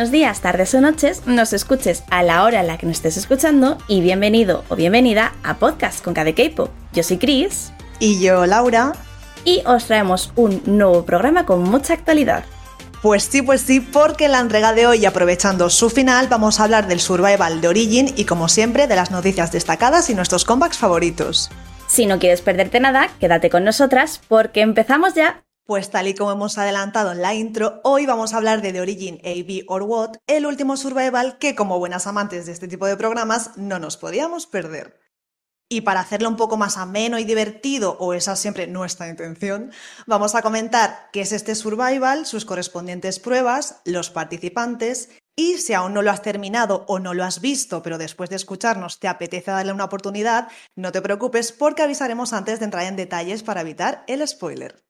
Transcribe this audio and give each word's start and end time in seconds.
Buenos 0.00 0.12
días, 0.12 0.40
tardes 0.40 0.72
o 0.72 0.80
noches, 0.80 1.26
nos 1.26 1.52
escuches 1.52 2.04
a 2.08 2.22
la 2.22 2.44
hora 2.44 2.60
en 2.60 2.68
la 2.68 2.78
que 2.78 2.86
nos 2.86 2.96
estés 2.96 3.18
escuchando 3.18 3.76
y 3.86 4.00
bienvenido 4.00 4.64
o 4.70 4.74
bienvenida 4.74 5.34
a 5.42 5.58
Podcast 5.58 6.02
con 6.02 6.14
KD 6.14 6.32
K-Pop. 6.34 6.70
Yo 6.94 7.02
soy 7.02 7.18
Chris. 7.18 7.70
Y 7.98 8.18
yo, 8.18 8.46
Laura. 8.46 8.94
Y 9.44 9.62
os 9.66 9.84
traemos 9.84 10.32
un 10.36 10.62
nuevo 10.64 11.04
programa 11.04 11.44
con 11.44 11.64
mucha 11.64 11.92
actualidad. 11.92 12.44
Pues 13.02 13.24
sí, 13.24 13.42
pues 13.42 13.60
sí, 13.60 13.80
porque 13.80 14.24
en 14.24 14.32
la 14.32 14.40
entrega 14.40 14.72
de 14.72 14.86
hoy, 14.86 15.04
aprovechando 15.04 15.68
su 15.68 15.90
final, 15.90 16.28
vamos 16.28 16.60
a 16.60 16.64
hablar 16.64 16.88
del 16.88 17.00
survival 17.00 17.60
de 17.60 17.68
Origin 17.68 18.14
y 18.16 18.24
como 18.24 18.48
siempre 18.48 18.86
de 18.86 18.96
las 18.96 19.10
noticias 19.10 19.52
destacadas 19.52 20.08
y 20.08 20.14
nuestros 20.14 20.46
comebacks 20.46 20.78
favoritos. 20.78 21.50
Si 21.88 22.06
no 22.06 22.18
quieres 22.18 22.40
perderte 22.40 22.80
nada, 22.80 23.10
quédate 23.20 23.50
con 23.50 23.64
nosotras 23.64 24.22
porque 24.28 24.62
empezamos 24.62 25.12
ya. 25.12 25.42
Pues 25.70 25.88
tal 25.88 26.08
y 26.08 26.14
como 26.14 26.32
hemos 26.32 26.58
adelantado 26.58 27.12
en 27.12 27.22
la 27.22 27.32
intro, 27.32 27.80
hoy 27.84 28.04
vamos 28.04 28.34
a 28.34 28.38
hablar 28.38 28.60
de 28.60 28.72
The 28.72 28.80
Origin 28.80 29.20
AB 29.24 29.66
or 29.68 29.84
What, 29.84 30.16
el 30.26 30.44
último 30.44 30.76
survival 30.76 31.38
que 31.38 31.54
como 31.54 31.78
buenas 31.78 32.08
amantes 32.08 32.46
de 32.46 32.50
este 32.50 32.66
tipo 32.66 32.86
de 32.86 32.96
programas 32.96 33.56
no 33.56 33.78
nos 33.78 33.96
podíamos 33.96 34.48
perder. 34.48 34.98
Y 35.68 35.82
para 35.82 36.00
hacerlo 36.00 36.28
un 36.28 36.34
poco 36.34 36.56
más 36.56 36.76
ameno 36.76 37.20
y 37.20 37.24
divertido, 37.24 37.96
o 38.00 38.14
esa 38.14 38.32
es 38.32 38.40
siempre 38.40 38.66
nuestra 38.66 39.08
intención, 39.08 39.70
vamos 40.08 40.34
a 40.34 40.42
comentar 40.42 41.08
qué 41.12 41.20
es 41.20 41.30
este 41.30 41.54
survival, 41.54 42.26
sus 42.26 42.44
correspondientes 42.44 43.20
pruebas, 43.20 43.80
los 43.84 44.10
participantes 44.10 45.10
y 45.36 45.58
si 45.58 45.72
aún 45.72 45.94
no 45.94 46.02
lo 46.02 46.10
has 46.10 46.22
terminado 46.22 46.84
o 46.88 46.98
no 46.98 47.14
lo 47.14 47.22
has 47.22 47.40
visto, 47.40 47.80
pero 47.80 47.96
después 47.96 48.28
de 48.28 48.34
escucharnos 48.34 48.98
te 48.98 49.06
apetece 49.06 49.52
darle 49.52 49.72
una 49.72 49.84
oportunidad, 49.84 50.48
no 50.74 50.90
te 50.90 51.00
preocupes 51.00 51.52
porque 51.52 51.82
avisaremos 51.82 52.32
antes 52.32 52.58
de 52.58 52.64
entrar 52.64 52.86
en 52.86 52.96
detalles 52.96 53.44
para 53.44 53.60
evitar 53.60 54.02
el 54.08 54.26
spoiler. 54.26 54.89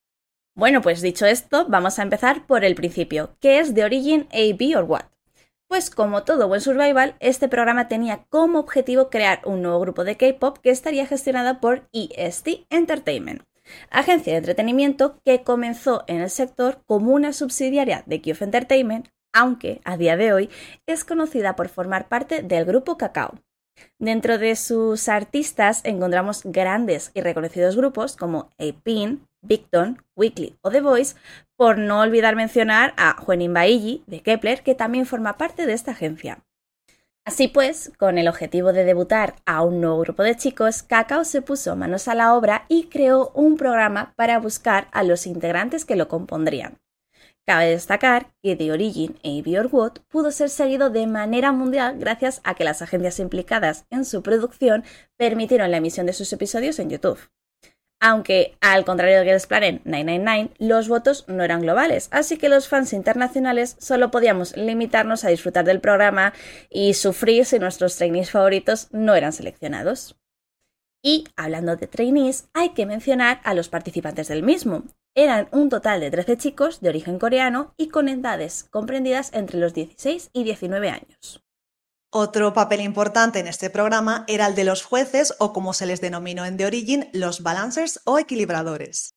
Bueno, 0.60 0.82
pues 0.82 1.00
dicho 1.00 1.24
esto, 1.24 1.64
vamos 1.70 1.98
a 1.98 2.02
empezar 2.02 2.46
por 2.46 2.66
el 2.66 2.74
principio, 2.74 3.34
que 3.40 3.60
es 3.60 3.72
The 3.72 3.82
Origin 3.82 4.28
AB 4.30 4.76
or 4.76 4.84
What. 4.84 5.04
Pues 5.66 5.88
como 5.88 6.22
todo 6.22 6.48
buen 6.48 6.60
survival, 6.60 7.16
este 7.18 7.48
programa 7.48 7.88
tenía 7.88 8.26
como 8.28 8.58
objetivo 8.58 9.08
crear 9.08 9.40
un 9.46 9.62
nuevo 9.62 9.80
grupo 9.80 10.04
de 10.04 10.18
K-pop 10.18 10.58
que 10.58 10.68
estaría 10.68 11.06
gestionado 11.06 11.60
por 11.60 11.88
EST 11.94 12.66
Entertainment, 12.68 13.42
agencia 13.88 14.34
de 14.34 14.40
entretenimiento 14.40 15.18
que 15.24 15.42
comenzó 15.42 16.04
en 16.08 16.20
el 16.20 16.28
sector 16.28 16.82
como 16.84 17.12
una 17.14 17.32
subsidiaria 17.32 18.02
de 18.04 18.20
QF 18.20 18.42
Entertainment, 18.42 19.08
aunque 19.32 19.80
a 19.84 19.96
día 19.96 20.18
de 20.18 20.34
hoy 20.34 20.50
es 20.84 21.04
conocida 21.04 21.56
por 21.56 21.70
formar 21.70 22.06
parte 22.08 22.42
del 22.42 22.66
grupo 22.66 22.98
Kakao. 22.98 23.40
Dentro 23.98 24.36
de 24.36 24.56
sus 24.56 25.08
artistas 25.08 25.80
encontramos 25.84 26.42
grandes 26.44 27.12
y 27.14 27.22
reconocidos 27.22 27.76
grupos 27.76 28.14
como 28.14 28.50
A-Pin, 28.58 29.26
Victon, 29.42 30.02
Weekly 30.16 30.58
o 30.62 30.70
The 30.70 30.80
Voice, 30.80 31.16
por 31.56 31.78
no 31.78 32.00
olvidar 32.00 32.36
mencionar 32.36 32.94
a 32.96 33.14
Juanín 33.20 33.54
Bailly 33.54 34.02
de 34.06 34.20
Kepler, 34.20 34.62
que 34.62 34.74
también 34.74 35.06
forma 35.06 35.36
parte 35.36 35.66
de 35.66 35.72
esta 35.72 35.92
agencia. 35.92 36.44
Así 37.26 37.48
pues, 37.48 37.92
con 37.98 38.18
el 38.18 38.28
objetivo 38.28 38.72
de 38.72 38.84
debutar 38.84 39.36
a 39.44 39.62
un 39.62 39.80
nuevo 39.80 40.00
grupo 40.00 40.22
de 40.22 40.36
chicos, 40.36 40.82
Kakao 40.82 41.24
se 41.24 41.42
puso 41.42 41.76
manos 41.76 42.08
a 42.08 42.14
la 42.14 42.34
obra 42.34 42.64
y 42.68 42.84
creó 42.84 43.30
un 43.34 43.56
programa 43.56 44.14
para 44.16 44.38
buscar 44.38 44.88
a 44.92 45.02
los 45.02 45.26
integrantes 45.26 45.84
que 45.84 45.96
lo 45.96 46.08
compondrían. 46.08 46.78
Cabe 47.46 47.70
destacar 47.70 48.32
que 48.42 48.56
The 48.56 48.72
Origin 48.72 49.18
e 49.22 49.42
Your 49.42 49.68
Wood 49.70 49.98
pudo 50.08 50.30
ser 50.30 50.50
seguido 50.50 50.88
de 50.88 51.06
manera 51.06 51.52
mundial 51.52 51.98
gracias 51.98 52.40
a 52.44 52.54
que 52.54 52.64
las 52.64 52.80
agencias 52.80 53.18
implicadas 53.18 53.86
en 53.90 54.04
su 54.04 54.22
producción 54.22 54.84
permitieron 55.16 55.70
la 55.70 55.78
emisión 55.78 56.06
de 56.06 56.12
sus 56.12 56.32
episodios 56.32 56.78
en 56.78 56.90
YouTube. 56.90 57.18
Aunque, 58.02 58.56
al 58.62 58.86
contrario 58.86 59.18
de 59.18 59.24
Girls 59.24 59.46
Planet 59.46 59.82
999, 59.84 60.54
los 60.58 60.88
votos 60.88 61.26
no 61.28 61.44
eran 61.44 61.60
globales, 61.60 62.08
así 62.12 62.38
que 62.38 62.48
los 62.48 62.66
fans 62.66 62.94
internacionales 62.94 63.76
solo 63.78 64.10
podíamos 64.10 64.56
limitarnos 64.56 65.24
a 65.24 65.28
disfrutar 65.28 65.66
del 65.66 65.80
programa 65.80 66.32
y 66.70 66.94
sufrir 66.94 67.44
si 67.44 67.58
nuestros 67.58 67.96
trainees 67.96 68.30
favoritos 68.30 68.88
no 68.90 69.14
eran 69.14 69.34
seleccionados. 69.34 70.16
Y 71.02 71.24
hablando 71.36 71.76
de 71.76 71.86
trainees, 71.86 72.48
hay 72.54 72.70
que 72.70 72.86
mencionar 72.86 73.40
a 73.44 73.52
los 73.52 73.68
participantes 73.68 74.28
del 74.28 74.42
mismo. 74.42 74.84
Eran 75.14 75.48
un 75.52 75.68
total 75.68 76.00
de 76.00 76.10
13 76.10 76.38
chicos 76.38 76.80
de 76.80 76.88
origen 76.88 77.18
coreano 77.18 77.74
y 77.76 77.88
con 77.88 78.08
edades 78.08 78.64
comprendidas 78.64 79.30
entre 79.34 79.58
los 79.58 79.74
16 79.74 80.30
y 80.32 80.44
19 80.44 80.88
años. 80.88 81.44
Otro 82.12 82.52
papel 82.52 82.80
importante 82.80 83.38
en 83.38 83.46
este 83.46 83.70
programa 83.70 84.24
era 84.26 84.46
el 84.48 84.56
de 84.56 84.64
los 84.64 84.82
jueces 84.82 85.32
o 85.38 85.52
como 85.52 85.72
se 85.72 85.86
les 85.86 86.00
denominó 86.00 86.44
en 86.44 86.56
The 86.56 86.66
Origin, 86.66 87.08
los 87.12 87.44
balancers 87.44 88.00
o 88.04 88.18
equilibradores. 88.18 89.14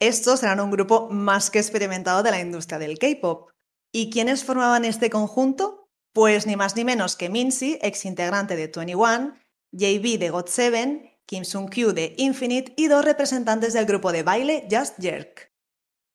Estos 0.00 0.44
eran 0.44 0.60
un 0.60 0.70
grupo 0.70 1.08
más 1.10 1.50
que 1.50 1.58
experimentado 1.58 2.22
de 2.22 2.30
la 2.30 2.40
industria 2.40 2.78
del 2.78 3.00
K-pop. 3.00 3.50
¿Y 3.92 4.10
quiénes 4.10 4.44
formaban 4.44 4.84
este 4.84 5.10
conjunto? 5.10 5.88
Pues 6.12 6.46
ni 6.46 6.54
más 6.54 6.76
ni 6.76 6.84
menos 6.84 7.16
que 7.16 7.28
Minzy, 7.28 7.78
ex 7.82 8.04
integrante 8.04 8.54
de 8.54 8.68
21, 8.68 9.34
JB 9.72 10.18
de 10.18 10.32
GOT7, 10.32 11.18
Kim 11.26 11.44
Sung-kyu 11.44 11.92
de 11.92 12.14
Infinite 12.16 12.74
y 12.76 12.86
dos 12.86 13.04
representantes 13.04 13.72
del 13.72 13.86
grupo 13.86 14.12
de 14.12 14.22
baile 14.22 14.68
Just 14.70 15.00
Jerk. 15.00 15.53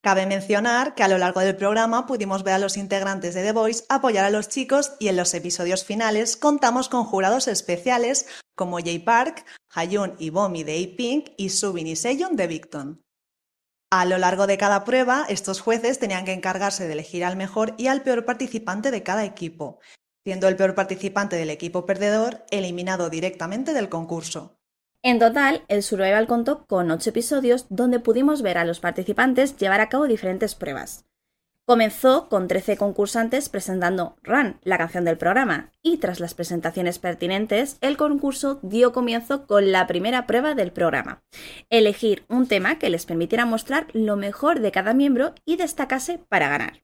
Cabe 0.02 0.24
mencionar 0.24 0.94
que 0.94 1.02
a 1.02 1.08
lo 1.08 1.18
largo 1.18 1.40
del 1.40 1.56
programa 1.56 2.06
pudimos 2.06 2.42
ver 2.42 2.54
a 2.54 2.58
los 2.58 2.78
integrantes 2.78 3.34
de 3.34 3.42
The 3.42 3.52
Voice 3.52 3.84
apoyar 3.90 4.24
a 4.24 4.30
los 4.30 4.48
chicos 4.48 4.94
y 4.98 5.08
en 5.08 5.16
los 5.16 5.34
episodios 5.34 5.84
finales 5.84 6.38
contamos 6.38 6.88
con 6.88 7.04
jurados 7.04 7.48
especiales 7.48 8.26
como 8.56 8.78
Jay 8.78 8.98
Park, 8.98 9.44
Hayun 9.74 10.14
y 10.18 10.30
Bomi 10.30 10.64
de 10.64 10.82
A-Pink 10.82 11.32
y 11.36 11.50
Subin 11.50 11.86
y 11.86 11.96
Sejong 11.96 12.34
de 12.34 12.46
Victon. 12.46 13.02
A 13.92 14.06
lo 14.06 14.16
largo 14.16 14.46
de 14.46 14.56
cada 14.56 14.84
prueba, 14.84 15.26
estos 15.28 15.60
jueces 15.60 15.98
tenían 15.98 16.24
que 16.24 16.32
encargarse 16.32 16.86
de 16.86 16.94
elegir 16.94 17.22
al 17.22 17.36
mejor 17.36 17.74
y 17.76 17.88
al 17.88 18.02
peor 18.02 18.24
participante 18.24 18.90
de 18.90 19.02
cada 19.02 19.26
equipo, 19.26 19.80
siendo 20.24 20.48
el 20.48 20.56
peor 20.56 20.74
participante 20.74 21.36
del 21.36 21.50
equipo 21.50 21.84
perdedor 21.84 22.46
eliminado 22.50 23.10
directamente 23.10 23.74
del 23.74 23.90
concurso. 23.90 24.59
En 25.02 25.18
total, 25.18 25.64
el 25.68 25.82
Survival 25.82 26.26
contó 26.26 26.66
con 26.66 26.90
8 26.90 27.08
episodios 27.08 27.64
donde 27.70 28.00
pudimos 28.00 28.42
ver 28.42 28.58
a 28.58 28.66
los 28.66 28.80
participantes 28.80 29.56
llevar 29.56 29.80
a 29.80 29.88
cabo 29.88 30.06
diferentes 30.06 30.54
pruebas. 30.54 31.06
Comenzó 31.66 32.28
con 32.28 32.48
13 32.48 32.76
concursantes 32.76 33.48
presentando 33.48 34.16
Run, 34.22 34.58
la 34.62 34.76
canción 34.76 35.06
del 35.06 35.16
programa, 35.16 35.72
y 35.82 35.98
tras 35.98 36.20
las 36.20 36.34
presentaciones 36.34 36.98
pertinentes, 36.98 37.78
el 37.80 37.96
concurso 37.96 38.58
dio 38.62 38.92
comienzo 38.92 39.46
con 39.46 39.72
la 39.72 39.86
primera 39.86 40.26
prueba 40.26 40.54
del 40.54 40.72
programa, 40.72 41.22
elegir 41.70 42.24
un 42.28 42.46
tema 42.46 42.78
que 42.78 42.90
les 42.90 43.06
permitiera 43.06 43.46
mostrar 43.46 43.86
lo 43.94 44.16
mejor 44.16 44.60
de 44.60 44.72
cada 44.72 44.92
miembro 44.92 45.34
y 45.46 45.56
destacase 45.56 46.18
para 46.18 46.48
ganar. 46.48 46.82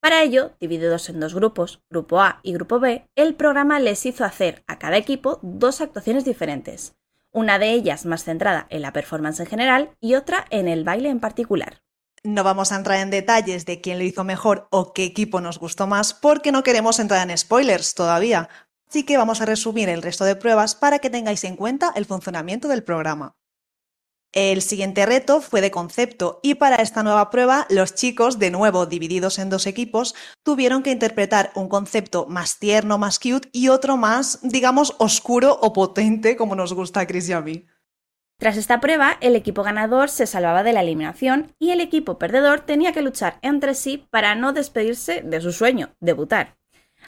Para 0.00 0.22
ello, 0.22 0.52
divididos 0.60 1.10
en 1.10 1.20
dos 1.20 1.34
grupos, 1.34 1.82
Grupo 1.90 2.20
A 2.20 2.40
y 2.42 2.54
Grupo 2.54 2.78
B, 2.78 3.06
el 3.16 3.34
programa 3.34 3.80
les 3.80 4.06
hizo 4.06 4.24
hacer 4.24 4.62
a 4.66 4.78
cada 4.78 4.96
equipo 4.96 5.40
dos 5.42 5.80
actuaciones 5.80 6.24
diferentes 6.24 6.94
una 7.34 7.58
de 7.58 7.72
ellas 7.72 8.06
más 8.06 8.24
centrada 8.24 8.66
en 8.70 8.80
la 8.80 8.94
performance 8.94 9.40
en 9.40 9.46
general 9.46 9.90
y 10.00 10.14
otra 10.14 10.46
en 10.48 10.68
el 10.68 10.84
baile 10.84 11.10
en 11.10 11.20
particular. 11.20 11.82
No 12.22 12.42
vamos 12.42 12.72
a 12.72 12.76
entrar 12.76 13.00
en 13.00 13.10
detalles 13.10 13.66
de 13.66 13.82
quién 13.82 13.98
lo 13.98 14.04
hizo 14.04 14.24
mejor 14.24 14.66
o 14.70 14.94
qué 14.94 15.04
equipo 15.04 15.42
nos 15.42 15.58
gustó 15.58 15.86
más 15.86 16.14
porque 16.14 16.52
no 16.52 16.62
queremos 16.62 16.98
entrar 16.98 17.28
en 17.28 17.36
spoilers 17.36 17.94
todavía, 17.94 18.48
así 18.88 19.04
que 19.04 19.18
vamos 19.18 19.42
a 19.42 19.46
resumir 19.46 19.90
el 19.90 20.00
resto 20.00 20.24
de 20.24 20.36
pruebas 20.36 20.74
para 20.74 21.00
que 21.00 21.10
tengáis 21.10 21.44
en 21.44 21.56
cuenta 21.56 21.92
el 21.94 22.06
funcionamiento 22.06 22.68
del 22.68 22.82
programa. 22.82 23.36
El 24.34 24.62
siguiente 24.62 25.06
reto 25.06 25.40
fue 25.40 25.60
de 25.60 25.70
concepto 25.70 26.40
y 26.42 26.56
para 26.56 26.76
esta 26.76 27.04
nueva 27.04 27.30
prueba 27.30 27.68
los 27.70 27.94
chicos, 27.94 28.40
de 28.40 28.50
nuevo 28.50 28.84
divididos 28.84 29.38
en 29.38 29.48
dos 29.48 29.64
equipos, 29.68 30.16
tuvieron 30.42 30.82
que 30.82 30.90
interpretar 30.90 31.52
un 31.54 31.68
concepto 31.68 32.26
más 32.26 32.58
tierno, 32.58 32.98
más 32.98 33.20
cute 33.20 33.48
y 33.52 33.68
otro 33.68 33.96
más, 33.96 34.40
digamos, 34.42 34.96
oscuro 34.98 35.56
o 35.62 35.72
potente 35.72 36.36
como 36.36 36.56
nos 36.56 36.72
gusta 36.72 36.98
a 36.98 37.06
Chris 37.06 37.28
y 37.28 37.32
a 37.32 37.42
mí. 37.42 37.66
Tras 38.36 38.56
esta 38.56 38.80
prueba, 38.80 39.18
el 39.20 39.36
equipo 39.36 39.62
ganador 39.62 40.10
se 40.10 40.26
salvaba 40.26 40.64
de 40.64 40.72
la 40.72 40.80
eliminación 40.80 41.54
y 41.60 41.70
el 41.70 41.80
equipo 41.80 42.18
perdedor 42.18 42.62
tenía 42.62 42.92
que 42.92 43.02
luchar 43.02 43.38
entre 43.40 43.74
sí 43.74 44.08
para 44.10 44.34
no 44.34 44.52
despedirse 44.52 45.22
de 45.22 45.40
su 45.40 45.52
sueño, 45.52 45.94
debutar. 46.00 46.56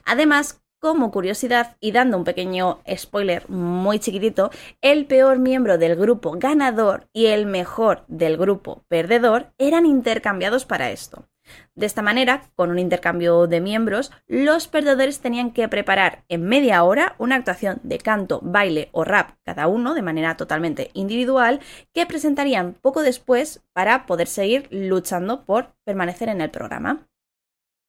Además, 0.05 0.62
como 0.78 1.11
curiosidad 1.11 1.76
y 1.81 1.93
dando 1.93 2.17
un 2.17 2.25
pequeño 2.25 2.81
spoiler 2.96 3.49
muy 3.49 3.99
chiquitito, 3.99 4.50
el 4.81 5.06
peor 5.06 5.38
miembro 5.38 5.78
del 5.78 5.96
grupo 5.96 6.32
ganador 6.38 7.08
y 7.12 7.26
el 7.26 7.46
mejor 7.46 8.05
del 8.08 8.37
grupo 8.37 8.84
perdedor 8.88 9.52
eran 9.58 9.87
intercambiados 9.87 10.64
para 10.64 10.90
esto. 10.90 11.28
De 11.75 11.87
esta 11.87 12.02
manera, 12.02 12.50
con 12.56 12.70
un 12.70 12.78
intercambio 12.78 13.46
de 13.46 13.61
miembros, 13.61 14.11
los 14.26 14.67
perdedores 14.67 15.20
tenían 15.20 15.52
que 15.52 15.69
preparar 15.69 16.25
en 16.28 16.44
media 16.44 16.82
hora 16.82 17.14
una 17.19 17.37
actuación 17.37 17.81
de 17.82 17.99
canto, 17.99 18.40
baile 18.43 18.88
o 18.93 19.05
rap, 19.05 19.37
cada 19.44 19.69
uno 19.69 19.94
de 19.94 20.02
manera 20.02 20.37
totalmente 20.37 20.90
individual, 20.94 21.61
que 21.93 22.06
presentarían 22.06 22.75
poco 22.75 23.02
después 23.02 23.62
para 23.72 24.06
poder 24.06 24.26
seguir 24.26 24.69
luchando 24.70 25.44
por 25.44 25.75
permanecer 25.84 26.29
en 26.29 26.40
el 26.40 26.50
programa. 26.50 27.06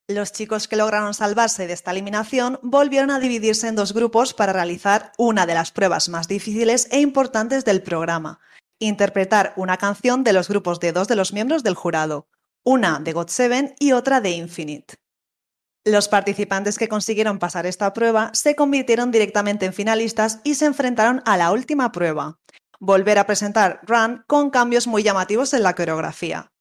Los 0.09 0.31
chicos 0.31 0.69
que 0.69 0.77
lograron 0.77 1.13
salvarse 1.13 1.67
de 1.67 1.73
esta 1.73 1.91
eliminación 1.91 2.59
volvieron 2.63 3.11
a 3.11 3.19
dividirse 3.19 3.67
en 3.67 3.75
dos 3.75 3.93
grupos 3.93 4.33
para 4.33 4.53
realizar 4.53 5.11
una 5.17 5.45
de 5.45 5.53
las 5.53 5.71
pruebas 5.71 6.07
más 6.07 6.29
difíciles 6.29 6.87
e 6.91 7.01
importantes 7.01 7.65
del 7.65 7.83
programa, 7.83 8.39
interpretar 8.79 9.51
una 9.57 9.75
canción 9.75 10.23
de 10.23 10.31
los 10.31 10.47
grupos 10.47 10.79
de 10.79 10.93
dos 10.93 11.09
de 11.09 11.17
los 11.17 11.33
miembros 11.33 11.61
del 11.61 11.75
jurado, 11.75 12.29
una 12.63 12.99
de 12.99 13.13
God7 13.13 13.75
y 13.79 13.91
otra 13.91 14.21
de 14.21 14.29
Infinite. 14.31 14.95
Los 15.83 16.07
participantes 16.07 16.77
que 16.77 16.87
consiguieron 16.87 17.37
pasar 17.37 17.65
esta 17.65 17.91
prueba 17.91 18.31
se 18.33 18.55
convirtieron 18.55 19.11
directamente 19.11 19.65
en 19.65 19.73
finalistas 19.73 20.39
y 20.45 20.55
se 20.55 20.67
enfrentaron 20.67 21.21
a 21.25 21.35
la 21.35 21.51
última 21.51 21.91
prueba, 21.91 22.39
volver 22.79 23.19
a 23.19 23.27
presentar 23.27 23.81
Run 23.83 24.23
con 24.25 24.51
cambios 24.51 24.87
muy 24.87 25.03
llamativos 25.03 25.53
en 25.53 25.63
la 25.63 25.75
coreografía. 25.75 26.53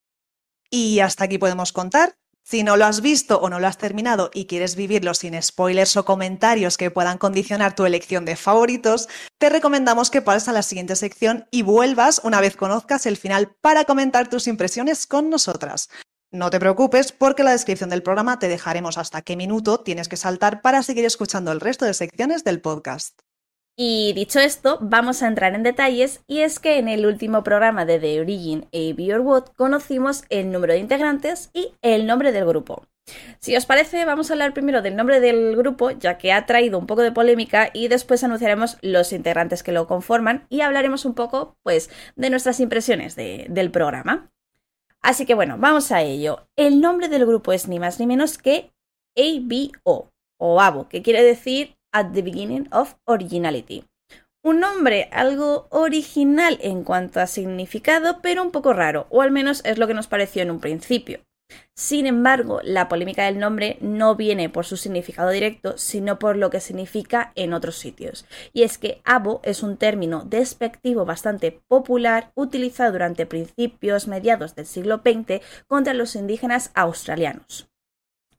Y 0.68 0.98
hasta 0.98 1.24
aquí 1.24 1.38
podemos 1.38 1.72
contar. 1.72 2.16
Si 2.48 2.62
no 2.62 2.76
lo 2.76 2.84
has 2.84 3.00
visto 3.00 3.40
o 3.40 3.50
no 3.50 3.58
lo 3.58 3.66
has 3.66 3.76
terminado 3.76 4.30
y 4.32 4.46
quieres 4.46 4.76
vivirlo 4.76 5.14
sin 5.14 5.42
spoilers 5.42 5.96
o 5.96 6.04
comentarios 6.04 6.76
que 6.76 6.92
puedan 6.92 7.18
condicionar 7.18 7.74
tu 7.74 7.84
elección 7.84 8.24
de 8.24 8.36
favoritos, 8.36 9.08
te 9.38 9.48
recomendamos 9.48 10.10
que 10.10 10.22
pases 10.22 10.48
a 10.48 10.52
la 10.52 10.62
siguiente 10.62 10.94
sección 10.94 11.48
y 11.50 11.62
vuelvas 11.62 12.20
una 12.22 12.40
vez 12.40 12.54
conozcas 12.54 13.04
el 13.06 13.16
final 13.16 13.56
para 13.60 13.84
comentar 13.84 14.28
tus 14.28 14.46
impresiones 14.46 15.08
con 15.08 15.28
nosotras. 15.28 15.88
No 16.30 16.50
te 16.50 16.60
preocupes 16.60 17.10
porque 17.10 17.42
en 17.42 17.46
la 17.46 17.52
descripción 17.52 17.90
del 17.90 18.04
programa 18.04 18.38
te 18.38 18.46
dejaremos 18.46 18.96
hasta 18.96 19.22
qué 19.22 19.34
minuto 19.34 19.80
tienes 19.80 20.06
que 20.06 20.16
saltar 20.16 20.62
para 20.62 20.84
seguir 20.84 21.04
escuchando 21.04 21.50
el 21.50 21.58
resto 21.58 21.84
de 21.84 21.94
secciones 21.94 22.44
del 22.44 22.60
podcast. 22.60 23.25
Y 23.78 24.14
dicho 24.14 24.40
esto, 24.40 24.78
vamos 24.80 25.22
a 25.22 25.26
entrar 25.26 25.54
en 25.54 25.62
detalles 25.62 26.22
y 26.26 26.40
es 26.40 26.58
que 26.58 26.78
en 26.78 26.88
el 26.88 27.04
último 27.04 27.44
programa 27.44 27.84
de 27.84 27.98
The 27.98 28.20
Origin 28.20 28.66
A 28.72 29.14
or 29.14 29.20
What 29.20 29.48
conocimos 29.54 30.24
el 30.30 30.50
número 30.50 30.72
de 30.72 30.78
integrantes 30.78 31.50
y 31.52 31.74
el 31.82 32.06
nombre 32.06 32.32
del 32.32 32.46
grupo. 32.46 32.86
Si 33.38 33.54
os 33.54 33.66
parece, 33.66 34.06
vamos 34.06 34.30
a 34.30 34.32
hablar 34.32 34.54
primero 34.54 34.80
del 34.80 34.96
nombre 34.96 35.20
del 35.20 35.54
grupo, 35.56 35.90
ya 35.90 36.16
que 36.16 36.32
ha 36.32 36.46
traído 36.46 36.78
un 36.78 36.86
poco 36.86 37.02
de 37.02 37.12
polémica, 37.12 37.68
y 37.72 37.88
después 37.88 38.24
anunciaremos 38.24 38.78
los 38.80 39.12
integrantes 39.12 39.62
que 39.62 39.72
lo 39.72 39.86
conforman 39.86 40.46
y 40.48 40.62
hablaremos 40.62 41.04
un 41.04 41.14
poco, 41.14 41.58
pues, 41.62 41.90
de 42.16 42.30
nuestras 42.30 42.58
impresiones 42.60 43.14
del 43.14 43.70
programa. 43.70 44.32
Así 45.02 45.26
que 45.26 45.34
bueno, 45.34 45.56
vamos 45.58 45.92
a 45.92 46.00
ello. 46.00 46.48
El 46.56 46.80
nombre 46.80 47.08
del 47.08 47.26
grupo 47.26 47.52
es 47.52 47.68
ni 47.68 47.78
más 47.78 48.00
ni 48.00 48.06
menos 48.06 48.38
que 48.38 48.72
ABO, 49.16 50.10
o 50.38 50.60
ABO, 50.60 50.88
que 50.88 51.02
quiere 51.02 51.22
decir 51.22 51.75
at 51.92 52.12
the 52.12 52.22
beginning 52.22 52.68
of 52.70 52.96
originality. 53.04 53.84
Un 54.42 54.60
nombre 54.60 55.08
algo 55.10 55.66
original 55.70 56.58
en 56.62 56.84
cuanto 56.84 57.20
a 57.20 57.26
significado, 57.26 58.20
pero 58.22 58.42
un 58.42 58.52
poco 58.52 58.72
raro, 58.72 59.06
o 59.10 59.22
al 59.22 59.32
menos 59.32 59.64
es 59.64 59.76
lo 59.76 59.88
que 59.88 59.94
nos 59.94 60.06
pareció 60.06 60.42
en 60.42 60.52
un 60.52 60.60
principio. 60.60 61.20
Sin 61.74 62.06
embargo, 62.06 62.60
la 62.62 62.88
polémica 62.88 63.24
del 63.24 63.38
nombre 63.38 63.76
no 63.80 64.16
viene 64.16 64.48
por 64.48 64.64
su 64.64 64.76
significado 64.76 65.30
directo, 65.30 65.76
sino 65.76 66.18
por 66.18 66.36
lo 66.36 66.50
que 66.50 66.60
significa 66.60 67.32
en 67.34 67.52
otros 67.52 67.76
sitios. 67.76 68.24
Y 68.52 68.62
es 68.62 68.78
que 68.78 69.00
abo 69.04 69.40
es 69.44 69.62
un 69.62 69.76
término 69.76 70.24
despectivo 70.24 71.04
bastante 71.04 71.52
popular 71.68 72.32
utilizado 72.34 72.92
durante 72.92 73.26
principios 73.26 74.08
mediados 74.08 74.54
del 74.54 74.66
siglo 74.66 75.02
XX 75.04 75.44
contra 75.66 75.94
los 75.94 76.16
indígenas 76.16 76.70
australianos 76.74 77.68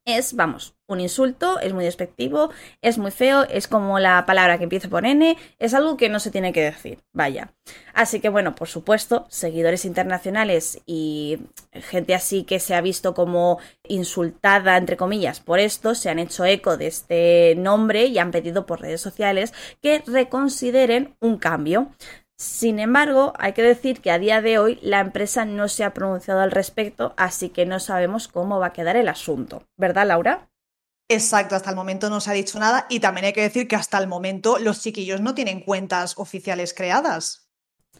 es, 0.07 0.35
vamos, 0.35 0.73
un 0.87 1.01
insulto, 1.01 1.59
es 1.59 1.73
muy 1.73 1.83
despectivo, 1.83 2.49
es 2.81 2.97
muy 2.97 3.11
feo, 3.11 3.43
es 3.43 3.67
como 3.67 3.99
la 3.99 4.25
palabra 4.25 4.57
que 4.57 4.63
empieza 4.63 4.87
por 4.87 5.05
N, 5.05 5.37
es 5.59 5.73
algo 5.73 5.97
que 5.97 6.07
no 6.07 6.19
se 6.19 6.31
tiene 6.31 6.53
que 6.53 6.63
decir, 6.63 6.99
vaya. 7.11 7.51
Así 7.93 8.21
que 8.21 8.29
bueno, 8.29 8.55
por 8.55 8.69
supuesto, 8.69 9.27
seguidores 9.29 9.83
internacionales 9.83 10.81
y 10.85 11.39
gente 11.73 12.15
así 12.15 12.43
que 12.43 12.59
se 12.59 12.73
ha 12.73 12.81
visto 12.81 13.13
como 13.13 13.59
insultada, 13.83 14.77
entre 14.77 14.95
comillas, 14.95 15.41
por 15.41 15.59
esto, 15.59 15.93
se 15.93 16.09
han 16.09 16.19
hecho 16.19 16.45
eco 16.45 16.77
de 16.77 16.87
este 16.87 17.55
nombre 17.57 18.05
y 18.05 18.17
han 18.17 18.31
pedido 18.31 18.65
por 18.65 18.79
redes 18.79 19.01
sociales 19.01 19.53
que 19.81 20.03
reconsideren 20.07 21.15
un 21.19 21.37
cambio. 21.37 21.91
Sin 22.39 22.79
embargo, 22.79 23.33
hay 23.39 23.53
que 23.53 23.63
decir 23.63 23.99
que 23.99 24.11
a 24.11 24.19
día 24.19 24.41
de 24.41 24.59
hoy 24.59 24.77
la 24.83 24.99
empresa 24.99 25.43
no 25.43 25.67
se 25.67 25.83
ha 25.83 25.95
pronunciado 25.95 26.41
al 26.41 26.51
respecto, 26.51 27.15
así 27.17 27.49
que 27.49 27.65
no 27.65 27.79
sabemos 27.79 28.27
cómo 28.27 28.59
va 28.59 28.67
a 28.67 28.73
quedar 28.73 28.95
el 28.95 29.07
asunto. 29.07 29.63
¿Verdad, 29.75 30.07
Laura? 30.07 30.47
Exacto, 31.09 31.55
hasta 31.55 31.71
el 31.71 31.75
momento 31.75 32.09
no 32.09 32.19
se 32.19 32.29
ha 32.29 32.33
dicho 32.33 32.59
nada 32.59 32.85
y 32.89 32.99
también 32.99 33.25
hay 33.25 33.33
que 33.33 33.41
decir 33.41 33.67
que 33.67 33.75
hasta 33.75 33.97
el 33.97 34.07
momento 34.07 34.59
los 34.59 34.81
chiquillos 34.81 35.21
no 35.21 35.33
tienen 35.33 35.61
cuentas 35.61 36.13
oficiales 36.17 36.75
creadas, 36.75 37.49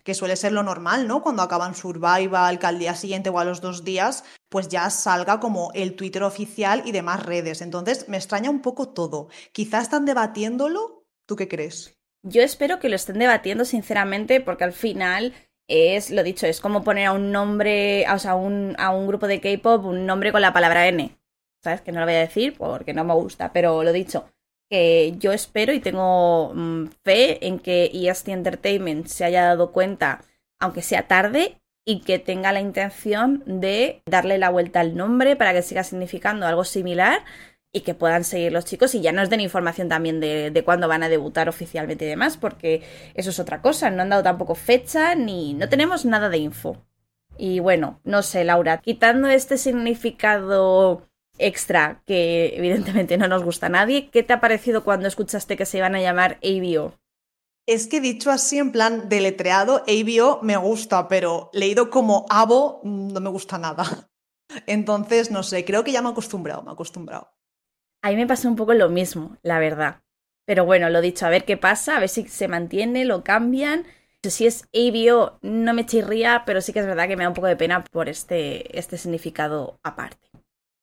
que 0.04 0.14
suele 0.14 0.36
ser 0.36 0.52
lo 0.52 0.62
normal, 0.62 1.08
¿no? 1.08 1.24
Cuando 1.24 1.42
acaban 1.42 1.74
Survival, 1.74 2.60
que 2.60 2.66
al 2.68 2.80
día 2.80 2.96
siguiente 2.96 3.30
o 3.30 3.40
a 3.40 3.46
los 3.46 3.62
dos 3.62 3.84
días, 3.84 4.24
pues 4.50 4.68
ya 4.68 4.90
salga 4.90 5.40
como 5.40 5.72
el 5.74 5.96
Twitter 5.96 6.22
oficial 6.22 6.84
y 6.86 6.92
demás 6.92 7.26
redes. 7.26 7.62
Entonces 7.62 8.08
me 8.08 8.18
extraña 8.18 8.52
un 8.52 8.62
poco 8.62 8.90
todo. 8.90 9.30
Quizás 9.52 9.84
están 9.84 10.06
debatiéndolo. 10.06 11.06
¿Tú 11.26 11.36
qué 11.36 11.48
crees? 11.48 11.97
Yo 12.24 12.42
espero 12.42 12.80
que 12.80 12.90
lo 12.90 12.96
estén 12.96 13.20
debatiendo 13.20 13.66
sinceramente 13.66 14.42
porque 14.42 14.64
al 14.64 14.74
final 14.74 15.34
es, 15.68 16.12
lo 16.12 16.24
dicho, 16.24 16.46
es 16.48 16.60
como 16.60 16.84
poner 16.84 17.08
a 17.08 17.14
un 17.14 17.32
nombre, 17.32 18.06
o 18.12 18.20
sea, 18.20 18.36
un, 18.36 18.76
a 18.80 18.92
un 18.92 19.08
grupo 19.08 19.28
de 19.28 19.42
K-pop 19.42 19.86
un 19.86 20.06
nombre 20.06 20.32
con 20.32 20.42
la 20.42 20.54
palabra 20.54 20.88
N. 20.88 21.18
¿Sabes? 21.64 21.82
Que 21.82 21.92
no 21.92 22.00
lo 22.00 22.06
voy 22.06 22.16
a 22.16 22.20
decir 22.20 22.56
porque 22.58 22.94
no 22.94 23.04
me 23.04 23.14
gusta, 23.14 23.52
pero 23.52 23.84
lo 23.84 23.92
dicho, 23.92 24.30
que 24.70 25.16
yo 25.18 25.32
espero 25.34 25.74
y 25.74 25.80
tengo 25.80 26.54
mm, 26.54 26.88
fe 27.04 27.46
en 27.48 27.60
que 27.60 27.92
EST 27.94 28.30
Entertainment 28.30 29.08
se 29.08 29.26
haya 29.26 29.46
dado 29.46 29.72
cuenta, 29.72 30.24
aunque 30.60 30.82
sea 30.82 31.08
tarde, 31.08 31.60
y 31.88 32.02
que 32.02 32.20
tenga 32.20 32.52
la 32.52 32.60
intención 32.60 33.44
de 33.46 34.02
darle 34.06 34.38
la 34.38 34.50
vuelta 34.50 34.82
al 34.82 34.98
nombre 34.98 35.38
para 35.38 35.54
que 35.54 35.62
siga 35.62 35.86
significando 35.86 36.46
algo 36.46 36.66
similar 36.66 37.24
y 37.78 37.82
que 37.82 37.94
puedan 37.94 38.24
seguir 38.24 38.52
los 38.52 38.66
chicos 38.66 38.96
y 38.96 39.02
ya 39.02 39.12
nos 39.12 39.30
den 39.30 39.42
información 39.42 39.88
también 39.88 40.20
de, 40.20 40.52
de 40.52 40.64
cuándo 40.64 40.88
van 40.88 41.04
a 41.04 41.10
debutar 41.10 41.48
oficialmente 41.48 42.06
y 42.06 42.10
demás, 42.10 42.38
porque 42.38 42.82
eso 43.14 43.30
es 43.30 43.40
otra 43.40 43.62
cosa, 43.62 43.90
no 43.90 44.02
han 44.02 44.10
dado 44.10 44.24
tampoco 44.24 44.56
fecha 44.56 45.16
ni 45.16 45.54
no 45.54 45.70
tenemos 45.70 46.06
nada 46.06 46.30
de 46.30 46.40
info. 46.40 46.84
Y 47.38 47.60
bueno, 47.60 48.02
no 48.04 48.24
sé, 48.24 48.44
Laura, 48.44 48.80
quitando 48.80 49.30
este 49.30 49.58
significado 49.58 51.08
extra 51.38 52.02
que 52.08 52.56
evidentemente 52.56 53.18
no 53.18 53.28
nos 53.28 53.44
gusta 53.44 53.68
a 53.68 53.70
nadie, 53.70 54.10
¿qué 54.10 54.24
te 54.24 54.34
ha 54.34 54.42
parecido 54.42 54.84
cuando 54.84 55.08
escuchaste 55.08 55.56
que 55.56 55.68
se 55.68 55.78
iban 55.78 55.96
a 55.96 56.02
llamar 56.02 56.40
ABO? 56.44 56.96
Es 57.68 57.88
que 57.88 58.02
dicho 58.02 58.32
así, 58.32 58.58
en 58.58 58.72
plan 58.72 59.10
deletreado, 59.10 59.84
ABO 59.88 60.40
me 60.42 60.58
gusta, 60.58 61.08
pero 61.08 61.52
leído 61.54 61.90
como 61.90 62.26
ABO 62.30 62.82
no 62.84 63.20
me 63.20 63.30
gusta 63.30 63.58
nada. 63.58 64.10
Entonces, 64.66 65.30
no 65.30 65.44
sé, 65.44 65.66
creo 65.66 65.84
que 65.84 65.92
ya 65.92 66.02
me 66.02 66.08
he 66.08 66.12
acostumbrado, 66.12 66.64
me 66.64 66.70
he 66.70 66.74
acostumbrado. 66.74 67.37
A 68.08 68.12
mí 68.12 68.16
me 68.16 68.26
pasa 68.26 68.48
un 68.48 68.56
poco 68.56 68.74
lo 68.74 68.88
mismo, 68.88 69.36
la 69.44 69.60
verdad. 69.60 70.02
Pero 70.46 70.64
bueno, 70.64 70.90
lo 70.90 71.02
dicho, 71.02 71.26
a 71.26 71.30
ver 71.30 71.44
qué 71.44 71.58
pasa, 71.58 71.98
a 71.98 72.00
ver 72.00 72.08
si 72.08 72.26
se 72.30 72.48
mantiene, 72.48 73.04
lo 73.04 73.22
cambian. 73.22 73.86
Si 74.24 74.48
es 74.48 74.64
ABO, 74.74 75.40
no 75.42 75.74
me 75.74 75.86
chirría, 75.86 76.44
pero 76.46 76.62
sí 76.62 76.72
que 76.72 76.80
es 76.80 76.86
verdad 76.86 77.10
que 77.10 77.18
me 77.18 77.24
da 77.24 77.30
un 77.30 77.36
poco 77.36 77.48
de 77.48 77.58
pena 77.58 77.84
por 77.84 78.08
este, 78.08 78.80
este 78.80 78.98
significado 78.98 79.82
aparte. 79.84 80.30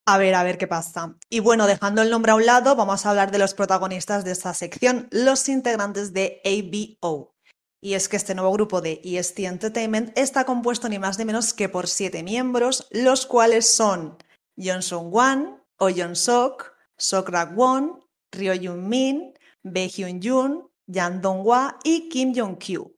A 0.07 0.19
ver, 0.19 0.35
a 0.35 0.43
ver 0.43 0.59
qué 0.59 0.67
pasa. 0.67 1.17
Y 1.31 1.41
bueno, 1.41 1.67
dejando 1.67 2.03
el 2.03 2.11
nombre 2.11 2.33
a 2.33 2.35
un 2.35 2.45
lado, 2.45 2.77
vamos 2.77 3.07
a 3.07 3.11
hablar 3.11 3.31
de 3.31 3.39
los 3.39 3.55
protagonistas 3.55 4.27
de 4.27 4.33
esta 4.33 4.53
sección, 4.53 5.09
los 5.11 5.49
integrantes 5.49 6.13
de 6.13 6.43
ABO. 6.45 7.35
Y 7.83 7.95
es 7.95 8.11
que 8.11 8.19
este 8.19 8.35
nuevo 8.35 8.53
grupo 8.53 8.83
de 8.83 9.01
EST 9.03 9.41
Entertainment 9.41 10.13
está 10.19 10.45
compuesto 10.45 10.91
ni 10.91 10.99
más 10.99 11.19
ni 11.19 11.25
menos 11.25 11.55
que 11.55 11.71
por 11.71 11.87
siete 11.87 12.23
miembros, 12.23 12.87
los 12.91 13.25
cuales 13.25 13.67
son 13.75 14.19
Johnson 14.59 15.09
Wan, 15.11 15.63
Oh 15.79 15.89
Yeon 15.89 16.17
Sok, 16.17 16.74
Sok 16.97 17.29
Rak-won, 17.31 18.01
Ryo 18.33 18.55
Yoon-min, 18.55 19.35
Bae 19.63 19.89
Hyun-jun, 19.89 20.69
Yang 20.87 21.21
Dong-hwa 21.21 21.79
y 21.85 22.09
Kim 22.09 22.35
Jong-kyu. 22.35 22.95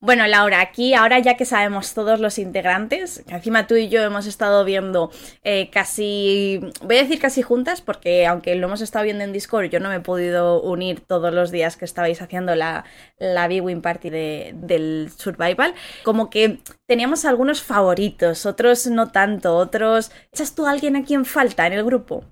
Bueno, 0.00 0.28
Laura, 0.28 0.60
aquí 0.60 0.94
ahora 0.94 1.18
ya 1.18 1.36
que 1.36 1.44
sabemos 1.44 1.92
todos 1.92 2.20
los 2.20 2.38
integrantes, 2.38 3.24
que 3.26 3.34
encima 3.34 3.66
tú 3.66 3.74
y 3.74 3.88
yo 3.88 4.00
hemos 4.02 4.26
estado 4.26 4.64
viendo 4.64 5.10
eh, 5.42 5.70
casi, 5.70 6.60
voy 6.82 6.98
a 6.98 7.02
decir 7.02 7.18
casi 7.18 7.42
juntas, 7.42 7.80
porque 7.80 8.24
aunque 8.24 8.54
lo 8.54 8.68
hemos 8.68 8.80
estado 8.80 9.06
viendo 9.06 9.24
en 9.24 9.32
Discord, 9.32 9.70
yo 9.70 9.80
no 9.80 9.88
me 9.88 9.96
he 9.96 10.00
podido 10.00 10.62
unir 10.62 11.00
todos 11.00 11.34
los 11.34 11.50
días 11.50 11.76
que 11.76 11.84
estabais 11.84 12.22
haciendo 12.22 12.54
la, 12.54 12.84
la 13.18 13.48
Win 13.48 13.82
Party 13.82 14.08
de, 14.08 14.52
del 14.54 15.10
Survival, 15.16 15.74
como 16.04 16.30
que 16.30 16.60
teníamos 16.86 17.24
algunos 17.24 17.60
favoritos, 17.60 18.46
otros 18.46 18.86
no 18.86 19.10
tanto, 19.10 19.56
otros... 19.56 20.12
¿Echas 20.32 20.54
tú 20.54 20.66
a 20.66 20.70
alguien 20.70 20.94
a 20.94 21.02
quien 21.02 21.24
falta 21.24 21.66
en 21.66 21.72
el 21.72 21.84
grupo? 21.84 22.24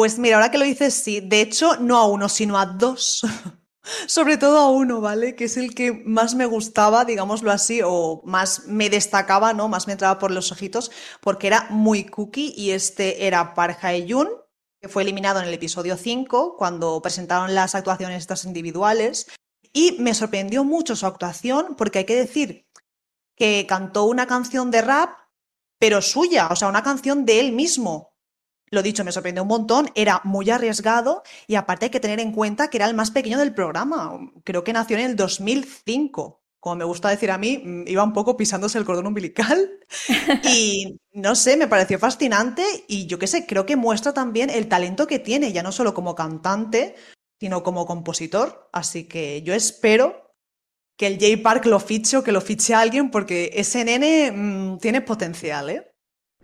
Pues 0.00 0.18
mira, 0.18 0.36
ahora 0.36 0.50
que 0.50 0.56
lo 0.56 0.64
dices, 0.64 0.94
sí. 0.94 1.20
De 1.20 1.42
hecho, 1.42 1.76
no 1.76 1.98
a 1.98 2.06
uno, 2.06 2.30
sino 2.30 2.58
a 2.58 2.64
dos. 2.64 3.20
Sobre 4.06 4.38
todo 4.38 4.56
a 4.56 4.70
uno, 4.70 5.02
¿vale? 5.02 5.36
Que 5.36 5.44
es 5.44 5.58
el 5.58 5.74
que 5.74 5.92
más 5.92 6.34
me 6.34 6.46
gustaba, 6.46 7.04
digámoslo 7.04 7.52
así, 7.52 7.82
o 7.84 8.22
más 8.24 8.64
me 8.66 8.88
destacaba, 8.88 9.52
¿no? 9.52 9.68
Más 9.68 9.86
me 9.86 9.92
entraba 9.92 10.18
por 10.18 10.30
los 10.30 10.52
ojitos, 10.52 10.90
porque 11.20 11.48
era 11.48 11.66
muy 11.68 12.04
cookie 12.04 12.54
y 12.56 12.70
este 12.70 13.26
era 13.26 13.52
Park 13.52 13.80
Hae-jun, 13.82 14.30
que 14.80 14.88
fue 14.88 15.02
eliminado 15.02 15.38
en 15.40 15.48
el 15.48 15.52
episodio 15.52 15.98
5, 15.98 16.56
cuando 16.56 17.02
presentaron 17.02 17.54
las 17.54 17.74
actuaciones 17.74 18.22
estas 18.22 18.46
individuales. 18.46 19.26
Y 19.70 19.98
me 19.98 20.14
sorprendió 20.14 20.64
mucho 20.64 20.96
su 20.96 21.04
actuación, 21.04 21.74
porque 21.76 21.98
hay 21.98 22.06
que 22.06 22.16
decir 22.16 22.66
que 23.36 23.66
cantó 23.68 24.04
una 24.04 24.26
canción 24.26 24.70
de 24.70 24.80
rap, 24.80 25.10
pero 25.78 26.00
suya, 26.00 26.48
o 26.50 26.56
sea, 26.56 26.68
una 26.68 26.82
canción 26.82 27.26
de 27.26 27.40
él 27.40 27.52
mismo, 27.52 28.09
lo 28.70 28.82
dicho, 28.82 29.04
me 29.04 29.12
sorprendió 29.12 29.42
un 29.42 29.48
montón, 29.48 29.90
era 29.94 30.20
muy 30.24 30.48
arriesgado 30.50 31.22
y 31.46 31.56
aparte 31.56 31.86
hay 31.86 31.90
que 31.90 32.00
tener 32.00 32.20
en 32.20 32.32
cuenta 32.32 32.70
que 32.70 32.78
era 32.78 32.86
el 32.86 32.94
más 32.94 33.10
pequeño 33.10 33.38
del 33.38 33.54
programa. 33.54 34.18
Creo 34.44 34.64
que 34.64 34.72
nació 34.72 34.96
en 34.98 35.04
el 35.04 35.16
2005. 35.16 36.38
como 36.60 36.76
me 36.76 36.84
gusta 36.84 37.08
decir 37.08 37.30
a 37.30 37.38
mí, 37.38 37.58
mm, 37.64 37.88
iba 37.88 38.04
un 38.04 38.12
poco 38.12 38.36
pisándose 38.36 38.78
el 38.78 38.84
cordón 38.84 39.06
umbilical. 39.06 39.70
Y 40.44 40.98
no 41.12 41.34
sé, 41.34 41.56
me 41.56 41.68
pareció 41.68 41.98
fascinante 41.98 42.62
y 42.88 43.06
yo 43.06 43.18
qué 43.18 43.26
sé, 43.26 43.46
creo 43.46 43.66
que 43.66 43.76
muestra 43.76 44.12
también 44.12 44.50
el 44.50 44.68
talento 44.68 45.06
que 45.06 45.18
tiene, 45.18 45.52
ya 45.52 45.62
no 45.62 45.72
solo 45.72 45.94
como 45.94 46.14
cantante, 46.14 46.96
sino 47.40 47.62
como 47.62 47.86
compositor. 47.86 48.68
Así 48.72 49.04
que 49.08 49.42
yo 49.42 49.54
espero 49.54 50.34
que 50.98 51.06
el 51.06 51.18
Jay 51.18 51.36
Park 51.36 51.66
lo 51.66 51.80
fiche 51.80 52.18
o 52.18 52.22
que 52.22 52.32
lo 52.32 52.42
fiche 52.42 52.74
a 52.74 52.80
alguien 52.80 53.10
porque 53.10 53.50
ese 53.54 53.84
nene 53.84 54.30
mm, 54.32 54.78
tiene 54.78 55.00
potencial, 55.00 55.70
¿eh? 55.70 55.89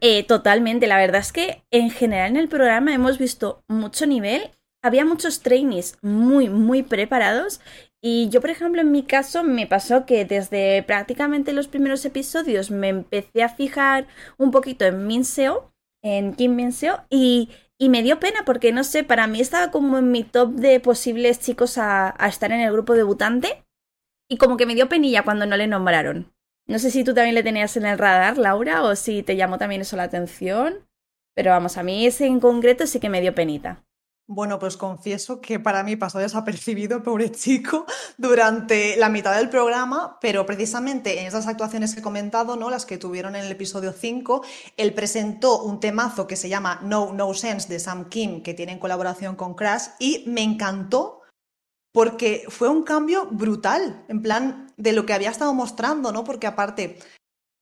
¿Eh? 0.01 0.25
Totalmente, 0.25 0.87
la 0.87 0.97
verdad 0.99 1.21
es 1.21 1.33
que 1.33 1.65
en 1.71 1.91
general 1.91 2.31
en 2.31 2.37
el 2.37 2.49
programa 2.49 2.95
hemos 2.95 3.19
visto 3.19 3.63
mucho 3.69 4.07
nivel 4.07 4.51
había 4.87 5.05
muchos 5.05 5.41
trainees 5.41 5.99
muy, 6.01 6.49
muy 6.49 6.83
preparados 6.83 7.61
y 8.01 8.29
yo, 8.29 8.41
por 8.41 8.51
ejemplo, 8.51 8.81
en 8.81 8.93
mi 8.93 9.03
caso 9.03 9.43
me 9.43 9.67
pasó 9.67 10.07
que 10.07 10.25
desde 10.25 10.83
prácticamente 10.85 11.53
los 11.53 11.67
primeros 11.67 12.05
episodios 12.05 12.71
me 12.71 12.89
empecé 12.89 13.43
a 13.43 13.49
fijar 13.49 14.07
un 14.39 14.53
poquito 14.53 14.85
en 14.85 15.07
Minseo, 15.09 15.73
en 16.05 16.35
Kim 16.35 16.55
Minseo, 16.55 17.05
y, 17.11 17.51
y 17.79 17.89
me 17.89 18.05
dio 18.05 18.21
pena 18.21 18.45
porque, 18.45 18.71
no 18.71 18.85
sé, 18.85 19.03
para 19.03 19.27
mí 19.27 19.41
estaba 19.41 19.73
como 19.73 19.99
en 19.99 20.13
mi 20.13 20.23
top 20.23 20.53
de 20.53 20.79
posibles 20.79 21.41
chicos 21.41 21.79
a, 21.79 22.15
a 22.17 22.29
estar 22.29 22.53
en 22.53 22.61
el 22.61 22.73
grupo 22.73 22.95
debutante 22.95 23.65
y 24.31 24.37
como 24.37 24.57
que 24.57 24.67
me 24.67 24.77
dio 24.77 24.89
penilla 24.89 25.25
cuando 25.25 25.47
no 25.47 25.57
le 25.57 25.67
nombraron. 25.67 26.33
No 26.69 26.81
sé 26.81 26.91
si 26.91 27.05
tú 27.05 27.15
también 27.15 27.37
le 27.37 27.45
tenías 27.45 27.77
en 27.77 27.87
el 27.87 27.97
radar, 27.97 28.39
Laura, 28.39 28.83
o 28.83 28.97
si 28.97 29.23
te 29.23 29.37
llamó 29.37 29.57
también 29.57 29.83
eso 29.83 29.97
la 29.97 30.03
atención, 30.03 30.85
pero 31.35 31.53
vamos, 31.53 31.77
a 31.77 31.85
mí 31.85 32.07
ese 32.07 32.27
en 32.27 32.41
concreto 32.41 32.87
sí 32.87 32.99
que 32.99 33.09
me 33.09 33.21
dio 33.21 33.35
penita. 33.35 33.85
Bueno, 34.29 34.59
pues 34.59 34.77
confieso 34.77 35.41
que 35.41 35.61
para 35.61 35.85
mí 35.85 35.95
pasó 35.95 36.19
desapercibido, 36.19 37.05
pobre 37.05 37.31
chico, 37.31 37.87
durante 38.19 38.97
la 38.97 39.09
mitad 39.09 39.37
del 39.37 39.49
programa, 39.49 40.19
pero 40.21 40.45
precisamente 40.45 41.21
en 41.21 41.29
esas 41.29 41.47
actuaciones 41.47 41.95
que 41.95 42.01
he 42.01 42.03
comentado, 42.03 42.57
¿no? 42.57 42.69
las 42.69 42.87
que 42.87 42.99
tuvieron 42.99 43.37
en 43.37 43.45
el 43.45 43.53
episodio 43.53 43.93
5, 43.93 44.43
él 44.77 44.95
presentó 44.95 45.63
un 45.63 45.79
temazo 45.79 46.27
que 46.27 46.35
se 46.35 46.49
llama 46.49 46.81
No 46.83 47.13
No 47.13 47.33
Sense 47.35 47.69
de 47.69 47.79
Sam 47.79 48.09
Kim, 48.09 48.43
que 48.43 48.55
tiene 48.55 48.73
en 48.73 48.81
colaboración 48.81 49.37
con 49.37 49.55
Crash, 49.55 49.91
y 50.01 50.25
me 50.27 50.43
encantó 50.43 51.21
porque 51.97 52.45
fue 52.51 52.69
un 52.69 52.83
cambio 52.83 53.27
brutal, 53.31 54.05
en 54.09 54.21
plan 54.21 54.71
de 54.77 54.93
lo 54.93 55.07
que 55.07 55.15
había 55.15 55.31
estado 55.31 55.55
mostrando, 55.55 56.13
¿no? 56.13 56.25
Porque 56.25 56.47
aparte 56.47 56.99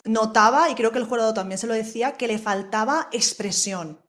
notaba, 0.05 0.69
y 0.71 0.75
creo 0.75 0.91
que 0.91 0.99
el 0.99 1.05
jurado 1.05 1.33
también 1.33 1.57
se 1.57 1.69
lo 1.69 1.73
decía, 1.73 2.15
que 2.15 2.27
le 2.27 2.41
faltaba 2.41 3.09
expresión. 3.13 4.01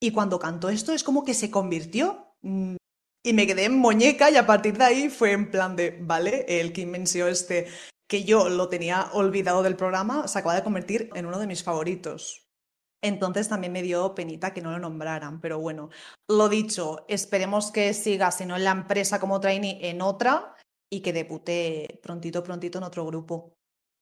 Y 0.00 0.10
cuando 0.10 0.38
cantó 0.38 0.70
esto 0.70 0.94
es 0.94 1.04
como 1.04 1.22
que 1.22 1.34
se 1.34 1.50
convirtió. 1.50 2.34
Mm, 2.40 2.76
y 3.22 3.32
me 3.34 3.46
quedé 3.46 3.66
en 3.66 3.76
muñeca 3.76 4.30
y 4.30 4.36
a 4.36 4.46
partir 4.46 4.78
de 4.78 4.84
ahí 4.84 5.10
fue 5.10 5.32
en 5.32 5.50
plan 5.50 5.76
de, 5.76 5.98
vale, 6.00 6.46
el 6.48 6.72
Kim 6.72 6.88
Mensio 6.88 7.28
este 7.28 7.66
que 8.08 8.24
yo 8.24 8.48
lo 8.48 8.70
tenía 8.70 9.10
olvidado 9.12 9.62
del 9.62 9.76
programa 9.76 10.28
se 10.28 10.38
acaba 10.38 10.54
de 10.54 10.64
convertir 10.64 11.10
en 11.14 11.26
uno 11.26 11.38
de 11.38 11.46
mis 11.46 11.62
favoritos. 11.62 12.41
Entonces 13.02 13.48
también 13.48 13.72
me 13.72 13.82
dio 13.82 14.14
penita 14.14 14.54
que 14.54 14.62
no 14.62 14.70
lo 14.70 14.78
nombraran, 14.78 15.40
pero 15.40 15.58
bueno, 15.58 15.90
lo 16.28 16.48
dicho, 16.48 17.04
esperemos 17.08 17.72
que 17.72 17.92
siga, 17.94 18.30
si 18.30 18.46
no 18.46 18.56
en 18.56 18.64
la 18.64 18.70
empresa 18.70 19.18
como 19.18 19.40
trainee, 19.40 19.90
en 19.90 20.00
otra 20.00 20.54
y 20.90 21.00
que 21.00 21.12
debute 21.12 21.98
prontito, 22.02 22.44
prontito 22.44 22.78
en 22.78 22.84
otro 22.84 23.04
grupo. 23.04 23.54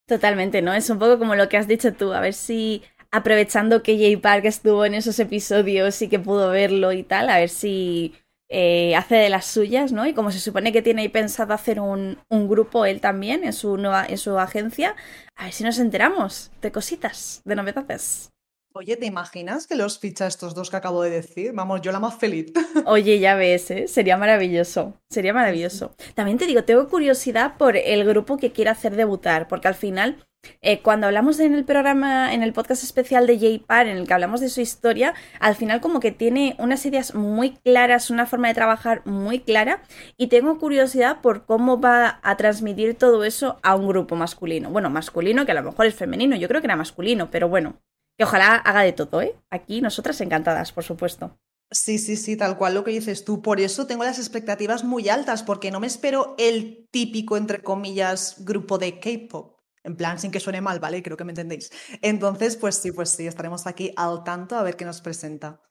Totalmente, 0.06 0.60
¿no? 0.60 0.74
Es 0.74 0.90
un 0.90 0.98
poco 0.98 1.18
como 1.18 1.34
lo 1.34 1.48
que 1.48 1.56
has 1.56 1.68
dicho 1.68 1.94
tú, 1.94 2.12
a 2.12 2.20
ver 2.20 2.34
si 2.34 2.82
aprovechando 3.10 3.82
que 3.82 3.96
Jay 3.96 4.16
Park 4.16 4.44
estuvo 4.44 4.84
en 4.84 4.94
esos 4.94 5.18
episodios 5.18 6.00
y 6.02 6.08
que 6.08 6.18
pudo 6.18 6.50
verlo 6.50 6.92
y 6.92 7.02
tal, 7.02 7.30
a 7.30 7.38
ver 7.38 7.48
si 7.48 8.14
eh, 8.48 8.96
hace 8.96 9.14
de 9.14 9.30
las 9.30 9.46
suyas, 9.46 9.92
¿no? 9.92 10.06
Y 10.06 10.12
como 10.12 10.32
se 10.32 10.40
supone 10.40 10.72
que 10.72 10.82
tiene 10.82 11.02
ahí 11.02 11.08
pensado 11.08 11.54
hacer 11.54 11.80
un, 11.80 12.18
un, 12.28 12.48
grupo 12.48 12.84
él 12.84 13.00
también 13.00 13.44
en 13.44 13.52
su, 13.52 13.76
nueva, 13.76 14.04
en 14.04 14.18
su 14.18 14.36
agencia, 14.38 14.96
a 15.36 15.44
ver 15.44 15.52
si 15.52 15.62
nos 15.62 15.78
enteramos 15.78 16.50
de 16.60 16.72
cositas, 16.72 17.42
de 17.44 17.54
novedades. 17.54 18.30
Oye, 18.72 18.96
¿te 18.96 19.06
imaginas 19.06 19.66
que 19.66 19.74
los 19.74 19.98
ficha 19.98 20.28
estos 20.28 20.54
dos 20.54 20.70
que 20.70 20.76
acabo 20.76 21.02
de 21.02 21.10
decir? 21.10 21.52
Vamos, 21.52 21.80
yo 21.80 21.90
la 21.90 21.98
más 21.98 22.14
feliz. 22.14 22.52
Oye, 22.86 23.18
ya 23.18 23.34
ves, 23.34 23.68
¿eh? 23.72 23.88
Sería 23.88 24.16
maravilloso. 24.16 24.94
Sería 25.10 25.34
maravilloso. 25.34 25.96
También 26.14 26.38
te 26.38 26.46
digo, 26.46 26.62
tengo 26.62 26.88
curiosidad 26.88 27.56
por 27.56 27.76
el 27.76 28.04
grupo 28.04 28.36
que 28.36 28.52
quiere 28.52 28.70
hacer 28.70 28.94
debutar, 28.94 29.48
porque 29.48 29.66
al 29.66 29.74
final 29.74 30.24
eh, 30.62 30.82
cuando 30.82 31.08
hablamos 31.08 31.40
en 31.40 31.52
el 31.54 31.64
programa, 31.64 32.32
en 32.32 32.44
el 32.44 32.52
podcast 32.52 32.84
especial 32.84 33.26
de 33.26 33.40
Jay 33.40 33.58
Parr, 33.58 33.88
en 33.88 33.96
el 33.96 34.06
que 34.06 34.14
hablamos 34.14 34.40
de 34.40 34.48
su 34.48 34.60
historia, 34.60 35.14
al 35.40 35.56
final 35.56 35.80
como 35.80 35.98
que 35.98 36.12
tiene 36.12 36.54
unas 36.60 36.86
ideas 36.86 37.16
muy 37.16 37.56
claras, 37.64 38.08
una 38.08 38.24
forma 38.24 38.46
de 38.46 38.54
trabajar 38.54 39.02
muy 39.04 39.40
clara 39.40 39.82
y 40.16 40.28
tengo 40.28 40.58
curiosidad 40.60 41.20
por 41.22 41.44
cómo 41.44 41.80
va 41.80 42.20
a 42.22 42.36
transmitir 42.36 42.94
todo 42.94 43.24
eso 43.24 43.58
a 43.64 43.74
un 43.74 43.88
grupo 43.88 44.14
masculino. 44.14 44.70
Bueno, 44.70 44.90
masculino 44.90 45.44
que 45.44 45.52
a 45.52 45.56
lo 45.56 45.64
mejor 45.64 45.86
es 45.86 45.94
femenino, 45.96 46.36
yo 46.36 46.46
creo 46.46 46.60
que 46.60 46.68
era 46.68 46.76
masculino, 46.76 47.32
pero 47.32 47.48
bueno, 47.48 47.80
que 48.20 48.24
ojalá 48.24 48.56
haga 48.56 48.82
de 48.82 48.92
todo, 48.92 49.22
¿eh? 49.22 49.34
Aquí 49.48 49.80
nosotras 49.80 50.20
encantadas, 50.20 50.72
por 50.72 50.84
supuesto. 50.84 51.38
Sí, 51.70 51.96
sí, 51.96 52.18
sí, 52.18 52.36
tal 52.36 52.58
cual 52.58 52.74
lo 52.74 52.84
que 52.84 52.90
dices 52.90 53.24
tú. 53.24 53.40
Por 53.40 53.60
eso 53.60 53.86
tengo 53.86 54.04
las 54.04 54.18
expectativas 54.18 54.84
muy 54.84 55.08
altas, 55.08 55.42
porque 55.42 55.70
no 55.70 55.80
me 55.80 55.86
espero 55.86 56.34
el 56.36 56.86
típico, 56.90 57.38
entre 57.38 57.62
comillas, 57.62 58.36
grupo 58.40 58.76
de 58.76 59.00
K-pop. 59.00 59.56
En 59.84 59.96
plan, 59.96 60.18
sin 60.18 60.30
que 60.30 60.38
suene 60.38 60.60
mal, 60.60 60.80
¿vale? 60.80 61.02
Creo 61.02 61.16
que 61.16 61.24
me 61.24 61.32
entendéis. 61.32 61.70
Entonces, 62.02 62.58
pues 62.58 62.74
sí, 62.74 62.92
pues 62.92 63.08
sí, 63.08 63.26
estaremos 63.26 63.66
aquí 63.66 63.94
al 63.96 64.22
tanto 64.22 64.54
a 64.56 64.62
ver 64.62 64.76
qué 64.76 64.84
nos 64.84 65.00
presenta. 65.00 65.62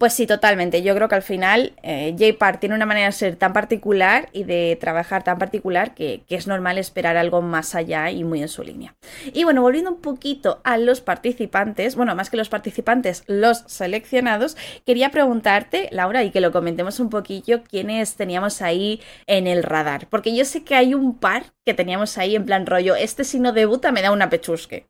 Pues 0.00 0.14
sí, 0.14 0.26
totalmente. 0.26 0.80
Yo 0.80 0.94
creo 0.94 1.08
que 1.08 1.14
al 1.16 1.22
final 1.22 1.74
eh, 1.82 2.16
J-Park 2.18 2.58
tiene 2.58 2.74
una 2.74 2.86
manera 2.86 3.04
de 3.04 3.12
ser 3.12 3.36
tan 3.36 3.52
particular 3.52 4.30
y 4.32 4.44
de 4.44 4.78
trabajar 4.80 5.24
tan 5.24 5.38
particular 5.38 5.94
que, 5.94 6.22
que, 6.26 6.36
es 6.36 6.46
normal 6.46 6.78
esperar 6.78 7.18
algo 7.18 7.42
más 7.42 7.74
allá 7.74 8.10
y 8.10 8.24
muy 8.24 8.40
en 8.40 8.48
su 8.48 8.62
línea. 8.62 8.96
Y 9.34 9.44
bueno, 9.44 9.60
volviendo 9.60 9.90
un 9.90 10.00
poquito 10.00 10.62
a 10.64 10.78
los 10.78 11.02
participantes, 11.02 11.96
bueno, 11.96 12.14
más 12.14 12.30
que 12.30 12.38
los 12.38 12.48
participantes, 12.48 13.24
los 13.26 13.58
seleccionados, 13.66 14.56
quería 14.86 15.10
preguntarte, 15.10 15.90
Laura, 15.92 16.24
y 16.24 16.30
que 16.30 16.40
lo 16.40 16.50
comentemos 16.50 16.98
un 16.98 17.10
poquillo, 17.10 17.62
quiénes 17.64 18.14
teníamos 18.14 18.62
ahí 18.62 19.02
en 19.26 19.46
el 19.46 19.62
radar. 19.62 20.06
Porque 20.08 20.34
yo 20.34 20.46
sé 20.46 20.64
que 20.64 20.76
hay 20.76 20.94
un 20.94 21.18
par 21.18 21.52
que 21.66 21.74
teníamos 21.74 22.16
ahí 22.16 22.36
en 22.36 22.46
plan 22.46 22.64
rollo, 22.64 22.94
este 22.96 23.22
si 23.22 23.38
no 23.38 23.52
debuta 23.52 23.92
me 23.92 24.00
da 24.00 24.12
una 24.12 24.30
pechusque. 24.30 24.86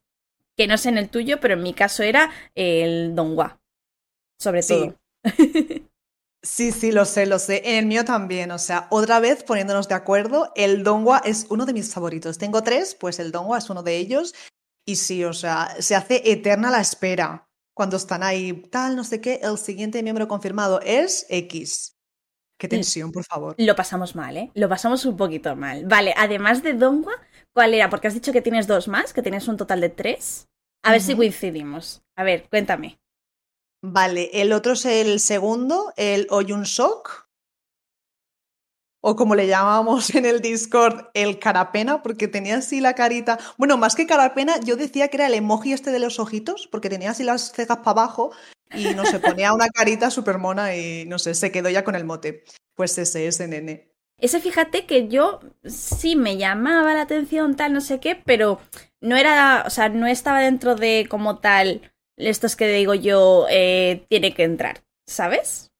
Que 0.57 0.69
no 0.69 0.79
sé 0.79 0.91
en 0.91 0.99
el 0.99 1.09
tuyo, 1.09 1.41
pero 1.41 1.55
en 1.55 1.65
mi 1.65 1.75
caso 1.75 2.05
era 2.05 2.31
el 2.55 3.17
Dongwa 3.17 3.61
sobre 4.41 4.63
todo. 4.63 4.85
Sí, 4.85 4.93
sí, 6.43 6.93
lo 6.93 7.05
sé, 7.05 7.27
lo 7.27 7.39
sé. 7.39 7.63
En 7.65 7.77
el 7.77 7.87
mío 7.87 8.05
también, 8.05 8.51
o 8.51 8.59
sea, 8.59 8.87
otra 8.91 9.21
vez 9.21 9.43
poniéndonos 9.45 9.89
de 9.89 9.95
acuerdo, 9.95 10.53
el 10.57 10.85
Dongwa 10.85 11.23
es 11.25 11.47
uno 11.51 11.67
de 11.67 11.73
mis 11.73 11.93
favoritos. 11.93 12.39
Tengo 12.39 12.63
tres, 12.63 12.95
pues 12.95 13.19
el 13.19 13.33
Dongwa 13.33 13.59
es 13.59 13.71
uno 13.71 13.83
de 13.83 13.97
ellos. 13.97 14.35
Y 14.87 14.97
sí, 14.97 15.25
o 15.25 15.33
sea, 15.33 15.77
se 15.79 15.95
hace 15.95 16.31
eterna 16.31 16.71
la 16.71 16.81
espera 16.81 17.47
cuando 17.75 17.97
están 17.97 18.23
ahí, 18.23 18.53
tal, 18.71 18.97
no 18.97 19.05
sé 19.05 19.21
qué, 19.21 19.41
el 19.43 19.57
siguiente 19.57 20.03
miembro 20.03 20.29
confirmado 20.29 20.81
es 20.83 21.27
X. 21.31 21.97
Qué 22.59 22.69
tensión, 22.69 23.11
por 23.11 23.25
favor. 23.25 23.55
Lo 23.57 23.75
pasamos 23.75 24.15
mal, 24.15 24.37
¿eh? 24.37 24.51
Lo 24.55 24.69
pasamos 24.69 25.07
un 25.07 25.17
poquito 25.17 25.57
mal. 25.57 25.87
Vale, 25.87 26.13
además 26.15 26.63
de 26.63 26.75
Dongwa, 26.75 27.15
¿cuál 27.55 27.73
era? 27.73 27.89
Porque 27.89 28.09
has 28.09 28.15
dicho 28.15 28.33
que 28.33 28.43
tienes 28.43 28.67
dos 28.67 28.87
más, 28.87 29.15
que 29.15 29.23
tienes 29.23 29.49
un 29.49 29.57
total 29.57 29.81
de 29.81 29.89
tres. 29.89 30.47
A 30.83 30.93
ver 30.93 31.01
si 31.01 31.15
coincidimos. 31.15 32.03
A 32.17 32.23
ver, 32.23 32.49
cuéntame. 32.51 33.00
Vale, 33.83 34.31
el 34.35 34.53
otro 34.53 34.75
es 34.75 34.85
el 34.85 35.21
segundo, 35.21 35.93
el 35.97 36.27
Oyun 36.31 36.67
Sok. 36.67 37.29
O 39.03 39.17
como 39.17 39.35
le 39.35 39.47
llamábamos 39.47 40.15
en 40.15 40.27
el 40.27 40.43
Discord, 40.43 41.07
el 41.15 41.39
carapena, 41.39 42.03
porque 42.03 42.29
tenía 42.29 42.57
así 42.57 42.81
la 42.81 42.95
carita. 42.95 43.39
Bueno, 43.57 43.79
más 43.79 43.95
que 43.95 44.07
carapena, 44.07 44.61
yo 44.61 44.77
decía 44.77 45.09
que 45.09 45.17
era 45.17 45.27
el 45.27 45.35
emoji 45.35 45.73
este 45.73 45.91
de 45.91 45.99
los 45.99 46.19
ojitos, 46.19 46.69
porque 46.71 46.91
tenía 46.91 47.13
así 47.13 47.25
las 47.25 47.53
cejas 47.53 47.79
para 47.79 47.93
abajo 47.93 48.33
y 48.75 48.95
no 48.95 49.07
se 49.07 49.19
ponía 49.19 49.55
una 49.55 49.69
carita 49.69 50.11
súper 50.11 50.37
mona 50.37 50.77
y 50.77 51.07
no 51.07 51.19
sé, 51.19 51.35
se 51.35 51.51
quedó 51.51 51.71
ya 51.71 51.83
con 51.83 51.95
el 51.95 52.05
mote. 52.05 52.45
Pues 52.75 52.99
ese, 52.99 53.27
ese 53.27 53.49
nene. 53.49 53.91
Ese 54.19 54.39
fíjate 54.41 54.85
que 54.85 55.09
yo 55.09 55.41
sí 55.65 56.15
me 56.15 56.37
llamaba 56.37 56.93
la 56.93 57.03
atención, 57.03 57.57
tal, 57.57 57.73
no 57.73 57.81
sé 57.81 58.01
qué, 58.01 58.17
pero 58.17 58.61
no 59.01 59.17
era, 59.17 59.65
o 59.67 59.71
sea, 59.71 59.89
no 59.89 60.07
estaba 60.07 60.41
dentro 60.41 60.77
de 60.77 61.07
como 61.09 61.39
tal 61.39 61.91
estos 62.21 62.57
que 62.57 62.69
digo 62.69 62.95
yo, 62.95 63.47
eh, 63.51 64.05
tiene 64.09 64.35
que 64.35 64.45
entrar, 64.45 64.83
¿sabes? 65.07 65.71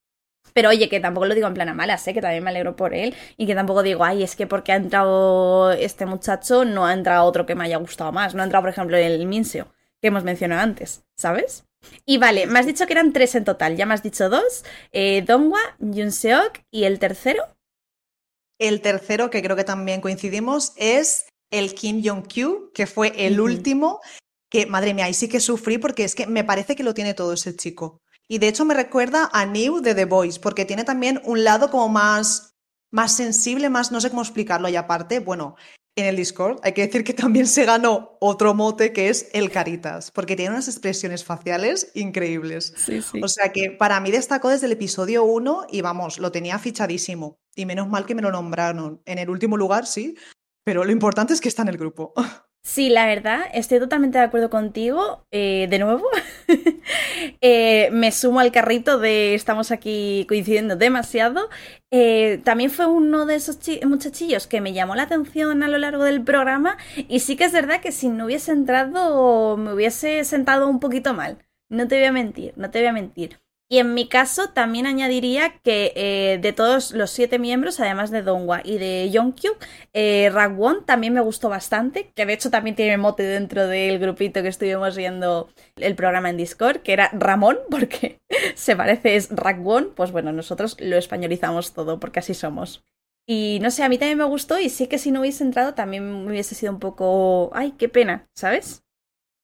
Pero 0.53 0.71
oye, 0.71 0.89
que 0.89 1.01
tampoco 1.01 1.27
lo 1.27 1.35
digo 1.35 1.47
en 1.47 1.55
plan 1.55 1.69
a 1.69 1.75
malas, 1.75 2.07
¿eh? 2.09 2.15
que 2.15 2.21
también 2.21 2.43
me 2.43 2.51
alegro 2.51 2.77
por 2.77 2.95
él 2.95 3.15
y 3.37 3.47
que 3.47 3.55
tampoco 3.55 3.83
digo, 3.83 4.05
ay, 4.05 4.23
es 4.23 4.37
que 4.37 4.47
porque 4.47 4.73
ha 4.73 4.77
entrado 4.77 5.73
este 5.73 6.07
muchacho 6.07 6.65
no 6.65 6.87
ha 6.87 6.93
entrado 6.93 7.25
otro 7.25 7.47
que 7.47 7.55
me 7.55 7.65
haya 7.65 7.77
gustado 7.77 8.13
más. 8.13 8.35
No 8.35 8.43
ha 8.43 8.45
entrado, 8.45 8.63
por 8.63 8.71
ejemplo, 8.71 8.97
el 8.97 9.27
Minseo, 9.27 9.73
que 10.01 10.09
hemos 10.09 10.25
mencionado 10.25 10.63
antes, 10.63 11.05
¿sabes? 11.17 11.65
Y 12.05 12.19
vale, 12.19 12.47
me 12.47 12.59
has 12.59 12.67
dicho 12.67 12.87
que 12.87 12.93
eran 12.93 13.13
tres 13.13 13.35
en 13.35 13.45
total, 13.45 13.77
ya 13.77 13.87
me 13.87 13.95
has 13.95 14.03
dicho 14.03 14.29
dos, 14.29 14.65
eh, 14.93 15.23
Dongwa, 15.23 15.61
Junseok 15.79 16.59
y 16.71 16.85
el 16.85 16.99
tercero. 16.99 17.45
El 18.59 18.83
tercero, 18.83 19.31
que 19.31 19.43
creo 19.43 19.57
que 19.57 19.65
también 19.65 20.03
coincidimos, 20.03 20.73
es 20.77 21.27
el 21.51 21.75
Kim 21.75 22.03
Jong-kyu, 22.03 22.71
que 22.75 22.87
fue 22.87 23.15
el 23.17 23.41
último 23.41 24.01
que, 24.51 24.67
madre 24.67 24.95
mía, 24.95 25.07
ahí 25.07 25.15
sí 25.15 25.29
que 25.29 25.41
sufrí 25.41 25.79
porque 25.79 26.05
es 26.05 26.15
que 26.15 26.27
me 26.27 26.45
parece 26.45 26.77
que 26.77 26.83
lo 26.83 26.95
tiene 26.95 27.15
todo 27.15 27.33
ese 27.33 27.57
chico. 27.57 28.03
Y 28.29 28.39
de 28.39 28.49
hecho 28.49 28.65
me 28.65 28.75
recuerda 28.75 29.31
a 29.33 29.47
New 29.47 29.81
de 29.81 29.95
The 29.95 30.05
Voice, 30.05 30.39
porque 30.39 30.65
tiene 30.65 30.85
también 30.85 31.21
un 31.25 31.43
lado 31.43 31.71
como 31.71 31.89
más, 31.89 32.55
más 32.93 33.17
sensible, 33.17 33.71
más, 33.71 33.91
no 33.91 34.01
sé 34.01 34.11
cómo 34.11 34.23
explicarlo. 34.23 34.69
Y 34.69 34.77
aparte, 34.77 35.21
bueno, 35.21 35.57
en 35.97 36.07
el 36.07 36.17
Discord, 36.17 36.61
hay 36.63 36.73
que 36.73 36.87
decir 36.87 37.05
que 37.05 37.13
también 37.15 37.47
se 37.47 37.65
ganó 37.65 38.17
otro 38.21 38.55
mote 38.55 38.93
que 38.93 39.09
es 39.09 39.29
el 39.33 39.51
Caritas, 39.51 40.11
porque 40.11 40.37
tiene 40.37 40.53
unas 40.53 40.69
expresiones 40.69 41.25
faciales 41.25 41.91
increíbles. 41.95 42.73
Sí, 42.77 43.03
sí. 43.03 43.21
O 43.23 43.29
sea 43.29 43.53
que 43.53 43.71
para 43.73 44.01
mí 44.01 44.11
destacó 44.11 44.49
desde 44.49 44.67
el 44.67 44.73
episodio 44.73 45.25
1 45.25 45.67
y 45.71 45.81
vamos, 45.81 46.19
lo 46.19 46.31
tenía 46.33 46.59
fichadísimo. 46.59 47.37
Y 47.55 47.67
menos 47.67 47.89
mal 47.89 48.07
que 48.07 48.15
me 48.15 48.23
lo 48.23 48.31
nombraron. 48.31 49.03
En 49.07 49.19
el 49.19 49.29
último 49.29 49.57
lugar, 49.57 49.87
sí, 49.87 50.17
pero 50.65 50.85
lo 50.85 50.93
importante 50.93 51.35
es 51.35 51.41
que 51.41 51.49
está 51.49 51.63
en 51.63 51.69
el 51.69 51.79
grupo. 51.79 52.13
Sí, 52.63 52.91
la 52.91 53.07
verdad, 53.07 53.45
estoy 53.55 53.79
totalmente 53.81 54.19
de 54.19 54.25
acuerdo 54.25 54.51
contigo. 54.51 55.25
Eh, 55.31 55.67
de 55.71 55.79
nuevo, 55.79 56.07
eh, 57.41 57.89
me 57.91 58.13
sumo 58.13 58.41
al 58.41 58.53
carrito 58.53 58.99
de 58.99 59.35
estamos 59.35 59.71
aquí 59.71 60.27
coincidiendo 60.29 60.77
demasiado. 60.77 61.49
Eh, 61.91 62.41
también 62.45 62.71
fue 62.71 62.87
uno 62.87 63.25
de 63.27 63.37
esos 63.37 63.59
muchachillos 63.87 64.47
que 64.47 64.61
me 64.61 64.73
llamó 64.75 64.95
la 64.95 65.05
atención 65.05 65.63
a 65.63 65.69
lo 65.69 65.79
largo 65.79 66.05
del 66.05 66.23
programa 66.23 66.77
y 67.09 67.21
sí 67.21 67.35
que 67.37 67.45
es 67.45 67.53
verdad 67.53 67.81
que 67.81 67.93
si 67.93 68.09
no 68.09 68.27
hubiese 68.27 68.53
entrado 68.53 69.57
me 69.57 69.73
hubiese 69.73 70.25
sentado 70.25 70.69
un 70.69 70.81
poquito 70.81 71.15
mal. 71.15 71.39
No 71.71 71.89
te 71.89 71.97
voy 71.97 72.05
a 72.05 72.13
mentir, 72.13 72.53
no 72.57 72.71
te 72.71 72.81
voy 72.81 72.89
a 72.89 72.93
mentir. 72.93 73.41
Y 73.73 73.79
en 73.79 73.95
mi 73.95 74.09
caso 74.09 74.49
también 74.49 74.85
añadiría 74.87 75.61
que 75.63 75.93
eh, 75.95 76.39
de 76.43 76.53
todos 76.53 76.91
los 76.91 77.13
siete 77.13 77.39
miembros, 77.39 77.79
además 77.79 78.11
de 78.11 78.23
Dongwa 78.23 78.63
y 78.65 78.79
de 78.79 79.09
Yonkyu, 79.13 79.53
eh, 79.93 80.29
Ragwon 80.33 80.85
también 80.85 81.15
me 81.15 81.21
gustó 81.21 81.49
bastante, 81.49 82.11
que 82.17 82.27
de 82.27 82.33
hecho 82.33 82.51
también 82.51 82.75
tiene 82.75 82.97
mote 82.97 83.23
dentro 83.23 83.69
del 83.69 84.01
grupito 84.01 84.43
que 84.43 84.49
estuvimos 84.49 84.97
viendo 84.97 85.51
el 85.77 85.95
programa 85.95 86.31
en 86.31 86.37
Discord, 86.37 86.79
que 86.79 86.93
era 86.93 87.11
Ramón, 87.13 87.59
porque 87.71 88.19
se 88.57 88.75
parece 88.75 89.15
es 89.15 89.29
Ragwon, 89.31 89.93
pues 89.95 90.11
bueno, 90.11 90.33
nosotros 90.33 90.77
lo 90.81 90.97
españolizamos 90.97 91.73
todo, 91.73 92.01
porque 92.01 92.19
así 92.19 92.35
somos. 92.35 92.83
Y 93.25 93.61
no 93.63 93.71
sé, 93.71 93.85
a 93.85 93.89
mí 93.89 93.99
también 93.99 94.19
me 94.19 94.25
gustó 94.25 94.59
y 94.59 94.69
sí 94.69 94.89
que 94.89 94.99
si 94.99 95.13
no 95.13 95.21
hubiese 95.21 95.45
entrado 95.45 95.75
también 95.75 96.25
me 96.25 96.33
hubiese 96.33 96.57
sido 96.57 96.73
un 96.73 96.81
poco, 96.81 97.53
ay, 97.55 97.71
qué 97.79 97.89
pena, 97.89 98.27
¿sabes? 98.35 98.83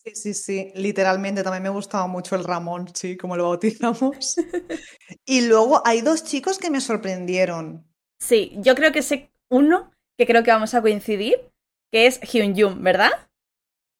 Sí, 0.06 0.14
sí, 0.14 0.34
sí, 0.34 0.72
literalmente 0.76 1.42
también 1.42 1.64
me 1.64 1.68
gustaba 1.68 2.06
mucho 2.06 2.36
el 2.36 2.44
Ramón, 2.44 2.88
sí, 2.94 3.16
como 3.16 3.36
lo 3.36 3.48
bautizamos. 3.48 4.36
y 5.26 5.40
luego 5.48 5.82
hay 5.84 6.00
dos 6.00 6.22
chicos 6.22 6.58
que 6.58 6.70
me 6.70 6.80
sorprendieron. 6.80 7.84
Sí, 8.20 8.52
yo 8.58 8.76
creo 8.76 8.92
que 8.92 9.02
sé 9.02 9.32
uno 9.48 9.90
que 10.16 10.26
creo 10.26 10.44
que 10.44 10.52
vamos 10.52 10.74
a 10.74 10.80
coincidir, 10.80 11.50
que 11.90 12.06
es 12.06 12.20
Hyun 12.20 12.54
Jung, 12.54 12.82
¿verdad? 12.82 13.10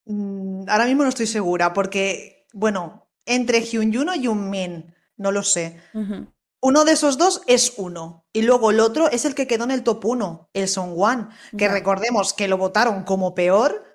Mm, 0.05 0.69
ahora 0.69 0.87
mismo 0.87 1.03
no 1.03 1.09
estoy 1.09 1.27
segura, 1.27 1.73
porque, 1.73 2.47
bueno, 2.53 3.09
entre 3.25 3.63
Hyun 3.63 3.93
Jung 3.93 4.09
o 4.09 4.15
Hyun 4.15 4.49
Min, 4.49 4.95
no 5.17 5.33
lo 5.33 5.43
sé. 5.43 5.81
Uno 6.63 6.85
de 6.85 6.93
esos 6.93 7.19
dos 7.19 7.43
es 7.49 7.75
uno. 7.79 8.25
Y 8.33 8.43
luego 8.43 8.71
el 8.71 8.79
otro 8.79 9.11
es 9.11 9.25
el 9.25 9.35
que 9.35 9.49
quedó 9.49 9.65
en 9.65 9.73
el 9.73 9.83
top 9.83 10.05
uno, 10.05 10.51
el 10.55 10.69
Song 10.69 10.93
Wan, 10.95 11.31
que 11.59 11.69
recordemos 11.69 12.33
que 12.33 12.47
lo 12.47 12.59
votaron 12.59 13.03
como 13.03 13.35
peor 13.35 13.86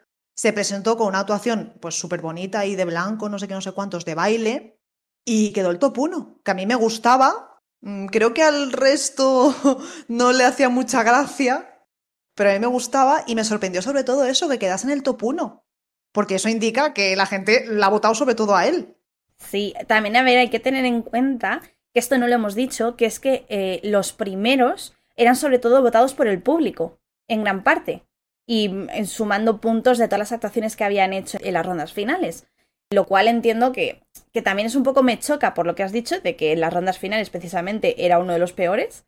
se 0.41 0.53
presentó 0.53 0.97
con 0.97 1.09
una 1.09 1.19
actuación 1.19 1.75
pues 1.79 1.93
súper 1.93 2.19
bonita 2.19 2.65
y 2.65 2.75
de 2.75 2.85
blanco, 2.85 3.29
no 3.29 3.37
sé 3.37 3.47
qué, 3.47 3.53
no 3.53 3.61
sé 3.61 3.73
cuántos, 3.73 4.05
de 4.05 4.15
baile, 4.15 4.81
y 5.23 5.53
quedó 5.53 5.69
el 5.69 5.77
top 5.77 5.99
1, 5.99 6.41
que 6.43 6.49
a 6.49 6.55
mí 6.55 6.65
me 6.65 6.73
gustaba. 6.73 7.61
Mm, 7.81 8.07
creo 8.07 8.33
que 8.33 8.41
al 8.41 8.71
resto 8.71 9.55
no 10.07 10.31
le 10.31 10.43
hacía 10.43 10.67
mucha 10.69 11.03
gracia, 11.03 11.85
pero 12.33 12.49
a 12.49 12.53
mí 12.53 12.59
me 12.59 12.65
gustaba 12.65 13.23
y 13.27 13.35
me 13.35 13.43
sorprendió 13.43 13.83
sobre 13.83 14.03
todo 14.03 14.25
eso, 14.25 14.49
que 14.49 14.57
quedase 14.57 14.87
en 14.87 14.93
el 14.93 15.03
top 15.03 15.21
1, 15.25 15.63
porque 16.11 16.33
eso 16.33 16.49
indica 16.49 16.95
que 16.95 17.15
la 17.15 17.27
gente 17.27 17.65
la 17.67 17.85
ha 17.85 17.89
votado 17.89 18.15
sobre 18.15 18.33
todo 18.33 18.55
a 18.55 18.65
él. 18.65 18.97
Sí, 19.37 19.75
también 19.87 20.15
a 20.15 20.23
ver, 20.23 20.39
hay 20.39 20.49
que 20.49 20.59
tener 20.59 20.85
en 20.85 21.03
cuenta 21.03 21.61
que 21.93 21.99
esto 21.99 22.17
no 22.17 22.27
lo 22.27 22.33
hemos 22.33 22.55
dicho, 22.55 22.95
que 22.95 23.05
es 23.05 23.19
que 23.19 23.45
eh, 23.47 23.79
los 23.83 24.11
primeros 24.11 24.95
eran 25.15 25.35
sobre 25.35 25.59
todo 25.59 25.83
votados 25.83 26.15
por 26.15 26.27
el 26.27 26.41
público, 26.41 26.97
en 27.27 27.43
gran 27.43 27.63
parte 27.63 28.07
y 28.47 28.69
sumando 29.05 29.61
puntos 29.61 29.97
de 29.97 30.07
todas 30.07 30.19
las 30.19 30.31
actuaciones 30.31 30.75
que 30.75 30.83
habían 30.83 31.13
hecho 31.13 31.37
en 31.41 31.53
las 31.53 31.65
rondas 31.65 31.93
finales. 31.93 32.47
Lo 32.91 33.05
cual 33.05 33.27
entiendo 33.27 33.71
que, 33.71 34.03
que 34.33 34.41
también 34.41 34.65
es 34.65 34.75
un 34.75 34.83
poco 34.83 35.03
me 35.03 35.19
choca 35.19 35.53
por 35.53 35.65
lo 35.65 35.75
que 35.75 35.83
has 35.83 35.93
dicho, 35.93 36.19
de 36.19 36.35
que 36.35 36.51
en 36.51 36.59
las 36.59 36.73
rondas 36.73 36.99
finales 36.99 37.29
precisamente 37.29 38.05
era 38.05 38.19
uno 38.19 38.33
de 38.33 38.39
los 38.39 38.51
peores, 38.51 39.05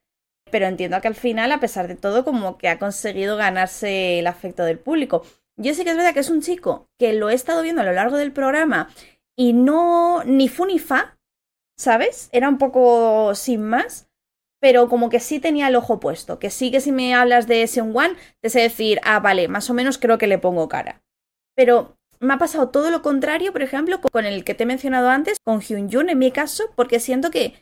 pero 0.50 0.68
entiendo 0.68 1.02
que 1.02 1.08
al 1.08 1.16
final, 1.16 1.52
a 1.52 1.60
pesar 1.60 1.88
de 1.88 1.96
todo, 1.96 2.24
como 2.24 2.58
que 2.58 2.70
ha 2.70 2.80
conseguido 2.80 3.36
ganarse 3.38 4.20
el 4.20 4.28
afecto 4.28 4.64
del 4.64 4.80
público. 4.80 5.24
Yo 5.58 5.74
sé 5.74 5.84
que 5.84 5.92
es 5.92 5.98
verdad 5.98 6.14
que 6.14 6.20
es 6.20 6.30
un 6.30 6.42
chico 6.42 6.88
que 7.00 7.14
lo 7.14 7.30
he 7.30 7.34
estado 7.34 7.62
viendo 7.62 7.82
a 7.82 7.86
lo 7.86 7.92
largo 7.92 8.18
del 8.18 8.32
programa 8.32 8.90
y 9.36 9.54
no 9.54 10.24
ni 10.24 10.48
fu 10.48 10.66
ni 10.66 10.80
fa, 10.80 11.18
¿sabes? 11.78 12.30
Era 12.32 12.50
un 12.50 12.58
poco 12.58 13.36
sin 13.36 13.64
más, 13.64 14.10
pero 14.64 14.88
como 14.88 15.10
que 15.10 15.20
sí 15.20 15.42
tenía 15.42 15.68
el 15.68 15.76
ojo 15.76 16.00
puesto, 16.00 16.40
que 16.40 16.50
sí 16.50 16.72
que 16.72 16.80
si 16.80 16.94
me 16.94 17.14
hablas 17.14 17.48
de 17.48 17.68
Seon 17.68 17.92
One, 17.94 18.16
te 18.40 18.50
sé 18.50 18.62
decir, 18.62 19.02
ah, 19.04 19.20
vale, 19.20 19.50
más 19.50 19.70
o 19.70 19.74
menos 19.74 19.98
creo 19.98 20.18
que 20.18 20.26
le 20.26 20.38
pongo 20.38 20.70
cara. 20.70 21.04
Pero 21.54 21.98
me 22.22 22.34
ha 22.34 22.38
pasado 22.38 22.70
todo 22.70 22.90
lo 22.90 23.02
contrario, 23.02 23.52
por 23.52 23.62
ejemplo, 23.62 24.00
con 24.00 24.24
el 24.24 24.46
que 24.46 24.54
te 24.54 24.64
he 24.64 24.66
mencionado 24.66 25.10
antes, 25.10 25.36
con 25.44 25.60
Hyun 25.60 25.92
Jun 25.92 26.10
en 26.10 26.18
mi 26.18 26.32
caso, 26.32 26.64
porque 26.78 27.02
siento 27.02 27.30
que 27.30 27.56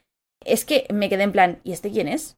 es 0.46 0.64
que 0.64 0.86
me 0.94 1.10
quedé 1.10 1.24
en 1.24 1.32
plan, 1.32 1.60
¿y 1.64 1.72
este 1.72 1.90
quién 1.90 2.08
es? 2.08 2.38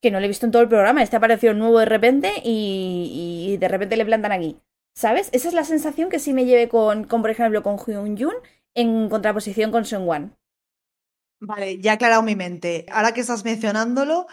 Que 0.00 0.12
no 0.12 0.20
le 0.20 0.26
he 0.26 0.28
visto 0.28 0.46
en 0.46 0.52
todo 0.52 0.62
el 0.62 0.68
programa, 0.68 1.02
este 1.02 1.16
apareció 1.16 1.52
nuevo 1.52 1.80
de 1.80 1.86
repente 1.86 2.34
y, 2.44 3.56
de 3.58 3.66
repente 3.66 3.96
le 3.96 4.06
plantan 4.06 4.30
aquí. 4.30 4.60
¿Sabes? 4.94 5.30
Esa 5.32 5.48
es 5.48 5.54
la 5.54 5.64
sensación 5.64 6.10
que 6.10 6.20
sí 6.20 6.32
me 6.32 6.44
lleve 6.44 6.68
con, 6.68 7.08
por 7.08 7.28
ejemplo, 7.28 7.64
con 7.64 7.76
Hyun 7.76 8.16
Jun 8.16 8.34
en 8.76 9.08
contraposición 9.08 9.72
con 9.72 9.84
Seon 9.84 10.06
Wan. 10.06 10.37
Vale, 11.40 11.78
ya 11.80 11.92
he 11.92 11.94
aclarado 11.94 12.22
mi 12.22 12.34
mente. 12.34 12.86
Ahora 12.90 13.12
que 13.12 13.20
estás 13.20 13.44
mencionándolo, 13.44 14.26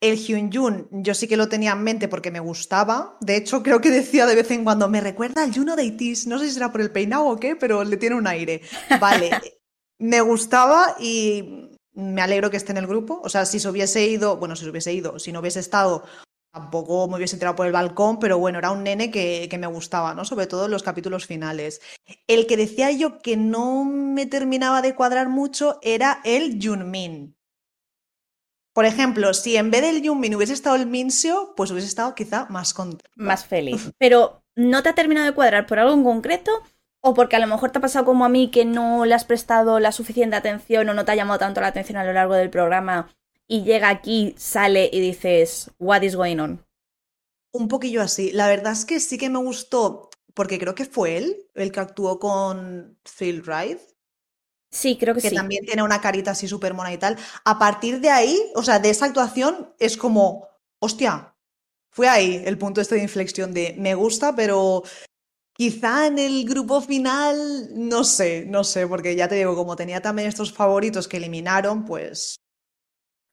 el 0.00 0.16
Hyun 0.16 0.50
Jun, 0.50 0.88
yo 0.90 1.14
sí 1.14 1.28
que 1.28 1.36
lo 1.36 1.48
tenía 1.48 1.72
en 1.72 1.82
mente 1.82 2.08
porque 2.08 2.30
me 2.30 2.40
gustaba. 2.40 3.16
De 3.20 3.36
hecho, 3.36 3.62
creo 3.62 3.80
que 3.80 3.90
decía 3.90 4.26
de 4.26 4.34
vez 4.34 4.50
en 4.50 4.64
cuando, 4.64 4.88
me 4.88 5.00
recuerda 5.00 5.42
al 5.42 5.54
Juno 5.54 5.76
de 5.76 5.84
Itis. 5.84 6.26
No 6.26 6.38
sé 6.38 6.46
si 6.46 6.54
será 6.54 6.72
por 6.72 6.80
el 6.80 6.90
peinado 6.90 7.26
o 7.26 7.36
qué, 7.38 7.54
pero 7.54 7.84
le 7.84 7.96
tiene 7.96 8.16
un 8.16 8.26
aire. 8.26 8.62
Vale, 8.98 9.30
me 9.98 10.20
gustaba 10.22 10.96
y 10.98 11.70
me 11.92 12.22
alegro 12.22 12.50
que 12.50 12.56
esté 12.56 12.72
en 12.72 12.78
el 12.78 12.86
grupo. 12.86 13.20
O 13.22 13.28
sea, 13.28 13.44
si 13.44 13.60
se 13.60 13.68
hubiese 13.68 14.06
ido, 14.06 14.36
bueno, 14.38 14.56
si 14.56 14.64
se 14.64 14.70
hubiese 14.70 14.92
ido, 14.92 15.18
si 15.18 15.32
no 15.32 15.40
hubiese 15.40 15.60
estado, 15.60 16.04
Tampoco 16.52 17.06
me 17.06 17.16
hubiese 17.16 17.36
entrado 17.36 17.54
por 17.54 17.66
el 17.66 17.72
balcón, 17.72 18.18
pero 18.18 18.38
bueno, 18.38 18.58
era 18.58 18.72
un 18.72 18.82
nene 18.82 19.12
que, 19.12 19.48
me 19.58 19.68
gustaba, 19.68 20.14
¿no? 20.14 20.24
Sobre 20.24 20.48
todo 20.48 20.64
en 20.64 20.72
los 20.72 20.82
capítulos 20.82 21.26
finales. 21.26 21.80
El 22.26 22.48
que 22.48 22.56
decía 22.56 22.90
yo 22.90 23.20
que 23.20 23.36
no 23.36 23.84
me 23.84 24.26
terminaba 24.26 24.82
de 24.82 24.96
cuadrar 24.96 25.28
mucho 25.28 25.78
era 25.82 26.20
el 26.24 26.58
Junmin. 26.60 27.36
Por 28.72 28.84
ejemplo, 28.84 29.32
si 29.32 29.56
en 29.56 29.70
vez 29.70 29.82
del 29.82 30.04
Junmin 30.04 30.34
hubiese 30.34 30.52
estado 30.52 30.74
el 30.74 30.86
Minseo, 30.86 31.54
pues 31.56 31.70
hubiese 31.70 31.88
estado 31.88 32.16
quizá 32.16 32.46
más 32.50 32.74
contento. 32.74 33.10
Más 33.14 33.44
feliz. 33.44 33.92
Pero 33.98 34.42
¿no 34.56 34.82
te 34.82 34.88
ha 34.88 34.94
terminado 34.94 35.26
de 35.26 35.34
cuadrar 35.34 35.66
por 35.66 35.78
algo 35.78 35.94
en 35.94 36.02
concreto? 36.02 36.50
¿O 37.00 37.14
porque 37.14 37.36
a 37.36 37.40
lo 37.40 37.46
mejor 37.46 37.70
te 37.70 37.78
ha 37.78 37.82
pasado 37.82 38.04
como 38.04 38.24
a 38.24 38.28
mí 38.28 38.50
que 38.50 38.64
no 38.64 39.06
le 39.06 39.14
has 39.14 39.24
prestado 39.24 39.78
la 39.78 39.92
suficiente 39.92 40.36
atención 40.36 40.88
o 40.88 40.94
no 40.94 41.04
te 41.04 41.12
ha 41.12 41.16
llamado 41.16 41.38
tanto 41.38 41.60
la 41.60 41.68
atención 41.68 41.96
a 41.96 42.04
lo 42.04 42.12
largo 42.12 42.34
del 42.34 42.50
programa 42.50 43.08
y 43.50 43.64
llega 43.64 43.88
aquí, 43.88 44.32
sale 44.38 44.88
y 44.92 45.00
dices, 45.00 45.72
What 45.80 46.02
is 46.02 46.14
going 46.14 46.38
on? 46.38 46.64
Un 47.52 47.66
poquillo 47.66 48.00
así. 48.00 48.30
La 48.30 48.46
verdad 48.46 48.72
es 48.72 48.84
que 48.84 49.00
sí 49.00 49.18
que 49.18 49.28
me 49.28 49.40
gustó, 49.40 50.08
porque 50.34 50.56
creo 50.60 50.76
que 50.76 50.84
fue 50.84 51.16
él 51.16 51.48
el 51.54 51.72
que 51.72 51.80
actuó 51.80 52.20
con 52.20 52.96
Phil 53.02 53.42
Wright. 53.42 53.80
Sí, 54.70 54.96
creo 54.96 55.16
que, 55.16 55.20
sí. 55.20 55.30
Que 55.30 55.34
también 55.34 55.64
tiene 55.66 55.82
una 55.82 56.00
carita 56.00 56.30
así 56.30 56.46
súper 56.46 56.74
mona 56.74 56.92
y 56.92 56.98
tal. 56.98 57.18
A 57.44 57.58
partir 57.58 58.00
de 58.00 58.10
ahí, 58.10 58.40
o 58.54 58.62
sea, 58.62 58.78
de 58.78 58.90
esa 58.90 59.06
actuación, 59.06 59.74
es 59.80 59.96
como, 59.96 60.46
hostia, 60.78 61.34
fue 61.90 62.08
ahí 62.08 62.40
el 62.46 62.56
punto 62.56 62.80
este 62.80 62.94
de 62.94 63.02
inflexión 63.02 63.52
de 63.52 63.74
me 63.76 63.96
gusta, 63.96 64.36
pero 64.36 64.84
quizá 65.56 66.06
en 66.06 66.20
el 66.20 66.44
grupo 66.44 66.80
final, 66.80 67.70
no 67.74 68.04
sé, 68.04 68.44
no 68.46 68.62
sé, 68.62 68.86
porque 68.86 69.16
ya 69.16 69.26
te 69.26 69.34
digo, 69.34 69.56
como 69.56 69.74
tenía 69.74 70.00
también 70.00 70.28
estos 70.28 70.52
favoritos 70.52 71.08
que 71.08 71.16
eliminaron, 71.16 71.84
pues 71.84 72.39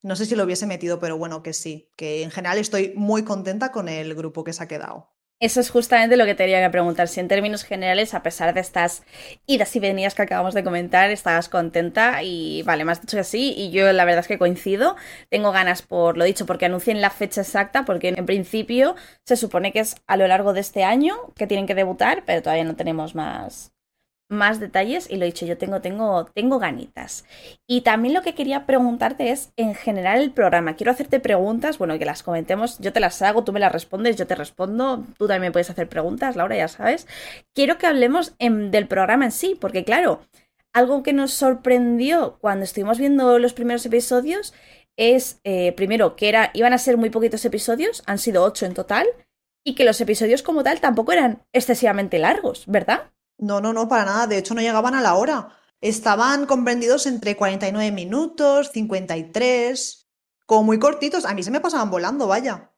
no 0.02 0.16
sé 0.16 0.26
si 0.26 0.36
lo 0.36 0.44
hubiese 0.44 0.66
metido, 0.66 0.98
pero 1.00 1.18
bueno, 1.18 1.42
que 1.42 1.52
sí, 1.52 1.90
que 1.96 2.22
en 2.22 2.30
general 2.30 2.58
estoy 2.58 2.92
muy 2.94 3.24
contenta 3.24 3.72
con 3.72 3.88
el 3.88 4.14
grupo 4.14 4.44
que 4.44 4.52
se 4.52 4.62
ha 4.62 4.68
quedado. 4.68 5.10
Eso 5.40 5.60
es 5.60 5.70
justamente 5.70 6.16
lo 6.16 6.24
que 6.24 6.34
te 6.34 6.46
quería 6.46 6.68
preguntar. 6.72 7.06
Si 7.06 7.20
en 7.20 7.28
términos 7.28 7.62
generales, 7.62 8.12
a 8.12 8.24
pesar 8.24 8.54
de 8.54 8.60
estas 8.60 9.04
idas 9.46 9.74
y 9.76 9.78
venidas 9.78 10.16
que 10.16 10.22
acabamos 10.22 10.52
de 10.52 10.64
comentar, 10.64 11.10
estabas 11.10 11.48
contenta 11.48 12.24
y 12.24 12.62
vale, 12.62 12.84
me 12.84 12.90
has 12.90 13.00
dicho 13.00 13.16
que 13.16 13.22
sí 13.22 13.54
y 13.56 13.70
yo 13.70 13.92
la 13.92 14.04
verdad 14.04 14.20
es 14.20 14.26
que 14.26 14.36
coincido. 14.36 14.96
Tengo 15.30 15.52
ganas 15.52 15.82
por 15.82 16.16
lo 16.18 16.24
dicho, 16.24 16.44
porque 16.44 16.66
anuncien 16.66 17.00
la 17.00 17.10
fecha 17.10 17.42
exacta, 17.42 17.84
porque 17.84 18.08
en 18.08 18.26
principio 18.26 18.96
se 19.24 19.36
supone 19.36 19.72
que 19.72 19.78
es 19.78 19.94
a 20.08 20.16
lo 20.16 20.26
largo 20.26 20.54
de 20.54 20.60
este 20.60 20.82
año 20.82 21.16
que 21.36 21.46
tienen 21.46 21.66
que 21.68 21.76
debutar, 21.76 22.24
pero 22.26 22.42
todavía 22.42 22.64
no 22.64 22.74
tenemos 22.74 23.14
más, 23.14 23.72
más 24.28 24.60
detalles 24.60 25.10
y 25.10 25.16
lo 25.16 25.24
he 25.24 25.26
dicho, 25.26 25.46
yo 25.46 25.56
tengo, 25.56 25.80
tengo, 25.80 26.26
tengo 26.34 26.58
ganitas. 26.58 27.24
Y 27.66 27.80
también 27.80 28.14
lo 28.14 28.22
que 28.22 28.34
quería 28.34 28.66
preguntarte 28.66 29.30
es, 29.30 29.52
en 29.56 29.74
general, 29.74 30.20
el 30.20 30.32
programa. 30.32 30.76
Quiero 30.76 30.92
hacerte 30.92 31.20
preguntas, 31.20 31.78
bueno, 31.78 31.98
que 31.98 32.04
las 32.04 32.22
comentemos, 32.22 32.78
yo 32.78 32.92
te 32.92 33.00
las 33.00 33.20
hago, 33.22 33.44
tú 33.44 33.52
me 33.52 33.60
las 33.60 33.72
respondes, 33.72 34.16
yo 34.16 34.26
te 34.26 34.34
respondo, 34.34 35.04
tú 35.16 35.26
también 35.26 35.52
puedes 35.52 35.70
hacer 35.70 35.88
preguntas, 35.88 36.36
Laura, 36.36 36.56
ya 36.56 36.68
sabes. 36.68 37.06
Quiero 37.54 37.78
que 37.78 37.86
hablemos 37.86 38.34
del 38.38 38.86
programa 38.86 39.24
en 39.24 39.32
sí, 39.32 39.56
porque 39.58 39.84
claro, 39.84 40.20
algo 40.72 41.02
que 41.02 41.12
nos 41.12 41.32
sorprendió 41.32 42.38
cuando 42.40 42.64
estuvimos 42.64 42.98
viendo 42.98 43.38
los 43.38 43.54
primeros 43.54 43.84
episodios 43.86 44.54
es, 44.96 45.40
eh, 45.44 45.72
primero, 45.72 46.16
que 46.16 46.28
era, 46.28 46.50
iban 46.54 46.72
a 46.72 46.78
ser 46.78 46.96
muy 46.96 47.10
poquitos 47.10 47.44
episodios, 47.44 48.02
han 48.06 48.18
sido 48.18 48.42
ocho 48.42 48.66
en 48.66 48.74
total, 48.74 49.06
y 49.64 49.74
que 49.74 49.84
los 49.84 50.00
episodios 50.00 50.42
como 50.42 50.62
tal 50.62 50.80
tampoco 50.80 51.12
eran 51.12 51.42
excesivamente 51.52 52.18
largos, 52.18 52.64
¿verdad? 52.66 53.10
No, 53.38 53.60
no, 53.60 53.72
no, 53.72 53.88
para 53.88 54.04
nada. 54.04 54.26
De 54.26 54.38
hecho, 54.38 54.54
no 54.54 54.60
llegaban 54.60 54.94
a 54.94 55.00
la 55.00 55.14
hora. 55.14 55.56
Estaban 55.80 56.46
comprendidos 56.46 57.06
entre 57.06 57.36
49 57.36 57.92
minutos, 57.92 58.70
53, 58.72 60.08
como 60.44 60.64
muy 60.64 60.78
cortitos. 60.78 61.24
A 61.24 61.34
mí 61.34 61.42
se 61.42 61.50
me 61.50 61.60
pasaban 61.60 61.90
volando, 61.90 62.26
vaya. 62.26 62.72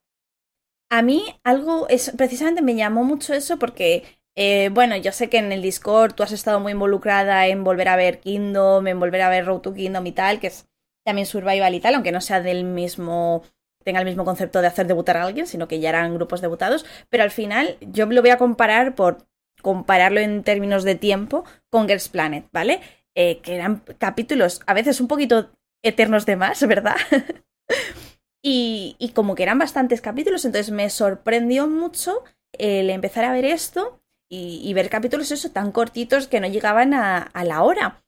A 0.89 1.01
mí 1.01 1.23
algo, 1.43 1.87
es, 1.89 2.11
precisamente 2.15 2.61
me 2.61 2.75
llamó 2.75 3.03
mucho 3.03 3.33
eso 3.33 3.57
porque, 3.57 4.03
eh, 4.35 4.69
bueno, 4.71 4.95
yo 4.97 5.11
sé 5.11 5.29
que 5.29 5.37
en 5.37 5.51
el 5.51 5.61
Discord 5.61 6.13
tú 6.13 6.21
has 6.21 6.31
estado 6.31 6.59
muy 6.59 6.73
involucrada 6.73 7.47
en 7.47 7.63
volver 7.63 7.87
a 7.87 7.95
ver 7.95 8.19
Kingdom, 8.19 8.87
en 8.87 8.99
volver 8.99 9.21
a 9.21 9.29
ver 9.29 9.45
Road 9.45 9.61
to 9.61 9.73
Kingdom 9.73 10.05
y 10.05 10.11
tal, 10.11 10.39
que 10.39 10.47
es 10.47 10.67
también 11.03 11.25
survival 11.25 11.73
y 11.73 11.79
tal, 11.79 11.95
aunque 11.95 12.11
no 12.11 12.21
sea 12.21 12.41
del 12.41 12.65
mismo 12.65 13.43
tenga 13.83 13.99
el 13.99 14.05
mismo 14.05 14.25
concepto 14.25 14.61
de 14.61 14.67
hacer 14.67 14.85
debutar 14.85 15.17
a 15.17 15.23
alguien, 15.23 15.47
sino 15.47 15.67
que 15.67 15.79
ya 15.79 15.89
eran 15.89 16.13
grupos 16.13 16.41
debutados, 16.41 16.85
pero 17.09 17.23
al 17.23 17.31
final 17.31 17.77
yo 17.81 18.05
lo 18.05 18.21
voy 18.21 18.29
a 18.29 18.37
comparar 18.37 18.93
por 18.93 19.27
compararlo 19.61 20.19
en 20.19 20.43
términos 20.43 20.83
de 20.83 20.95
tiempo 20.95 21.45
con 21.69 21.87
Girls 21.87 22.09
Planet, 22.09 22.45
¿vale? 22.51 22.81
Eh, 23.15 23.39
que 23.41 23.55
eran 23.55 23.83
capítulos 23.97 24.61
a 24.65 24.73
veces 24.73 25.01
un 25.01 25.07
poquito 25.07 25.51
eternos 25.83 26.25
de 26.25 26.35
más, 26.35 26.65
¿verdad? 26.67 26.95
y, 28.43 29.11
como 29.13 29.35
que 29.35 29.43
eran 29.43 29.59
bastantes 29.59 30.01
capítulos, 30.01 30.45
entonces 30.45 30.71
me 30.71 30.89
sorprendió 30.89 31.67
mucho 31.67 32.23
el 32.57 32.89
empezar 32.89 33.25
a 33.25 33.31
ver 33.31 33.45
esto 33.45 34.01
y, 34.29 34.61
y 34.63 34.73
ver 34.73 34.89
capítulos 34.89 35.31
eso 35.31 35.51
tan 35.51 35.71
cortitos 35.71 36.27
que 36.27 36.39
no 36.39 36.47
llegaban 36.47 36.93
a, 36.93 37.17
a, 37.17 37.43
la 37.43 37.63
hora. 37.63 38.03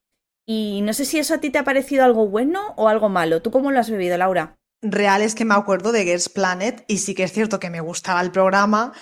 Y 0.45 0.81
no 0.83 0.93
sé 0.93 1.05
si 1.05 1.19
eso 1.19 1.33
a 1.33 1.39
ti 1.39 1.49
te 1.49 1.59
ha 1.59 1.63
parecido 1.63 2.03
algo 2.03 2.27
bueno 2.27 2.73
o 2.75 2.89
algo 2.89 3.09
malo. 3.09 3.41
¿Tú 3.41 3.51
cómo 3.51 3.71
lo 3.71 3.79
has 3.79 3.89
vivido, 3.89 4.17
Laura? 4.17 4.57
Real 4.81 5.21
es 5.21 5.33
que 5.33 5.45
me 5.45 5.53
acuerdo 5.53 5.93
de 5.93 6.03
Girls 6.03 6.27
Planet 6.27 6.83
y 6.87 6.97
sí 6.97 7.15
que 7.15 7.23
es 7.23 7.31
cierto 7.31 7.59
que 7.59 7.69
me 7.69 7.79
gustaba 7.79 8.21
el 8.21 8.31
programa, 8.31 8.93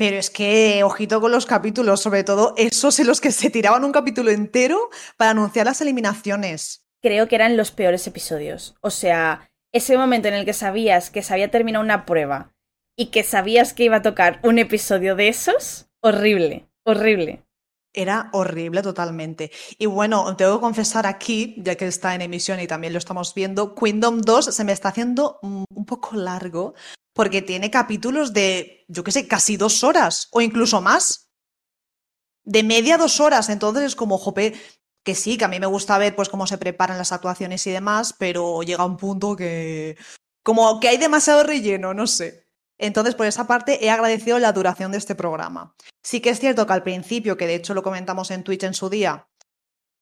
pero 0.00 0.16
es 0.16 0.30
que, 0.30 0.82
ojito 0.82 1.20
con 1.20 1.30
los 1.30 1.44
capítulos, 1.44 2.00
sobre 2.00 2.24
todo 2.24 2.54
esos 2.56 2.98
en 3.00 3.06
los 3.06 3.20
que 3.20 3.30
se 3.30 3.50
tiraban 3.50 3.84
un 3.84 3.92
capítulo 3.92 4.30
entero 4.30 4.88
para 5.18 5.32
anunciar 5.32 5.66
las 5.66 5.82
eliminaciones. 5.82 6.86
Creo 7.02 7.28
que 7.28 7.34
eran 7.34 7.58
los 7.58 7.70
peores 7.70 8.06
episodios. 8.06 8.76
O 8.80 8.88
sea, 8.88 9.50
ese 9.72 9.98
momento 9.98 10.28
en 10.28 10.32
el 10.32 10.46
que 10.46 10.54
sabías 10.54 11.10
que 11.10 11.20
se 11.20 11.34
había 11.34 11.50
terminado 11.50 11.84
una 11.84 12.06
prueba 12.06 12.54
y 12.96 13.10
que 13.10 13.22
sabías 13.22 13.74
que 13.74 13.84
iba 13.84 13.96
a 13.96 14.02
tocar 14.02 14.40
un 14.42 14.58
episodio 14.58 15.16
de 15.16 15.28
esos, 15.28 15.90
horrible, 16.00 16.70
horrible. 16.86 17.42
Era 17.92 18.30
horrible 18.32 18.80
totalmente. 18.80 19.50
Y 19.76 19.84
bueno, 19.84 20.34
tengo 20.34 20.54
que 20.54 20.62
confesar 20.62 21.06
aquí, 21.06 21.56
ya 21.58 21.74
que 21.74 21.86
está 21.86 22.14
en 22.14 22.22
emisión 22.22 22.58
y 22.60 22.66
también 22.66 22.94
lo 22.94 22.98
estamos 22.98 23.34
viendo, 23.34 23.74
Kingdom 23.74 24.22
2 24.22 24.46
se 24.46 24.64
me 24.64 24.72
está 24.72 24.88
haciendo 24.88 25.38
un 25.42 25.84
poco 25.84 26.16
largo 26.16 26.72
porque 27.12 27.42
tiene 27.42 27.70
capítulos 27.70 28.32
de, 28.32 28.84
yo 28.88 29.04
qué 29.04 29.12
sé, 29.12 29.28
casi 29.28 29.56
dos 29.56 29.84
horas 29.84 30.28
o 30.32 30.40
incluso 30.40 30.80
más. 30.80 31.30
De 32.44 32.62
media 32.62 32.96
dos 32.96 33.20
horas. 33.20 33.48
Entonces 33.48 33.84
es 33.84 33.96
como, 33.96 34.18
jope, 34.18 34.54
que 35.04 35.14
sí, 35.14 35.36
que 35.36 35.44
a 35.44 35.48
mí 35.48 35.60
me 35.60 35.66
gusta 35.66 35.98
ver 35.98 36.14
pues 36.14 36.28
cómo 36.28 36.46
se 36.46 36.58
preparan 36.58 36.98
las 36.98 37.12
actuaciones 37.12 37.66
y 37.66 37.70
demás, 37.70 38.14
pero 38.18 38.62
llega 38.62 38.84
un 38.84 38.96
punto 38.96 39.36
que... 39.36 39.96
Como 40.42 40.80
que 40.80 40.88
hay 40.88 40.96
demasiado 40.96 41.42
relleno, 41.42 41.92
no 41.92 42.06
sé. 42.06 42.46
Entonces, 42.78 43.14
por 43.14 43.26
esa 43.26 43.46
parte, 43.46 43.84
he 43.84 43.90
agradecido 43.90 44.38
la 44.38 44.52
duración 44.52 44.90
de 44.90 44.98
este 44.98 45.14
programa. 45.14 45.74
Sí 46.02 46.20
que 46.20 46.30
es 46.30 46.40
cierto 46.40 46.66
que 46.66 46.72
al 46.72 46.82
principio, 46.82 47.36
que 47.36 47.46
de 47.46 47.56
hecho 47.56 47.74
lo 47.74 47.82
comentamos 47.82 48.30
en 48.30 48.42
Twitch 48.42 48.64
en 48.64 48.72
su 48.72 48.88
día, 48.88 49.28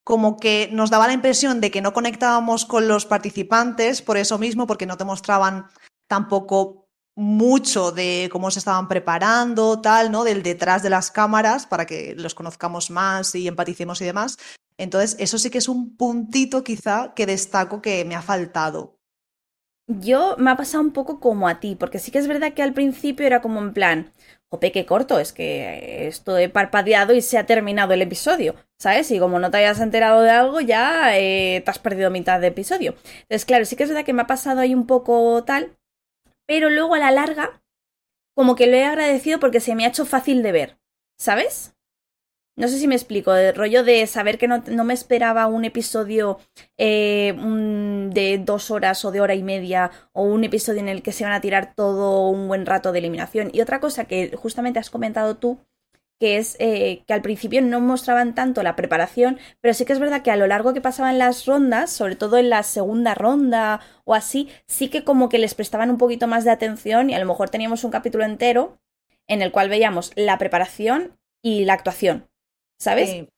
como 0.05 0.37
que 0.39 0.71
nos 0.73 0.89
daba 0.89 1.09
la 1.09 1.13
impresión 1.13 1.61
de 1.61 1.73
que 1.73 1.83
no 1.83 1.93
conectábamos 1.93 2.65
con 2.65 2.87
los 2.87 3.05
participantes 3.05 4.01
por 4.01 4.17
eso 4.17 4.39
mismo, 4.39 4.67
porque 4.69 4.87
no 4.87 4.97
te 4.97 5.05
mostraban 5.05 5.67
tampoco 6.07 6.88
mucho 7.19 7.91
de 7.91 8.29
cómo 8.31 8.49
se 8.53 8.61
estaban 8.61 8.87
preparando, 8.87 9.81
tal, 9.81 10.13
¿no? 10.13 10.23
Del 10.23 10.45
detrás 10.45 10.85
de 10.85 10.91
las 10.91 11.11
cámaras 11.11 11.67
para 11.67 11.85
que 11.85 12.15
los 12.17 12.33
conozcamos 12.33 12.93
más 12.93 13.35
y 13.35 13.49
empaticemos 13.49 14.01
y 14.01 14.05
demás. 14.05 14.39
Entonces, 14.77 15.17
eso 15.19 15.37
sí 15.37 15.51
que 15.51 15.59
es 15.59 15.69
un 15.69 15.97
puntito 15.97 16.63
quizá 16.63 17.15
que 17.15 17.27
destaco 17.27 17.83
que 17.83 18.05
me 18.05 18.15
ha 18.15 18.23
faltado. 18.23 19.01
Yo 19.89 20.37
me 20.39 20.53
ha 20.53 20.57
pasado 20.57 20.85
un 20.85 20.93
poco 20.93 21.19
como 21.19 21.49
a 21.49 21.59
ti, 21.59 21.75
porque 21.75 21.99
sí 21.99 22.13
que 22.13 22.19
es 22.19 22.29
verdad 22.29 22.53
que 22.53 22.63
al 22.63 22.73
principio 22.73 23.27
era 23.27 23.41
como 23.41 23.59
en 23.59 23.73
plan, 23.73 24.13
jope, 24.49 24.71
qué 24.71 24.87
corto, 24.87 25.19
es 25.19 25.33
que 25.33 26.07
esto 26.07 26.39
he 26.39 26.49
parpadeado 26.49 27.15
y 27.15 27.23
se 27.23 27.37
ha 27.37 27.47
terminado 27.47 27.95
el 27.95 28.03
episodio, 28.03 28.55
¿sabes? 28.79 29.11
Y 29.11 29.19
como 29.19 29.41
no 29.41 29.51
te 29.51 29.57
hayas 29.57 29.81
enterado 29.81 30.21
de 30.21 30.31
algo, 30.31 30.61
ya 30.61 31.19
eh, 31.19 31.63
te 31.65 31.71
has 31.71 31.81
perdido 31.81 32.11
mitad 32.13 32.41
de 32.41 32.49
episodio. 32.49 32.95
Entonces, 33.23 33.45
claro, 33.45 33.65
sí 33.65 33.75
que 33.75 33.83
es 33.85 33.89
verdad 33.89 34.05
que 34.05 34.13
me 34.13 34.23
ha 34.23 34.27
pasado 34.29 34.61
ahí 34.61 34.73
un 34.75 34.87
poco 34.87 35.43
tal, 35.45 35.79
pero 36.49 36.71
luego 36.71 36.95
a 36.95 36.99
la 36.99 37.11
larga, 37.13 37.63
como 38.35 38.57
que 38.57 38.67
lo 38.67 38.77
he 38.77 38.85
agradecido 38.85 39.39
porque 39.39 39.61
se 39.61 39.75
me 39.75 39.85
ha 39.85 39.89
hecho 39.89 40.07
fácil 40.07 40.43
de 40.43 40.53
ver, 40.53 40.79
¿sabes? 41.19 41.77
No 42.57 42.67
sé 42.67 42.79
si 42.79 42.89
me 42.89 42.95
explico, 42.95 43.35
el 43.35 43.55
rollo 43.55 43.85
de 43.85 44.05
saber 44.09 44.39
que 44.39 44.49
no, 44.49 44.65
no 44.67 44.83
me 44.83 44.95
esperaba 44.95 45.47
un 45.47 45.65
episodio 45.65 46.41
eh, 46.77 47.33
de 48.13 48.39
dos 48.39 48.73
horas 48.73 49.05
o 49.05 49.13
de 49.13 49.21
hora 49.21 49.37
y 49.37 49.45
media 49.45 49.93
o 50.13 50.25
un 50.25 50.43
episodio 50.43 50.81
en 50.81 50.89
el 50.89 51.03
que 51.03 51.13
se 51.13 51.23
van 51.23 51.35
a 51.35 51.41
tirar 51.41 51.75
todo 51.77 52.29
un 52.31 52.49
buen 52.49 52.67
rato 52.67 52.91
de 52.91 52.99
eliminación. 52.99 53.51
Y 53.53 53.61
otra 53.61 53.79
cosa 53.79 54.07
que 54.07 54.35
justamente 54.37 54.81
has 54.81 54.91
comentado 54.91 55.37
tú 55.37 55.61
que 56.19 56.37
es 56.37 56.57
eh, 56.59 57.05
que 57.07 57.15
al 57.15 57.23
principio 57.23 57.63
no 57.63 57.81
mostraban 57.81 58.35
tanto 58.35 58.63
la 58.63 58.77
preparación, 58.77 59.39
pero 59.61 59.75
sí 59.75 59.85
que 59.85 59.93
es 59.93 59.99
verdad 59.99 60.23
que 60.23 60.31
a 60.31 60.37
lo 60.37 60.47
largo 60.47 60.75
que 60.75 60.81
pasaban 60.81 61.19
las 61.19 61.47
rondas, 61.47 61.91
sobre 61.91 62.17
todo 62.17 62.39
en 62.39 62.51
la 62.51 62.63
segunda 62.63 63.15
ronda 63.15 63.81
o 64.05 64.15
así, 64.15 64.49
sí 64.67 64.89
que 64.89 65.05
como 65.05 65.29
que 65.29 65.39
les 65.39 65.55
prestaban 65.55 65.91
un 65.91 65.99
poquito 65.99 66.27
más 66.27 66.45
de 66.45 66.51
atención 66.51 67.11
y 67.11 67.15
a 67.15 67.21
lo 67.21 67.27
mejor 67.27 67.51
teníamos 67.51 67.85
un 67.85 67.91
capítulo 67.91 68.25
entero 68.25 68.81
en 69.29 69.43
el 69.43 69.53
cual 69.53 69.69
veíamos 69.69 70.13
la 70.17 70.39
preparación 70.39 71.17
y 71.43 71.65
la 71.65 71.75
actuación, 71.75 72.29
¿sabes? 72.79 73.11
Sí. 73.11 73.29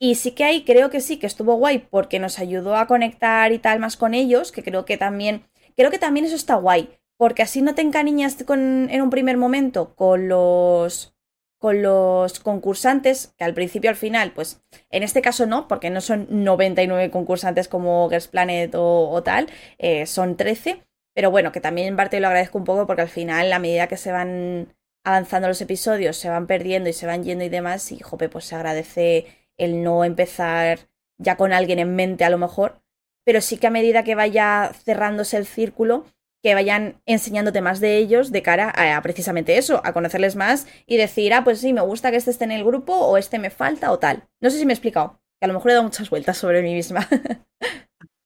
Y 0.00 0.14
sí 0.14 0.30
que 0.30 0.44
ahí 0.44 0.64
creo 0.64 0.90
que 0.90 1.00
sí, 1.00 1.18
que 1.18 1.26
estuvo 1.26 1.56
guay 1.56 1.78
porque 1.90 2.20
nos 2.20 2.38
ayudó 2.38 2.76
a 2.76 2.86
conectar 2.86 3.50
y 3.52 3.58
tal 3.58 3.80
más 3.80 3.96
con 3.96 4.14
ellos, 4.14 4.52
que 4.52 4.62
creo 4.62 4.84
que 4.84 4.96
también, 4.96 5.44
creo 5.76 5.90
que 5.90 5.98
también 5.98 6.24
eso 6.24 6.36
está 6.36 6.54
guay, 6.54 6.88
porque 7.16 7.42
así 7.42 7.62
no 7.62 7.74
te 7.74 7.82
encariñas 7.82 8.44
con, 8.44 8.88
en 8.90 9.02
un 9.02 9.10
primer 9.10 9.36
momento 9.36 9.96
con 9.96 10.28
los 10.28 11.17
con 11.58 11.82
los 11.82 12.38
concursantes, 12.40 13.34
que 13.36 13.44
al 13.44 13.54
principio 13.54 13.90
al 13.90 13.96
final, 13.96 14.32
pues 14.32 14.62
en 14.90 15.02
este 15.02 15.22
caso 15.22 15.46
no, 15.46 15.66
porque 15.68 15.90
no 15.90 16.00
son 16.00 16.26
99 16.30 17.10
concursantes 17.10 17.68
como 17.68 18.08
Girls 18.08 18.28
Planet 18.28 18.72
o, 18.76 19.22
tal, 19.24 19.48
eh, 19.78 20.06
son 20.06 20.36
13, 20.36 20.84
pero 21.14 21.30
bueno, 21.30 21.50
que 21.50 21.60
también 21.60 21.88
en 21.88 21.96
parte 21.96 22.20
lo 22.20 22.28
agradezco 22.28 22.58
un 22.58 22.64
poco 22.64 22.86
porque 22.86 23.02
al 23.02 23.08
final, 23.08 23.52
a 23.52 23.58
medida 23.58 23.88
que 23.88 23.96
se 23.96 24.12
van 24.12 24.74
avanzando 25.04 25.48
los 25.48 25.60
episodios, 25.60 26.16
se 26.16 26.28
van 26.28 26.46
perdiendo 26.46 26.88
y 26.90 26.92
se 26.92 27.06
van 27.06 27.24
yendo 27.24 27.44
y 27.44 27.48
demás, 27.48 27.90
y 27.92 27.98
jope, 27.98 28.28
pues 28.28 28.44
se 28.44 28.54
agradece 28.54 29.26
el 29.56 29.82
no 29.82 30.04
empezar 30.04 30.88
ya 31.18 31.36
con 31.36 31.52
alguien 31.52 31.80
en 31.80 31.96
mente 31.96 32.24
a 32.24 32.30
lo 32.30 32.38
mejor, 32.38 32.82
pero 33.24 33.40
sí 33.40 33.58
que 33.58 33.66
a 33.66 33.70
medida 33.70 34.04
que 34.04 34.14
vaya 34.14 34.70
cerrándose 34.84 35.36
el 35.36 35.46
círculo, 35.46 36.04
que 36.42 36.54
vayan 36.54 37.00
enseñándote 37.06 37.60
más 37.60 37.80
de 37.80 37.98
ellos 37.98 38.30
de 38.30 38.42
cara 38.42 38.70
a, 38.70 39.02
precisamente 39.02 39.58
eso, 39.58 39.80
a 39.84 39.92
conocerles 39.92 40.36
más 40.36 40.66
y 40.86 40.96
decir, 40.96 41.34
ah, 41.34 41.44
pues 41.44 41.60
sí, 41.60 41.72
me 41.72 41.80
gusta 41.80 42.10
que 42.10 42.16
este 42.16 42.30
esté 42.30 42.44
en 42.44 42.52
el 42.52 42.64
grupo 42.64 42.94
o 42.94 43.16
este 43.16 43.38
me 43.38 43.50
falta 43.50 43.90
o 43.90 43.98
tal. 43.98 44.28
No 44.40 44.50
sé 44.50 44.58
si 44.58 44.66
me 44.66 44.72
he 44.72 44.74
explicado, 44.74 45.20
que 45.40 45.44
a 45.44 45.48
lo 45.48 45.54
mejor 45.54 45.70
he 45.70 45.74
dado 45.74 45.84
muchas 45.84 46.10
vueltas 46.10 46.38
sobre 46.38 46.62
mí 46.62 46.74
misma. 46.74 47.08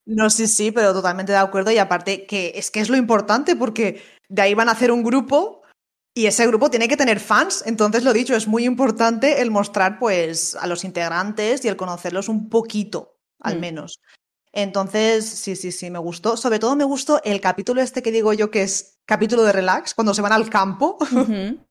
No, 0.05 0.29
sí, 0.29 0.47
sí, 0.47 0.71
pero 0.71 0.93
totalmente 0.93 1.31
de 1.31 1.37
acuerdo. 1.37 1.71
Y 1.71 1.77
aparte, 1.77 2.25
que 2.25 2.51
es 2.55 2.71
que 2.71 2.81
es 2.81 2.89
lo 2.89 2.97
importante, 2.97 3.55
porque 3.55 4.01
de 4.27 4.41
ahí 4.41 4.53
van 4.53 4.67
a 4.67 4.73
hacer 4.73 4.91
un 4.91 5.03
grupo 5.03 5.61
y 6.13 6.25
ese 6.25 6.45
grupo 6.45 6.69
tiene 6.69 6.87
que 6.87 6.97
tener 6.97 7.19
fans. 7.19 7.63
Entonces, 7.65 8.03
lo 8.03 8.13
dicho, 8.13 8.35
es 8.35 8.47
muy 8.47 8.65
importante 8.65 9.41
el 9.41 9.49
mostrar, 9.49 9.99
pues, 9.99 10.55
a 10.55 10.67
los 10.67 10.83
integrantes 10.83 11.63
y 11.63 11.69
el 11.69 11.77
conocerlos 11.77 12.27
un 12.27 12.49
poquito, 12.49 13.17
al 13.39 13.57
mm. 13.57 13.61
menos. 13.61 14.01
Entonces, 14.53 15.25
sí, 15.25 15.55
sí, 15.55 15.71
sí, 15.71 15.89
me 15.89 15.99
gustó. 15.99 16.37
Sobre 16.37 16.59
todo 16.59 16.75
me 16.75 16.83
gustó 16.83 17.21
el 17.23 17.41
capítulo 17.41 17.81
este 17.81 18.01
que 18.03 18.11
digo 18.11 18.33
yo 18.33 18.51
que 18.51 18.61
es 18.61 18.99
capítulo 19.05 19.43
de 19.43 19.51
relax, 19.51 19.95
cuando 19.95 20.13
se 20.13 20.21
van 20.21 20.31
al 20.31 20.49
campo, 20.49 20.97
uh 21.01 21.05
-huh. 21.05 21.65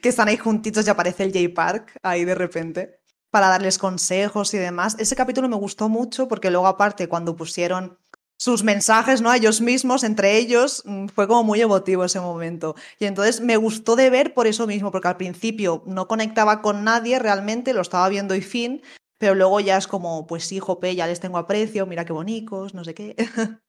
que 0.00 0.08
están 0.08 0.28
ahí 0.28 0.36
juntitos 0.36 0.86
y 0.86 0.90
aparece 0.90 1.24
el 1.24 1.32
J 1.32 1.54
Park 1.54 1.98
ahí 2.02 2.24
de 2.24 2.34
repente 2.34 3.00
para 3.30 3.48
darles 3.48 3.78
consejos 3.78 4.54
y 4.54 4.58
demás. 4.58 4.96
Ese 4.98 5.16
capítulo 5.16 5.48
me 5.48 5.56
gustó 5.56 5.88
mucho 5.88 6.28
porque 6.28 6.50
luego 6.50 6.66
aparte 6.66 7.08
cuando 7.08 7.34
pusieron 7.36 7.98
sus 8.38 8.62
mensajes, 8.62 9.20
¿no? 9.20 9.30
A 9.30 9.36
ellos 9.36 9.60
mismos, 9.60 10.04
entre 10.04 10.36
ellos, 10.36 10.82
mm, 10.86 11.06
fue 11.08 11.26
como 11.26 11.42
muy 11.42 11.60
emotivo 11.60 12.04
ese 12.04 12.20
momento. 12.20 12.76
Y 13.00 13.06
entonces 13.06 13.40
me 13.40 13.56
gustó 13.56 13.96
de 13.96 14.10
ver 14.10 14.32
por 14.32 14.46
eso 14.46 14.66
mismo, 14.66 14.92
porque 14.92 15.08
al 15.08 15.16
principio 15.16 15.82
no 15.86 16.06
conectaba 16.06 16.62
con 16.62 16.84
nadie 16.84 17.18
realmente, 17.18 17.72
lo 17.72 17.80
estaba 17.82 18.08
viendo 18.08 18.36
y 18.36 18.40
fin, 18.40 18.80
pero 19.18 19.34
luego 19.34 19.60
ya 19.60 19.76
es 19.76 19.86
como, 19.86 20.26
pues 20.26 20.44
sí, 20.44 20.58
jope, 20.60 20.94
ya 20.94 21.06
les 21.06 21.20
tengo 21.20 21.38
aprecio, 21.38 21.86
mira 21.86 22.04
qué 22.04 22.12
bonitos, 22.12 22.74
no 22.74 22.84
sé 22.84 22.94
qué. 22.94 23.16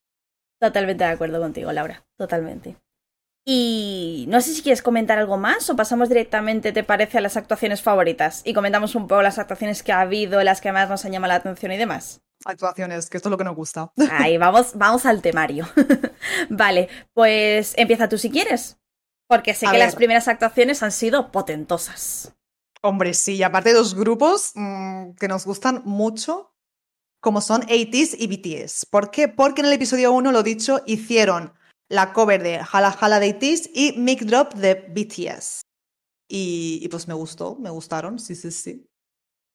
Totalmente 0.62 1.04
de 1.04 1.10
acuerdo 1.10 1.40
contigo, 1.40 1.72
Laura, 1.72 2.06
totalmente. 2.18 2.78
Y 3.46 4.26
no 4.28 4.42
sé 4.42 4.54
si 4.54 4.62
quieres 4.62 4.82
comentar 4.82 5.18
algo 5.18 5.38
más 5.38 5.70
o 5.70 5.76
pasamos 5.76 6.10
directamente, 6.10 6.72
¿te 6.72 6.84
parece, 6.84 7.18
a 7.18 7.22
las 7.22 7.38
actuaciones 7.38 7.82
favoritas? 7.82 8.42
Y 8.46 8.54
comentamos 8.54 8.94
un 8.94 9.08
poco 9.08 9.22
las 9.22 9.40
actuaciones 9.40 9.82
que 9.82 9.92
ha 9.92 10.02
habido, 10.02 10.44
las 10.44 10.62
que 10.62 10.72
más 10.72 10.90
nos 10.90 11.06
han 11.06 11.14
llamado 11.14 11.30
la 11.30 11.38
atención 11.38 11.72
y 11.72 11.78
demás. 11.78 12.22
Actuaciones, 12.46 13.10
que 13.10 13.18
esto 13.18 13.30
es 13.30 13.32
lo 13.32 13.38
que 13.38 13.44
nos 13.46 13.56
gusta. 13.56 13.92
Ahí, 14.12 14.38
vamos, 14.38 14.74
vamos 14.76 15.06
al 15.06 15.22
temario. 15.22 15.68
vale, 16.50 16.90
pues 17.14 17.74
empieza 17.78 18.10
tú 18.10 18.18
si 18.18 18.30
quieres. 18.30 18.78
Porque 19.28 19.54
sé 19.54 19.68
A 19.68 19.72
que 19.72 19.78
las 19.78 19.96
primeras 19.96 20.28
actuaciones 20.28 20.84
han 20.84 20.92
sido 20.92 21.32
potentosas. 21.32 22.36
Hombre, 22.82 23.14
sí, 23.14 23.36
y 23.36 23.44
aparte 23.44 23.74
dos 23.74 23.96
grupos 23.96 24.54
mm, 24.56 25.12
que 25.20 25.28
nos 25.28 25.46
gustan 25.46 25.82
mucho, 25.86 26.54
como 27.20 27.42
son 27.42 27.62
80s 27.64 28.16
y 28.18 28.28
BTS. 28.28 28.86
¿Por 28.86 29.12
qué? 29.12 29.28
Porque 29.28 29.62
en 29.62 29.68
el 29.68 29.74
episodio 29.74 30.14
1, 30.14 30.32
lo 30.32 30.44
dicho, 30.44 30.82
hicieron 30.86 31.54
la 31.90 32.14
cover 32.14 32.42
de 32.42 32.62
Hala 32.72 32.96
Hala 33.00 33.20
de 33.20 33.38
80s 33.38 33.70
y 33.74 33.94
Mic 33.98 34.22
Drop 34.22 34.54
de 34.54 34.76
BTS. 34.76 35.62
Y, 36.30 36.80
y 36.82 36.88
pues 36.88 37.08
me 37.08 37.14
gustó, 37.16 37.56
me 37.56 37.70
gustaron, 37.70 38.20
sí, 38.20 38.36
sí, 38.36 38.52
sí. 38.52 38.86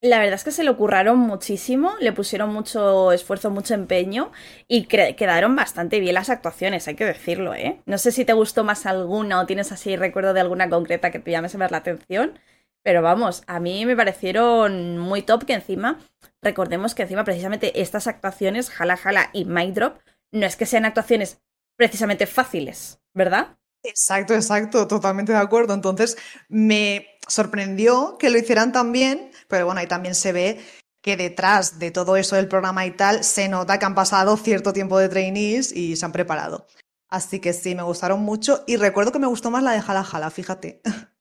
La 0.04 0.18
verdad 0.18 0.34
es 0.34 0.44
que 0.44 0.50
se 0.50 0.64
lo 0.64 0.76
curraron 0.76 1.18
muchísimo, 1.18 1.92
le 1.98 2.12
pusieron 2.12 2.52
mucho 2.52 3.10
esfuerzo, 3.12 3.50
mucho 3.50 3.72
empeño 3.72 4.32
y 4.68 4.84
quedaron 4.84 5.56
bastante 5.56 5.98
bien 5.98 6.12
las 6.12 6.28
actuaciones, 6.28 6.86
hay 6.86 6.94
que 6.94 7.06
decirlo, 7.06 7.54
¿eh? 7.54 7.80
No 7.86 7.96
sé 7.96 8.12
si 8.12 8.26
te 8.26 8.34
gustó 8.34 8.64
más 8.64 8.84
alguna 8.84 9.40
o 9.40 9.46
tienes 9.46 9.72
así 9.72 9.96
recuerdo 9.96 10.34
de 10.34 10.40
alguna 10.40 10.68
concreta 10.68 11.10
que 11.10 11.20
te 11.20 11.30
llame 11.30 11.48
más 11.56 11.70
la 11.70 11.78
atención, 11.78 12.38
pero 12.84 13.02
vamos, 13.02 13.42
a 13.46 13.58
mí 13.58 13.86
me 13.86 13.96
parecieron 13.96 14.98
muy 14.98 15.22
top 15.22 15.46
que 15.46 15.54
encima, 15.54 15.98
recordemos 16.42 16.94
que 16.94 17.02
encima 17.02 17.24
precisamente 17.24 17.80
estas 17.80 18.06
actuaciones, 18.06 18.70
Jala 18.70 18.96
Jala 18.96 19.30
y 19.32 19.46
Mic 19.46 19.72
Drop, 19.72 19.98
no 20.30 20.46
es 20.46 20.56
que 20.56 20.66
sean 20.66 20.84
actuaciones 20.84 21.40
precisamente 21.76 22.26
fáciles, 22.26 23.00
¿verdad? 23.14 23.56
Exacto, 23.82 24.34
exacto, 24.34 24.86
totalmente 24.86 25.32
de 25.32 25.38
acuerdo. 25.38 25.74
Entonces 25.74 26.16
me 26.48 27.06
sorprendió 27.26 28.16
que 28.18 28.30
lo 28.30 28.38
hicieran 28.38 28.72
tan 28.72 28.92
bien, 28.92 29.30
pero 29.48 29.66
bueno, 29.66 29.80
ahí 29.80 29.86
también 29.86 30.14
se 30.14 30.32
ve 30.32 30.60
que 31.02 31.16
detrás 31.16 31.78
de 31.78 31.90
todo 31.90 32.16
eso 32.16 32.36
del 32.36 32.48
programa 32.48 32.86
y 32.86 32.90
tal, 32.90 33.24
se 33.24 33.48
nota 33.48 33.78
que 33.78 33.84
han 33.84 33.94
pasado 33.94 34.36
cierto 34.36 34.72
tiempo 34.72 34.98
de 34.98 35.08
trainees 35.08 35.70
y 35.70 35.96
se 35.96 36.04
han 36.04 36.12
preparado. 36.12 36.66
Así 37.08 37.40
que 37.40 37.52
sí, 37.52 37.74
me 37.74 37.82
gustaron 37.82 38.20
mucho 38.20 38.64
y 38.66 38.76
recuerdo 38.76 39.12
que 39.12 39.18
me 39.18 39.26
gustó 39.26 39.50
más 39.50 39.62
la 39.62 39.72
de 39.72 39.82
Jala 39.82 40.02
Jala, 40.02 40.30
fíjate. 40.30 40.80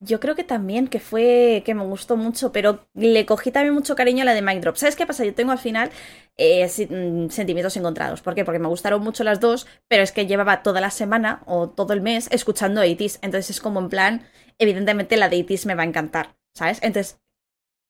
Yo 0.00 0.20
creo 0.20 0.34
que 0.34 0.44
también, 0.44 0.88
que 0.88 1.00
fue, 1.00 1.62
que 1.64 1.74
me 1.74 1.82
gustó 1.82 2.16
mucho, 2.18 2.52
pero 2.52 2.86
le 2.92 3.24
cogí 3.24 3.50
también 3.50 3.72
mucho 3.72 3.96
cariño 3.96 4.22
a 4.22 4.24
la 4.26 4.34
de 4.34 4.42
Mic 4.42 4.60
Drop. 4.60 4.76
¿Sabes 4.76 4.94
qué 4.94 5.06
pasa? 5.06 5.24
Yo 5.24 5.34
tengo 5.34 5.52
al 5.52 5.58
final 5.58 5.90
eh, 6.36 6.66
mm, 6.66 7.30
sentimientos 7.30 7.76
encontrados. 7.78 8.20
¿Por 8.20 8.34
qué? 8.34 8.44
Porque 8.44 8.58
me 8.58 8.68
gustaron 8.68 9.02
mucho 9.02 9.24
las 9.24 9.40
dos, 9.40 9.66
pero 9.88 10.02
es 10.02 10.12
que 10.12 10.26
llevaba 10.26 10.62
toda 10.62 10.82
la 10.82 10.90
semana 10.90 11.42
o 11.46 11.70
todo 11.70 11.94
el 11.94 12.02
mes 12.02 12.28
escuchando 12.30 12.82
80s. 12.82 13.20
Entonces 13.22 13.50
es 13.56 13.60
como 13.60 13.80
en 13.80 13.88
plan, 13.88 14.26
evidentemente 14.58 15.16
la 15.16 15.30
de 15.30 15.38
80s 15.38 15.64
me 15.64 15.74
va 15.74 15.82
a 15.82 15.86
encantar, 15.86 16.36
¿sabes? 16.54 16.78
Entonces 16.82 17.18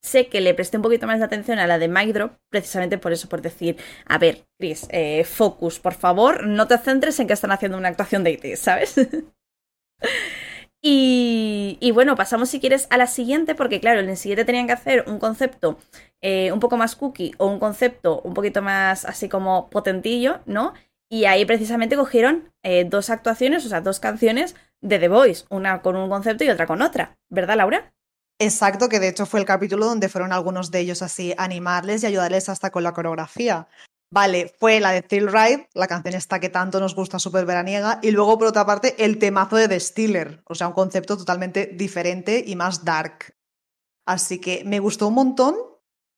sé 0.01 0.29
que 0.29 0.41
le 0.41 0.55
presté 0.55 0.77
un 0.77 0.85
poquito 0.85 1.09
más 1.09 1.19
de 1.19 1.25
atención 1.25 1.59
a 1.59 1.67
la 1.67 1.79
de 1.79 1.89
Mic 1.89 2.13
Drop, 2.13 2.35
precisamente 2.51 2.99
por 2.99 3.13
eso, 3.13 3.29
por 3.29 3.43
decir, 3.43 3.77
a 4.07 4.19
ver, 4.19 4.47
Chris, 4.61 4.87
eh, 4.91 5.25
focus, 5.25 5.81
por 5.81 5.95
favor, 5.95 6.47
no 6.47 6.69
te 6.69 6.79
centres 6.79 7.19
en 7.19 7.27
que 7.27 7.33
están 7.33 7.51
haciendo 7.51 7.77
una 7.77 7.89
actuación 7.89 8.23
de 8.23 8.39
80s, 8.41 8.57
¿sabes? 8.57 8.95
Y, 10.89 11.91
bueno, 11.91 12.15
pasamos 12.15 12.49
si 12.49 12.61
quieres 12.61 12.87
a 12.91 12.97
la 12.97 13.09
siguiente, 13.09 13.57
porque 13.57 13.81
claro, 13.81 13.99
en 13.99 14.09
el 14.09 14.17
siguiente 14.17 14.45
tenían 14.45 14.69
que 14.69 14.73
hacer 14.73 15.05
un 15.09 15.19
concepto 15.19 15.79
eh, 16.21 16.53
un 16.53 16.61
poco 16.61 16.77
más 16.77 16.95
cookie 16.95 17.35
o 17.39 17.49
un 17.49 17.59
concepto 17.59 18.21
un 18.21 18.35
poquito 18.35 18.63
más 18.63 19.05
así 19.05 19.29
como 19.29 19.69
potentillo, 19.69 20.39
¿no? 20.47 20.75
Y 21.11 21.25
ahí 21.25 21.45
precisamente 21.45 21.97
cogieron 21.97 22.53
eh, 22.63 22.85
dos 22.85 23.11
actuaciones, 23.11 23.67
o 23.67 23.69
sea, 23.69 23.81
dos 23.81 23.99
canciones 23.99 24.55
de 24.81 25.01
The 25.01 25.09
Voice, 25.09 25.45
una 25.51 25.83
con 25.83 25.97
un 25.97 26.09
concepto 26.09 26.45
y 26.45 26.51
otra 26.51 26.69
con 26.69 26.81
otra, 26.81 27.19
¿verdad, 27.31 27.57
Laura? 27.57 27.93
Exacto, 28.39 28.89
que 28.89 29.01
de 29.01 29.09
hecho 29.09 29.27
fue 29.27 29.41
el 29.41 29.47
capítulo 29.47 29.87
donde 29.87 30.09
fueron 30.09 30.33
algunos 30.33 30.71
de 30.71 30.79
ellos 30.79 31.03
así 31.03 31.35
animarles 31.37 32.05
y 32.05 32.07
ayudarles 32.07 32.49
hasta 32.49 32.71
con 32.71 32.85
la 32.85 32.93
coreografía. 32.93 33.67
Vale, 34.11 34.55
fue 34.59 34.79
la 34.79 34.93
de 34.93 35.03
Thrill 35.03 35.27
Ride, 35.27 35.69
la 35.75 35.89
canción 35.89 36.15
esta 36.15 36.39
que 36.39 36.49
tanto 36.49 36.79
nos 36.79 36.95
gusta, 36.95 37.19
súper 37.19 37.45
veraniega, 37.45 37.99
y 38.03 38.13
luego 38.13 38.39
por 38.39 38.49
otra 38.49 38.65
parte 38.65 38.95
el 39.05 39.19
temazo 39.19 39.57
de 39.57 39.69
The 39.69 39.81
Stealer, 39.81 40.43
o 40.47 40.55
sea, 40.55 40.69
un 40.69 40.75
concepto 40.75 41.17
totalmente 41.17 41.67
diferente 41.67 42.43
y 42.47 42.55
más 42.55 42.85
dark. 42.85 43.35
Así 44.07 44.41
que 44.41 44.63
me 44.65 44.79
gustó 44.79 45.09
un 45.09 45.15
montón 45.15 45.57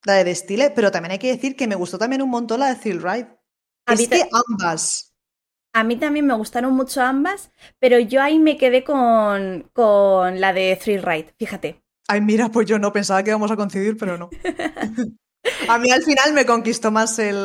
la 0.04 0.14
de 0.14 0.24
The 0.24 0.34
Stealer, 0.34 0.74
pero 0.74 0.90
también 0.90 1.12
hay 1.12 1.18
que 1.18 1.32
decir 1.32 1.56
que 1.56 1.66
me 1.66 1.74
gustó 1.74 1.98
también 1.98 2.22
un 2.22 2.30
montón 2.30 2.60
la 2.60 2.68
de 2.68 2.76
Thrill 2.76 3.02
Ride. 3.02 3.28
A 3.86 3.94
Es 3.94 4.08
que 4.08 4.28
ambas. 4.50 5.14
A 5.72 5.82
mí 5.84 5.96
también 5.96 6.26
me 6.26 6.34
gustaron 6.34 6.74
mucho 6.74 7.02
ambas, 7.02 7.50
pero 7.78 7.98
yo 7.98 8.22
ahí 8.22 8.38
me 8.38 8.58
quedé 8.58 8.84
con, 8.84 9.70
con 9.72 10.40
la 10.40 10.52
de 10.52 10.78
Thrill 10.82 11.02
Ride, 11.02 11.34
fíjate. 11.38 11.82
Ay, 12.06 12.20
mira, 12.20 12.48
pues 12.50 12.66
yo 12.66 12.78
no 12.78 12.92
pensaba 12.92 13.22
que 13.22 13.30
íbamos 13.30 13.50
a 13.50 13.56
coincidir, 13.56 13.96
pero 13.96 14.18
no. 14.18 14.30
A 15.68 15.78
mí 15.78 15.90
al 15.90 16.02
final 16.02 16.32
me 16.32 16.46
conquistó 16.46 16.90
más 16.90 17.18
el, 17.18 17.36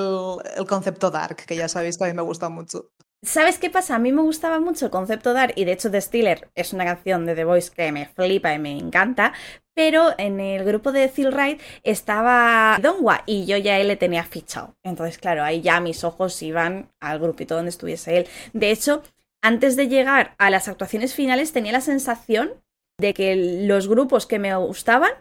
concepto 0.68 1.12
dark, 1.12 1.46
que 1.46 1.56
ya 1.56 1.68
sabéis 1.68 1.98
que 1.98 2.06
a 2.06 2.08
mí 2.08 2.14
me 2.14 2.22
gusta 2.22 2.50
mucho. 2.50 2.92
¿Sabes 3.24 3.58
qué 3.58 3.70
pasa? 3.70 3.96
A 3.96 4.00
mí 4.00 4.12
me 4.12 4.22
gustaba 4.22 4.60
mucho 4.60 4.86
el 4.86 4.92
concepto 4.92 5.32
Dark 5.32 5.54
y 5.56 5.64
de 5.64 5.72
hecho 5.72 5.90
The 5.90 6.02
Stealer 6.02 6.50
es 6.56 6.74
una 6.74 6.84
canción 6.84 7.26
de 7.26 7.36
The 7.36 7.46
Voice 7.46 7.72
que 7.74 7.90
me 7.94 8.06
flipa 8.06 8.54
y 8.54 8.60
me 8.60 8.78
encanta, 8.78 9.32
pero 9.74 10.14
en 10.18 10.42
el 10.42 10.66
grupo 10.66 10.92
de 10.92 11.08
Thill 11.08 11.32
Ride 11.32 11.60
estaba 11.84 12.78
Dongwa 12.82 13.24
y 13.26 13.46
yo 13.46 13.56
ya 13.56 13.80
él 13.80 13.88
le 13.88 13.96
tenía 13.96 14.26
fichado. 14.26 14.76
Entonces, 14.84 15.20
claro, 15.20 15.42
ahí 15.42 15.62
ya 15.62 15.80
mis 15.80 16.04
ojos 16.04 16.42
iban 16.42 16.92
al 17.00 17.20
grupito 17.20 17.56
donde 17.56 17.70
estuviese 17.70 18.18
él. 18.18 18.28
De 18.52 18.72
hecho, 18.72 19.04
antes 19.42 19.78
de 19.78 19.88
llegar 19.88 20.36
a 20.38 20.50
las 20.50 20.68
actuaciones 20.68 21.14
finales 21.16 21.54
tenía 21.54 21.72
la 21.72 21.80
sensación 21.80 22.62
de 23.00 23.14
que 23.14 23.64
los 23.66 23.88
grupos 23.88 24.26
que 24.26 24.38
me 24.38 24.54
gustaban 24.58 25.12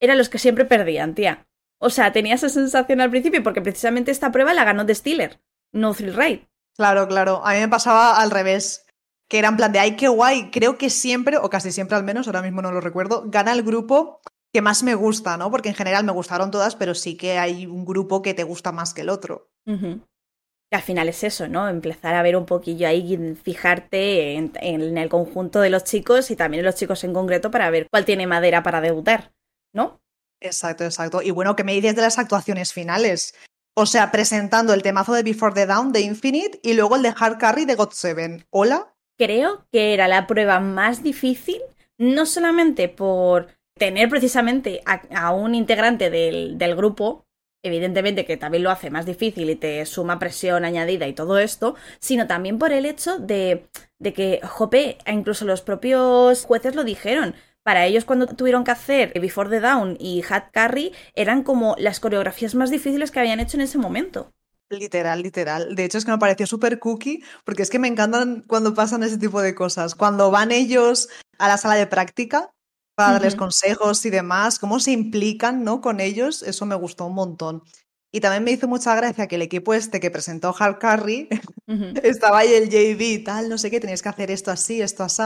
eran 0.00 0.16
los 0.16 0.28
que 0.28 0.38
siempre 0.38 0.64
perdían, 0.64 1.16
tía. 1.16 1.47
O 1.80 1.90
sea, 1.90 2.12
tenía 2.12 2.34
esa 2.34 2.48
sensación 2.48 3.00
al 3.00 3.10
principio 3.10 3.42
porque 3.42 3.62
precisamente 3.62 4.10
esta 4.10 4.32
prueba 4.32 4.54
la 4.54 4.64
ganó 4.64 4.84
The 4.84 4.94
Stealer, 4.94 5.40
no 5.72 5.94
Thrill 5.94 6.14
Ride. 6.14 6.48
Claro, 6.76 7.08
claro. 7.08 7.44
A 7.44 7.54
mí 7.54 7.60
me 7.60 7.68
pasaba 7.68 8.20
al 8.20 8.30
revés. 8.30 8.84
Que 9.28 9.38
era 9.38 9.48
en 9.48 9.58
plan 9.58 9.72
de, 9.72 9.78
ay, 9.78 9.96
qué 9.96 10.08
guay. 10.08 10.50
Creo 10.50 10.78
que 10.78 10.88
siempre, 10.88 11.36
o 11.36 11.50
casi 11.50 11.70
siempre 11.70 11.96
al 11.96 12.04
menos, 12.04 12.26
ahora 12.26 12.40
mismo 12.40 12.62
no 12.62 12.72
lo 12.72 12.80
recuerdo, 12.80 13.24
gana 13.26 13.52
el 13.52 13.62
grupo 13.62 14.20
que 14.54 14.62
más 14.62 14.82
me 14.82 14.94
gusta, 14.94 15.36
¿no? 15.36 15.50
Porque 15.50 15.68
en 15.68 15.74
general 15.74 16.04
me 16.04 16.12
gustaron 16.12 16.50
todas, 16.50 16.76
pero 16.76 16.94
sí 16.94 17.16
que 17.16 17.38
hay 17.38 17.66
un 17.66 17.84
grupo 17.84 18.22
que 18.22 18.32
te 18.32 18.44
gusta 18.44 18.72
más 18.72 18.94
que 18.94 19.02
el 19.02 19.10
otro. 19.10 19.50
Que 19.66 20.76
al 20.76 20.82
final 20.82 21.10
es 21.10 21.22
eso, 21.24 21.46
¿no? 21.46 21.68
Empezar 21.68 22.14
a 22.14 22.22
ver 22.22 22.36
un 22.36 22.46
poquillo 22.46 22.88
ahí, 22.88 23.36
fijarte 23.42 24.34
en, 24.36 24.52
en 24.62 24.96
el 24.96 25.10
conjunto 25.10 25.60
de 25.60 25.68
los 25.68 25.84
chicos 25.84 26.30
y 26.30 26.36
también 26.36 26.60
en 26.60 26.66
los 26.66 26.76
chicos 26.76 27.04
en 27.04 27.12
concreto 27.12 27.50
para 27.50 27.68
ver 27.68 27.86
cuál 27.90 28.06
tiene 28.06 28.26
madera 28.26 28.62
para 28.62 28.80
debutar, 28.80 29.34
¿no? 29.74 29.97
Exacto, 30.40 30.84
exacto. 30.84 31.22
Y 31.22 31.30
bueno, 31.30 31.56
¿qué 31.56 31.64
me 31.64 31.74
dices 31.74 31.96
de 31.96 32.02
las 32.02 32.18
actuaciones 32.18 32.72
finales? 32.72 33.34
O 33.74 33.86
sea, 33.86 34.10
presentando 34.10 34.74
el 34.74 34.82
temazo 34.82 35.12
de 35.12 35.22
Before 35.22 35.54
the 35.54 35.66
Down 35.66 35.92
de 35.92 36.00
Infinite 36.00 36.60
y 36.62 36.74
luego 36.74 36.96
el 36.96 37.02
de 37.02 37.14
Hard 37.16 37.38
Carry 37.38 37.64
de 37.64 37.74
God 37.74 37.90
Seven. 37.92 38.44
¿Hola? 38.50 38.94
Creo 39.16 39.66
que 39.72 39.94
era 39.94 40.08
la 40.08 40.26
prueba 40.26 40.60
más 40.60 41.02
difícil, 41.02 41.60
no 41.96 42.26
solamente 42.26 42.88
por 42.88 43.48
tener 43.78 44.08
precisamente 44.08 44.82
a, 44.84 45.32
un 45.32 45.54
integrante 45.54 46.10
del, 46.10 46.58
del 46.58 46.76
grupo, 46.76 47.26
evidentemente 47.62 48.24
que 48.24 48.36
también 48.36 48.64
lo 48.64 48.70
hace 48.70 48.90
más 48.90 49.06
difícil 49.06 49.50
y 49.50 49.56
te 49.56 49.84
suma 49.86 50.18
presión 50.18 50.64
añadida 50.64 51.06
y 51.06 51.12
todo 51.12 51.38
esto, 51.38 51.74
sino 51.98 52.26
también 52.26 52.58
por 52.58 52.72
el 52.72 52.86
hecho 52.86 53.18
de, 53.18 53.66
de 53.98 54.12
que, 54.12 54.40
jope, 54.42 54.98
incluso 55.06 55.44
los 55.44 55.62
propios 55.62 56.44
jueces 56.44 56.74
lo 56.74 56.84
dijeron. 56.84 57.34
Para 57.68 57.84
ellos 57.84 58.06
cuando 58.06 58.26
tuvieron 58.26 58.64
que 58.64 58.70
hacer 58.70 59.12
Before 59.20 59.50
the 59.50 59.60
Down 59.60 59.98
y 60.00 60.24
Hat 60.26 60.44
Carry 60.52 60.94
eran 61.14 61.42
como 61.42 61.76
las 61.76 62.00
coreografías 62.00 62.54
más 62.54 62.70
difíciles 62.70 63.10
que 63.10 63.20
habían 63.20 63.40
hecho 63.40 63.58
en 63.58 63.60
ese 63.60 63.76
momento. 63.76 64.32
Literal, 64.70 65.22
literal. 65.22 65.74
De 65.74 65.84
hecho, 65.84 65.98
es 65.98 66.06
que 66.06 66.10
me 66.10 66.16
pareció 66.16 66.46
súper 66.46 66.78
cookie, 66.78 67.22
porque 67.44 67.60
es 67.60 67.68
que 67.68 67.78
me 67.78 67.86
encantan 67.86 68.42
cuando 68.46 68.72
pasan 68.72 69.02
ese 69.02 69.18
tipo 69.18 69.42
de 69.42 69.54
cosas. 69.54 69.94
Cuando 69.94 70.30
van 70.30 70.50
ellos 70.50 71.10
a 71.38 71.46
la 71.46 71.58
sala 71.58 71.74
de 71.74 71.86
práctica 71.86 72.50
para 72.94 73.12
darles 73.12 73.36
consejos 73.36 74.02
y 74.06 74.08
demás, 74.08 74.58
cómo 74.58 74.80
se 74.80 74.92
implican, 74.92 75.62
¿no? 75.62 75.82
Con 75.82 76.00
ellos, 76.00 76.42
eso 76.42 76.64
me 76.64 76.74
gustó 76.74 77.04
un 77.04 77.16
montón. 77.16 77.62
Y 78.10 78.20
también 78.20 78.44
me 78.44 78.52
hizo 78.52 78.66
mucha 78.66 78.94
gracia 78.94 79.26
que 79.26 79.36
el 79.36 79.42
equipo 79.42 79.74
este 79.74 80.00
que 80.00 80.10
presentó 80.10 80.56
Hard 80.58 80.78
Carry 80.78 81.28
estaba 82.02 82.38
ahí 82.38 82.54
el 82.54 82.70
JV 82.70 83.02
y 83.02 83.18
tal, 83.18 83.50
no 83.50 83.58
sé 83.58 83.70
qué, 83.70 83.78
tenías 83.78 84.00
que 84.00 84.08
hacer 84.08 84.30
esto 84.30 84.50
así, 84.50 84.80
esto 84.80 85.04
así. 85.04 85.22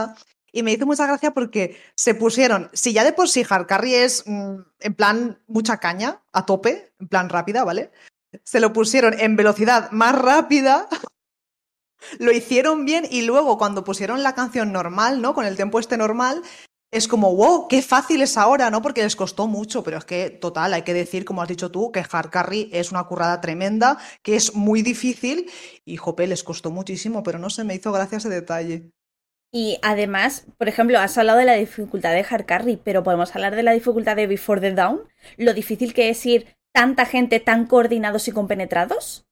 Y 0.55 0.61
me 0.61 0.71
hizo 0.71 0.85
mucha 0.85 1.07
gracia 1.07 1.33
porque 1.33 1.81
se 1.95 2.13
pusieron, 2.13 2.69
si 2.73 2.93
ya 2.93 3.03
de 3.03 3.11
por 3.11 3.27
sí 3.27 3.43
Hard 3.49 3.65
Carry 3.65 3.95
es 3.95 4.23
mm, 4.27 4.55
en 4.79 4.93
plan 4.93 5.39
mucha 5.47 5.77
caña, 5.77 6.21
a 6.31 6.45
tope, 6.45 6.93
en 6.99 7.07
plan 7.07 7.27
rápida, 7.29 7.63
¿vale? 7.63 7.91
Se 8.43 8.59
lo 8.59 8.71
pusieron 8.71 9.19
en 9.19 9.35
velocidad 9.35 9.89
más 9.91 10.13
rápida, 10.13 10.87
lo 12.19 12.31
hicieron 12.31 12.85
bien 12.85 13.07
y 13.09 13.23
luego 13.23 13.57
cuando 13.57 13.83
pusieron 13.83 14.21
la 14.21 14.35
canción 14.35 14.71
normal, 14.71 15.21
¿no? 15.23 15.33
Con 15.33 15.45
el 15.45 15.57
tempo 15.57 15.79
este 15.79 15.97
normal, 15.97 16.43
es 16.91 17.07
como, 17.07 17.35
wow, 17.35 17.67
qué 17.67 17.81
fácil 17.81 18.21
es 18.21 18.37
ahora, 18.37 18.69
¿no? 18.69 18.83
Porque 18.83 19.01
les 19.01 19.15
costó 19.15 19.47
mucho, 19.47 19.83
pero 19.83 19.97
es 19.97 20.05
que, 20.05 20.29
total, 20.29 20.75
hay 20.75 20.83
que 20.83 20.93
decir, 20.93 21.25
como 21.25 21.41
has 21.41 21.47
dicho 21.47 21.71
tú, 21.71 21.91
que 21.91 22.05
Hard 22.07 22.29
Carry 22.29 22.69
es 22.71 22.91
una 22.91 23.05
currada 23.05 23.41
tremenda, 23.41 23.97
que 24.21 24.35
es 24.35 24.53
muy 24.53 24.83
difícil 24.83 25.49
y, 25.83 25.97
jope, 25.97 26.27
les 26.27 26.43
costó 26.43 26.69
muchísimo, 26.69 27.23
pero 27.23 27.39
no 27.39 27.49
se 27.49 27.63
me 27.63 27.73
hizo 27.73 27.91
gracia 27.91 28.19
ese 28.19 28.29
detalle. 28.29 28.91
Y 29.55 29.77
además, 29.83 30.47
por 30.57 30.67
ejemplo, 30.67 30.99
has 30.99 31.15
hablado 31.15 31.37
de 31.37 31.45
la 31.45 31.53
dificultad 31.53 32.11
de 32.11 32.25
Hard 32.27 32.45
Carry, 32.45 32.77
pero 32.77 33.03
podemos 33.03 33.35
hablar 33.35 33.55
de 33.55 33.61
la 33.61 33.71
dificultad 33.71 34.15
de 34.15 34.25
Before 34.25 34.59
the 34.59 34.71
Down, 34.71 35.01
lo 35.37 35.53
difícil 35.53 35.93
que 35.93 36.09
es 36.09 36.25
ir 36.25 36.57
tanta 36.73 37.05
gente 37.05 37.39
tan 37.39 37.67
coordinados 37.67 38.27
y 38.27 38.31
compenetrados. 38.31 39.27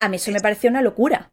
A 0.00 0.10
mí 0.10 0.16
eso 0.16 0.30
me 0.32 0.40
pareció 0.40 0.68
una 0.68 0.82
locura. 0.82 1.32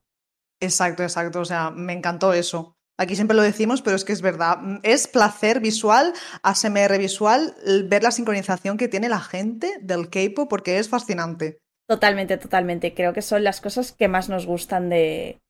Exacto, 0.62 1.04
exacto, 1.04 1.42
o 1.42 1.46
sea, 1.46 1.72
me 1.72 1.92
encantó 1.92 2.32
eso. 2.32 2.78
Aquí 2.98 3.18
siempre 3.18 3.36
lo 3.36 3.44
decimos, 3.44 3.82
pero 3.82 3.98
es 3.98 4.06
que 4.06 4.14
es 4.14 4.22
verdad. 4.22 4.60
Es 4.84 5.08
placer 5.08 5.60
visual, 5.60 6.14
ASMR 6.42 6.98
visual, 7.00 7.54
ver 7.86 8.04
la 8.04 8.12
sincronización 8.12 8.78
que 8.78 8.88
tiene 8.88 9.10
la 9.10 9.20
gente 9.20 9.78
del 9.82 10.10
K-pop 10.10 10.50
porque 10.50 10.78
es 10.78 10.88
fascinante. 10.88 11.58
Totalmente, 11.86 12.38
totalmente. 12.38 12.94
Creo 12.94 13.12
que 13.12 13.22
son 13.22 13.44
las 13.44 13.60
cosas 13.60 13.92
que 13.92 14.08
más 14.08 14.30
nos 14.30 14.46
gustan 14.46 14.90
de, 14.90 15.42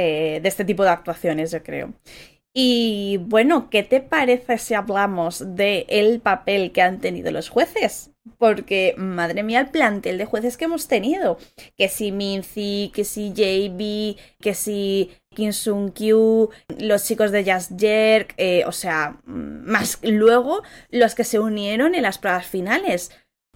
eh, 0.00 0.38
de 0.40 0.48
este 0.48 0.64
tipo 0.64 0.84
de 0.84 0.90
actuaciones, 0.90 1.50
yo 1.50 1.60
creo. 1.60 1.92
Y 2.54 3.16
bueno, 3.22 3.68
¿qué 3.68 3.82
te 3.82 4.00
parece 4.00 4.58
si 4.58 4.74
hablamos 4.74 5.56
del 5.56 5.86
el 5.88 6.20
papel 6.20 6.70
que 6.70 6.82
han 6.82 7.00
tenido 7.00 7.32
los 7.32 7.48
jueces? 7.48 8.12
Porque, 8.38 8.94
madre 8.96 9.42
mía, 9.42 9.58
el 9.58 9.70
plantel 9.70 10.16
de 10.16 10.24
jueces 10.24 10.56
que 10.56 10.66
hemos 10.66 10.86
tenido. 10.86 11.38
Que 11.76 11.88
si 11.88 12.12
Minzy, 12.12 12.92
que 12.94 13.02
si 13.02 13.32
JB, 13.32 14.20
que 14.40 14.54
si 14.54 15.10
Kim 15.34 15.52
Sung 15.52 15.92
Kyu, 15.92 16.50
los 16.78 17.04
chicos 17.04 17.32
de 17.32 17.42
Jazz 17.42 17.70
Jerk, 17.76 18.34
eh, 18.36 18.62
o 18.66 18.72
sea, 18.72 19.20
más 19.24 19.98
luego 20.02 20.62
los 20.90 21.16
que 21.16 21.24
se 21.24 21.40
unieron 21.40 21.96
en 21.96 22.02
las 22.02 22.18
pruebas 22.18 22.46
finales. 22.46 23.10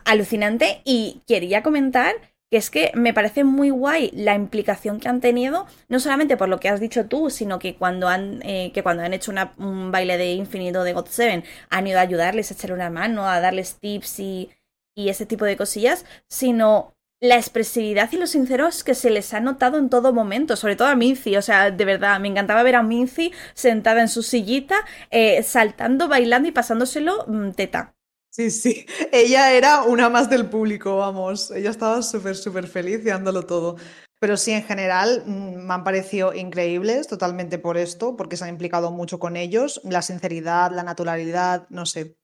Alucinante 0.04 0.80
y 0.84 1.22
quería 1.28 1.62
comentar 1.62 2.16
que 2.52 2.58
es 2.58 2.68
que 2.68 2.92
me 2.94 3.14
parece 3.14 3.44
muy 3.44 3.70
guay 3.70 4.10
la 4.12 4.34
implicación 4.34 5.00
que 5.00 5.08
han 5.08 5.22
tenido, 5.22 5.66
no 5.88 5.98
solamente 6.00 6.36
por 6.36 6.50
lo 6.50 6.60
que 6.60 6.68
has 6.68 6.80
dicho 6.80 7.06
tú, 7.06 7.30
sino 7.30 7.58
que 7.58 7.76
cuando 7.76 8.08
han, 8.08 8.42
eh, 8.42 8.72
que 8.74 8.82
cuando 8.82 9.02
han 9.02 9.14
hecho 9.14 9.32
un 9.56 9.90
baile 9.90 10.18
de 10.18 10.32
infinito 10.34 10.84
de 10.84 10.92
God 10.92 11.06
Seven 11.06 11.44
han 11.70 11.86
ido 11.86 11.98
a 11.98 12.02
ayudarles, 12.02 12.50
a 12.50 12.54
echarle 12.54 12.74
una 12.74 12.90
mano, 12.90 13.26
a 13.26 13.40
darles 13.40 13.76
tips 13.76 14.20
y, 14.20 14.50
y 14.94 15.08
ese 15.08 15.24
tipo 15.24 15.46
de 15.46 15.56
cosillas, 15.56 16.04
sino 16.28 16.94
la 17.22 17.36
expresividad 17.36 18.12
y 18.12 18.18
los 18.18 18.28
sinceros 18.28 18.84
que 18.84 18.94
se 18.94 19.08
les 19.08 19.32
ha 19.32 19.40
notado 19.40 19.78
en 19.78 19.88
todo 19.88 20.12
momento, 20.12 20.54
sobre 20.56 20.76
todo 20.76 20.88
a 20.88 20.94
Minzy, 20.94 21.38
o 21.38 21.42
sea, 21.42 21.70
de 21.70 21.84
verdad, 21.86 22.20
me 22.20 22.28
encantaba 22.28 22.62
ver 22.64 22.76
a 22.76 22.82
Minzy 22.82 23.32
sentada 23.54 24.02
en 24.02 24.08
su 24.08 24.22
sillita, 24.22 24.76
eh, 25.10 25.42
saltando, 25.42 26.06
bailando 26.06 26.50
y 26.50 26.52
pasándoselo 26.52 27.24
mm, 27.28 27.52
teta. 27.52 27.94
Sí, 28.32 28.50
sí, 28.50 28.86
ella 29.12 29.52
era 29.52 29.82
una 29.82 30.08
más 30.08 30.30
del 30.30 30.48
público, 30.48 30.96
vamos, 30.96 31.50
ella 31.50 31.68
estaba 31.68 32.00
súper, 32.00 32.34
súper 32.34 32.66
feliz 32.66 33.00
y 33.02 33.08
dándolo 33.10 33.44
todo. 33.44 33.76
Pero 34.18 34.38
sí, 34.38 34.52
en 34.52 34.62
general, 34.62 35.22
mm, 35.26 35.66
me 35.66 35.74
han 35.74 35.84
parecido 35.84 36.32
increíbles 36.32 37.08
totalmente 37.08 37.58
por 37.58 37.76
esto, 37.76 38.16
porque 38.16 38.38
se 38.38 38.44
han 38.44 38.50
implicado 38.50 38.90
mucho 38.90 39.18
con 39.18 39.36
ellos, 39.36 39.82
la 39.84 40.00
sinceridad, 40.00 40.72
la 40.72 40.82
naturalidad, 40.82 41.66
no 41.68 41.84
sé. 41.84 42.16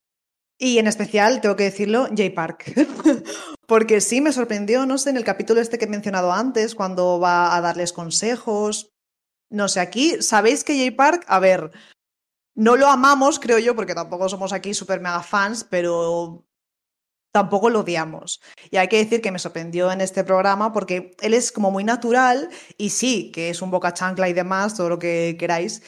Y 0.59 0.79
en 0.79 0.87
especial, 0.87 1.43
tengo 1.43 1.57
que 1.57 1.65
decirlo, 1.65 2.09
Jay 2.17 2.31
Park. 2.31 2.73
porque 3.69 4.01
sí 4.01 4.23
me 4.23 4.33
sorprendió, 4.33 4.87
no 4.87 4.97
sé, 4.97 5.11
en 5.11 5.19
el 5.19 5.25
capítulo 5.25 5.61
este 5.61 5.77
que 5.77 5.85
he 5.85 5.89
mencionado 5.89 6.33
antes, 6.33 6.75
cuando 6.75 7.21
va 7.21 7.55
a 7.55 7.61
darles 7.61 7.93
consejos. 7.93 8.93
No 9.51 9.69
sé, 9.69 9.81
aquí, 9.81 10.23
¿sabéis 10.23 10.65
que 10.65 10.77
Jay 10.77 10.91
Park, 10.91 11.25
a 11.27 11.39
ver, 11.39 11.71
no 12.59 12.77
lo 12.77 12.89
amamos, 12.89 13.39
creo 13.39 13.61
yo, 13.61 13.77
porque 13.77 13.95
tampoco 13.95 14.29
somos 14.29 14.53
aquí 14.53 14.75
super 14.75 15.01
mega 15.01 15.23
fans, 15.23 15.63
pero 15.63 16.45
tampoco 17.33 17.71
lo 17.71 17.81
odiamos. 17.81 18.41
Y 18.73 18.79
hay 18.79 18.89
que 18.89 18.99
decir 18.99 19.23
que 19.23 19.31
me 19.31 19.39
sorprendió 19.39 19.93
en 19.93 20.01
este 20.01 20.25
programa 20.25 20.73
porque 20.73 21.15
él 21.21 21.35
es 21.35 21.53
como 21.53 21.71
muy 21.71 21.85
natural 21.85 22.49
y 22.77 22.91
sí, 22.91 23.31
que 23.31 23.51
es 23.51 23.63
un 23.63 23.71
boca 23.71 23.95
chancla 23.95 24.29
y 24.29 24.33
demás, 24.33 24.77
todo 24.77 24.89
lo 24.89 24.99
que 24.99 25.37
queráis, 25.39 25.85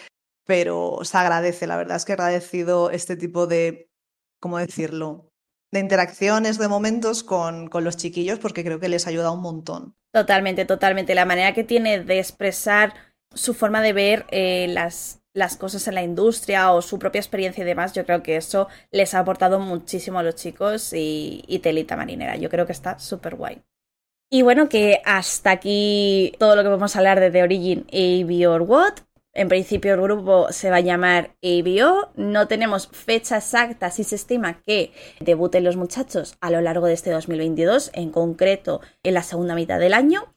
pero 0.47 1.01
se 1.03 1.19
agradece, 1.19 1.67
la 1.67 1.77
verdad 1.77 1.97
es 1.97 2.05
que 2.05 2.13
he 2.13 2.15
agradecido 2.15 2.93
este 2.93 3.17
tipo 3.17 3.49
de, 3.49 3.91
¿cómo 4.39 4.59
decirlo? 4.59 5.29
De 5.73 5.81
interacciones, 5.81 6.57
de 6.57 6.69
momentos 6.69 7.25
con, 7.25 7.67
con 7.67 7.83
los 7.83 7.97
chiquillos 7.97 8.39
porque 8.39 8.63
creo 8.63 8.79
que 8.79 8.89
les 8.89 9.09
ayuda 9.09 9.33
un 9.33 9.43
montón. 9.43 9.97
Totalmente, 10.13 10.67
totalmente. 10.67 11.17
La 11.17 11.25
manera 11.25 11.53
que 11.53 11.65
tiene 11.65 12.05
de 12.05 12.21
expresar 12.21 12.95
su 13.35 13.55
forma 13.55 13.83
de 13.83 13.93
ver 13.93 14.27
eh, 14.31 14.67
las 14.69 15.20
las 15.33 15.57
cosas 15.57 15.87
en 15.89 15.95
la 15.95 16.03
industria 16.03 16.73
o 16.73 16.83
su 16.83 16.99
propia 16.99 17.21
experiencia 17.21 17.63
y 17.63 17.67
demás, 17.67 17.93
yo 17.93 18.05
creo 18.05 18.23
que 18.23 18.37
eso 18.37 18.69
les 18.91 19.15
ha 19.15 19.21
aportado 19.21 19.61
muchísimo 19.61 20.19
a 20.19 20.23
los 20.23 20.35
chicos 20.35 20.93
y, 20.93 21.61
telita 21.63 21.97
marinera. 21.97 22.37
Yo 22.37 22.49
creo 22.49 22.67
que 22.67 22.73
está 22.73 22.99
súper 22.99 23.37
guay. 23.37 23.63
Y 24.31 24.43
bueno, 24.43 24.69
que 24.69 25.01
hasta 25.05 25.51
aquí 25.51 26.33
todo 26.39 26.55
lo 26.57 26.63
que 26.63 26.69
vamos 26.69 26.95
a 26.95 27.01
hablar 27.01 27.21
de 27.21 27.31
The 27.31 27.43
Origin 27.43 27.87
ABO 27.93 28.53
or 28.53 28.63
What. 28.63 28.95
En 29.33 29.49
principio 29.49 29.95
el 29.95 30.01
grupo 30.01 30.49
se 30.51 30.71
va 30.71 30.77
a 30.77 30.81
llamar 30.81 31.37
ABO. 31.43 32.11
No 32.17 32.49
tenemos 32.49 32.89
fecha 32.89 33.37
exacta 33.37 33.91
si 33.91 34.03
se 34.03 34.17
estima 34.17 34.61
que 34.63 34.93
debuten 35.21 35.65
los 35.65 35.77
muchachos 35.77 36.37
a 36.41 36.51
lo 36.51 36.61
largo 36.61 36.87
de 36.87 36.95
este 36.95 37.11
2022, 37.11 37.91
en 37.95 38.11
concreto 38.11 38.81
en 39.03 39.15
la 39.15 39.23
segunda 39.23 39.55
mitad 39.55 39.79
del 39.79 39.95
año. 39.95 40.33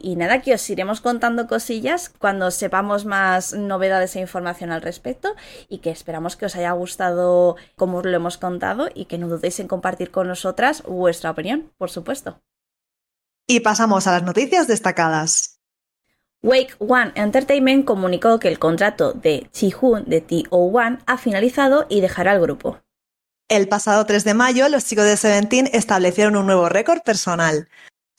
Y 0.00 0.16
nada, 0.16 0.40
que 0.42 0.54
os 0.54 0.70
iremos 0.70 1.00
contando 1.00 1.46
cosillas 1.46 2.10
cuando 2.18 2.50
sepamos 2.50 3.04
más 3.04 3.52
novedades 3.52 4.16
e 4.16 4.20
información 4.20 4.70
al 4.70 4.82
respecto 4.82 5.34
y 5.68 5.78
que 5.78 5.90
esperamos 5.90 6.36
que 6.36 6.46
os 6.46 6.56
haya 6.56 6.72
gustado 6.72 7.56
como 7.76 7.98
os 7.98 8.04
lo 8.04 8.16
hemos 8.16 8.38
contado 8.38 8.88
y 8.94 9.06
que 9.06 9.18
no 9.18 9.28
dudéis 9.28 9.60
en 9.60 9.68
compartir 9.68 10.10
con 10.10 10.28
nosotras 10.28 10.82
vuestra 10.84 11.30
opinión, 11.30 11.72
por 11.78 11.90
supuesto. 11.90 12.40
Y 13.46 13.60
pasamos 13.60 14.06
a 14.06 14.12
las 14.12 14.22
noticias 14.22 14.66
destacadas. 14.68 15.58
Wake 16.42 16.76
One 16.78 17.12
Entertainment 17.16 17.84
comunicó 17.84 18.38
que 18.38 18.48
el 18.48 18.58
contrato 18.58 19.12
de 19.12 19.48
Chi-Hoon 19.52 20.04
de 20.04 20.24
TO1 20.24 21.00
ha 21.04 21.18
finalizado 21.18 21.86
y 21.88 22.00
dejará 22.00 22.34
el 22.34 22.40
grupo. 22.40 22.78
El 23.48 23.66
pasado 23.66 24.04
3 24.04 24.24
de 24.24 24.34
mayo, 24.34 24.68
los 24.68 24.84
chicos 24.84 25.06
de 25.06 25.16
Seventeen 25.16 25.70
establecieron 25.72 26.36
un 26.36 26.46
nuevo 26.46 26.68
récord 26.68 27.00
personal. 27.00 27.68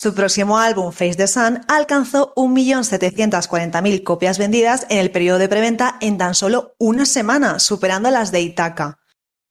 Su 0.02 0.16
próximo 0.16 0.58
álbum, 0.58 0.94
Face 0.94 1.16
the 1.16 1.28
Sun, 1.28 1.60
alcanzó 1.68 2.34
1.740.000 2.36 4.04
copias 4.04 4.38
vendidas 4.38 4.88
en 4.90 5.00
el 5.00 5.12
periodo 5.12 5.40
de 5.40 5.50
preventa 5.50 5.98
en 6.00 6.18
tan 6.18 6.36
solo 6.36 6.74
una 6.78 7.06
semana, 7.06 7.60
superando 7.60 8.10
las 8.10 8.32
de 8.32 8.40
Itaca. 8.40 9.00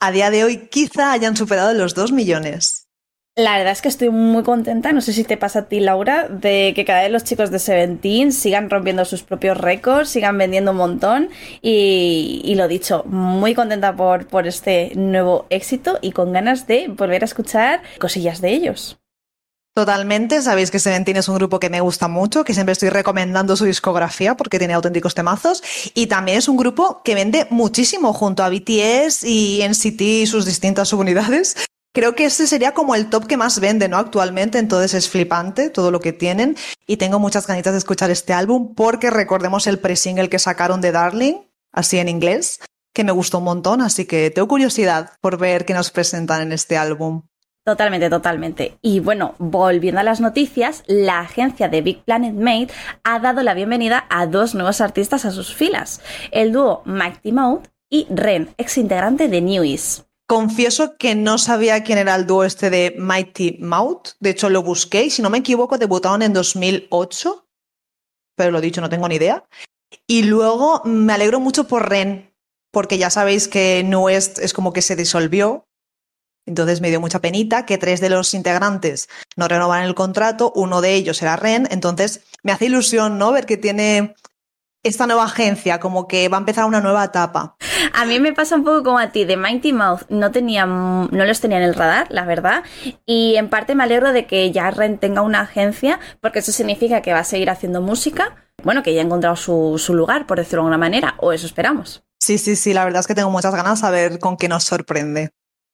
A 0.01 0.11
día 0.11 0.31
de 0.31 0.45
hoy 0.45 0.69
quizá 0.71 1.13
hayan 1.13 1.37
superado 1.37 1.75
los 1.75 1.95
2 1.95 2.13
millones. 2.13 2.89
La 3.37 3.59
verdad 3.59 3.73
es 3.73 3.83
que 3.83 3.89
estoy 3.89 4.09
muy 4.09 4.43
contenta, 4.43 4.93
no 4.93 5.03
sé 5.03 5.13
si 5.13 5.23
te 5.23 5.37
pasa 5.37 5.59
a 5.59 5.69
ti 5.69 5.81
Laura, 5.81 6.29
de 6.29 6.73
que 6.75 6.87
cada 6.87 7.03
vez 7.03 7.13
los 7.13 7.25
chicos 7.25 7.51
de 7.51 7.59
Seventeen 7.59 8.33
sigan 8.33 8.71
rompiendo 8.71 9.05
sus 9.05 9.23
propios 9.23 9.59
récords, 9.59 10.09
sigan 10.09 10.39
vendiendo 10.39 10.71
un 10.71 10.79
montón 10.79 11.29
y, 11.61 12.41
y 12.43 12.55
lo 12.55 12.69
dicho, 12.69 13.05
muy 13.05 13.55
contenta 13.55 13.95
por, 13.95 14.27
por 14.27 14.47
este 14.47 14.93
nuevo 14.97 15.45
éxito 15.51 15.99
y 16.01 16.13
con 16.13 16.33
ganas 16.33 16.67
de 16.67 16.89
volver 16.89 17.21
a 17.21 17.27
escuchar 17.27 17.83
cosillas 17.99 18.41
de 18.41 18.55
ellos. 18.55 18.99
Totalmente, 19.79 20.43
sabéis 20.43 20.73
que 20.73 20.81
Seventeen 20.81 21.19
es 21.19 21.29
un 21.29 21.37
grupo 21.37 21.61
que 21.61 21.71
me 21.71 21.81
gusta 21.81 22.09
mucho, 22.09 22.43
que 22.43 22.53
siempre 22.53 22.73
estoy 22.73 22.89
recomendando 22.89 23.55
su 23.55 23.65
discografía 23.65 24.37
porque 24.37 24.59
tiene 24.59 24.75
auténticos 24.75 25.15
temazos 25.15 25.63
y 25.95 26.09
también 26.09 26.39
es 26.39 26.49
un 26.49 26.57
grupo 26.57 27.01
que 27.05 27.15
vende 27.15 27.47
muchísimo 27.51 28.13
junto 28.13 28.43
a 28.43 28.49
BTS 28.49 29.23
y 29.23 29.63
NCT 29.63 30.01
y 30.01 30.27
sus 30.27 30.47
distintas 30.47 30.89
subunidades. 30.89 31.55
Creo 31.95 32.17
que 32.17 32.25
este 32.25 32.49
sería 32.49 32.75
como 32.75 32.97
el 32.97 33.09
top 33.09 33.29
que 33.29 33.37
más 33.37 33.61
vende, 33.61 33.89
¿no? 33.89 33.99
Actualmente, 33.99 34.59
entonces 34.59 34.95
es 34.95 35.09
flipante 35.09 35.71
todo 35.71 35.93
lo 35.93 36.01
que 36.01 36.13
tienen 36.13 36.57
y 36.89 36.97
tengo 36.97 37.21
muchas 37.21 37.47
ganitas 37.47 37.73
de 37.73 37.79
escuchar 37.79 38.11
este 38.11 38.33
álbum 38.33 38.75
porque 38.75 39.11
recordemos 39.11 39.69
el 39.69 39.79
pre-single 39.79 40.29
que 40.29 40.41
sacaron 40.41 40.81
de 40.81 40.91
Darling, 40.91 41.35
así 41.71 41.99
en 41.99 42.09
inglés, 42.09 42.59
que 42.93 43.05
me 43.05 43.13
gustó 43.13 43.39
un 43.39 43.45
montón, 43.45 43.81
así 43.81 44.07
que 44.07 44.33
tengo 44.33 44.49
curiosidad 44.49 45.13
por 45.21 45.39
ver 45.39 45.65
qué 45.65 45.73
nos 45.73 45.93
presentan 45.93 46.43
en 46.43 46.51
este 46.51 46.77
álbum. 46.77 47.23
Totalmente, 47.69 48.09
totalmente. 48.09 48.79
Y 48.81 49.01
bueno, 49.01 49.35
volviendo 49.37 50.01
a 50.01 50.03
las 50.03 50.23
noticias, 50.23 50.85
la 50.87 51.21
agencia 51.21 51.69
de 51.69 51.83
Big 51.83 52.03
Planet 52.03 52.33
Made 52.33 52.69
ha 53.05 53.19
dado 53.19 53.43
la 53.43 53.53
bienvenida 53.53 54.07
a 54.09 54.27
dos 54.27 54.55
nuevos 54.55 54.81
artistas 54.81 55.27
a 55.27 55.33
sus 55.33 55.55
filas, 55.55 56.01
el 56.31 56.51
dúo 56.51 56.81
Mighty 56.87 57.31
Mouth 57.31 57.67
y 57.91 58.07
Ren, 58.09 58.55
ex 58.57 58.79
integrante 58.79 59.29
de 59.29 59.43
Newies. 59.43 60.07
Confieso 60.27 60.97
que 60.97 61.15
no 61.15 61.37
sabía 61.37 61.85
quién 61.85 61.99
era 61.99 62.15
el 62.15 62.27
dúo 62.27 62.45
este 62.45 62.71
de 62.71 62.95
Mighty 62.99 63.59
Mouth, 63.61 64.13
de 64.19 64.31
hecho 64.31 64.49
lo 64.49 64.63
busqué 64.63 65.05
y 65.05 65.11
si 65.11 65.21
no 65.21 65.29
me 65.29 65.37
equivoco 65.37 65.77
debutaron 65.77 66.23
en 66.23 66.33
2008, 66.33 67.51
pero 68.35 68.51
lo 68.51 68.63
dicho, 68.63 68.81
no 68.81 68.89
tengo 68.89 69.09
ni 69.09 69.17
idea. 69.17 69.45
Y 70.07 70.23
luego 70.23 70.81
me 70.87 71.13
alegro 71.13 71.39
mucho 71.39 71.69
por 71.69 71.91
Ren, 71.91 72.35
porque 72.73 72.97
ya 72.97 73.11
sabéis 73.11 73.47
que 73.47 73.83
Nuest 73.85 74.39
es 74.39 74.55
como 74.55 74.73
que 74.73 74.81
se 74.81 74.97
disolvió 74.97 75.68
entonces 76.49 76.81
me 76.81 76.91
dio 76.91 77.01
mucha 77.01 77.21
penita 77.21 77.67
que 77.67 77.79
tres 77.79 78.01
de 78.01 78.11
los 78.11 78.35
integrantes 78.35 79.09
no 79.37 79.47
renovan 79.49 79.85
el 79.85 79.95
contrato, 79.95 80.53
uno 80.57 80.81
de 80.81 80.95
ellos 80.95 81.23
era 81.23 81.37
Ren, 81.37 81.69
entonces 81.71 82.23
me 82.43 82.53
hace 82.53 82.67
ilusión, 82.67 83.19
¿no? 83.19 83.33
Ver 83.33 83.47
que 83.47 83.57
tiene 83.57 84.15
esta 84.83 85.07
nueva 85.07 85.25
agencia, 85.25 85.81
como 85.81 86.09
que 86.09 86.29
va 86.29 86.37
a 86.39 86.41
empezar 86.41 86.65
una 86.65 86.81
nueva 86.81 87.05
etapa. 87.05 87.57
A 87.93 88.05
mí 88.05 88.21
me 88.21 88.33
pasa 88.33 88.57
un 88.57 88.65
poco 88.65 88.83
como 88.83 88.99
a 88.99 89.11
ti, 89.11 89.25
de 89.25 89.37
Mighty 89.37 89.73
Mouth 89.73 90.03
no 90.09 90.31
tenía, 90.31 90.67
no 90.67 91.09
los 91.11 91.41
tenía 91.41 91.59
en 91.59 91.65
el 91.65 91.75
radar, 91.75 92.07
la 92.11 92.25
verdad, 92.25 92.63
y 93.05 93.37
en 93.37 93.51
parte 93.51 93.75
me 93.75 93.85
alegro 93.85 94.13
de 94.13 94.27
que 94.27 94.51
ya 94.51 94.71
Ren 94.71 94.99
tenga 94.99 95.23
una 95.23 95.41
agencia, 95.41 95.99
porque 96.21 96.39
eso 96.39 96.53
significa 96.53 97.03
que 97.03 97.13
va 97.13 97.21
a 97.21 97.25
seguir 97.25 97.51
haciendo 97.51 97.81
música, 97.81 98.37
bueno, 98.63 98.83
que 98.83 98.95
ya 98.95 99.03
ha 99.03 99.05
encontrado 99.05 99.37
su, 99.37 99.79
su 99.79 99.95
lugar, 99.95 100.27
por 100.27 100.39
decirlo 100.39 100.63
de 100.63 100.67
alguna 100.67 100.79
manera, 100.79 101.15
o 101.19 101.33
eso 101.33 101.47
esperamos. 101.47 102.05
Sí, 102.21 102.39
sí, 102.39 102.57
sí, 102.57 102.75
la 102.75 102.85
verdad 102.85 103.01
es 103.01 103.07
que 103.07 103.15
tengo 103.15 103.31
muchas 103.31 103.55
ganas 103.55 103.81
de 103.81 103.91
ver 103.91 104.19
con 104.19 104.37
qué 104.37 104.49
nos 104.49 104.65
sorprende. 104.65 105.31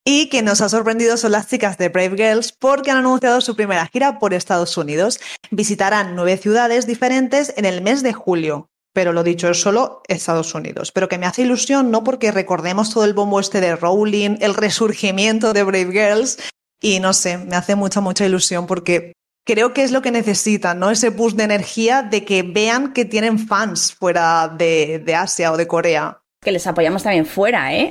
Y 0.07 0.28
que 0.28 0.42
nos 0.42 0.61
ha 0.61 0.68
sorprendido 0.68 1.16
son 1.16 1.32
las 1.32 1.48
chicas 1.48 1.78
de 1.78 1.88
Brave 1.88 2.16
Girls 2.16 2.52
porque 2.52 2.90
han 2.90 2.98
anunciado 2.98 3.40
su 3.40 3.57
primera 3.57 3.86
gira 3.86 4.18
por 4.18 4.34
Estados 4.34 4.76
Unidos. 4.76 5.18
Visitarán 5.50 6.14
nueve 6.14 6.36
ciudades 6.36 6.86
diferentes 6.86 7.55
en 7.57 7.64
el 7.64 7.80
mes 7.80 8.02
de 8.02 8.12
julio. 8.12 8.68
pero 8.92 9.12
lo 9.12 9.24
dicho, 9.24 9.48
es 9.48 9.61
solo 9.61 10.02
Estados 10.07 10.55
Unidos. 10.55 10.92
Pero 10.92 11.09
que 11.09 11.18
me 11.18 11.26
hace 11.26 11.42
ilusión, 11.42 11.90
no 11.90 12.05
porque 12.05 12.30
recordemos 12.30 12.94
todo 12.94 13.05
el 13.05 13.12
bombo 13.12 13.40
este 13.40 13.61
de 13.61 13.74
Rowling, 13.74 14.36
el 14.40 14.55
resurgimiento 14.55 15.52
de 15.52 15.64
Brave 15.64 15.90
Girls, 15.90 16.38
y 16.80 17.00
no 17.00 17.12
sé, 17.12 17.38
me 17.38 17.57
hace 17.57 17.74
mucha, 17.74 18.00
mucha 18.00 18.24
ilusión 18.24 18.66
porque 18.68 19.14
creo 19.44 19.72
que 19.72 19.82
es 19.82 19.90
lo 19.90 20.02
que 20.02 20.11
necesitan, 20.11 20.78
¿no? 20.78 20.90
Ese 20.90 21.09
boost 21.09 21.36
de 21.36 21.44
energía 21.44 22.02
de 22.02 22.24
que 22.24 22.42
vean 22.42 22.92
que 22.92 23.05
tienen 23.05 23.38
fans 23.38 23.92
fuera 23.92 24.48
de, 24.48 25.00
de 25.05 25.14
Asia 25.14 25.50
o 25.50 25.57
de 25.57 25.66
Corea. 25.66 26.20
Que 26.40 26.52
les 26.52 26.66
apoyamos 26.66 27.02
también 27.02 27.26
fuera, 27.26 27.74
¿eh? 27.74 27.90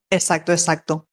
exacto, 0.10 0.50
exacto. 0.50 1.06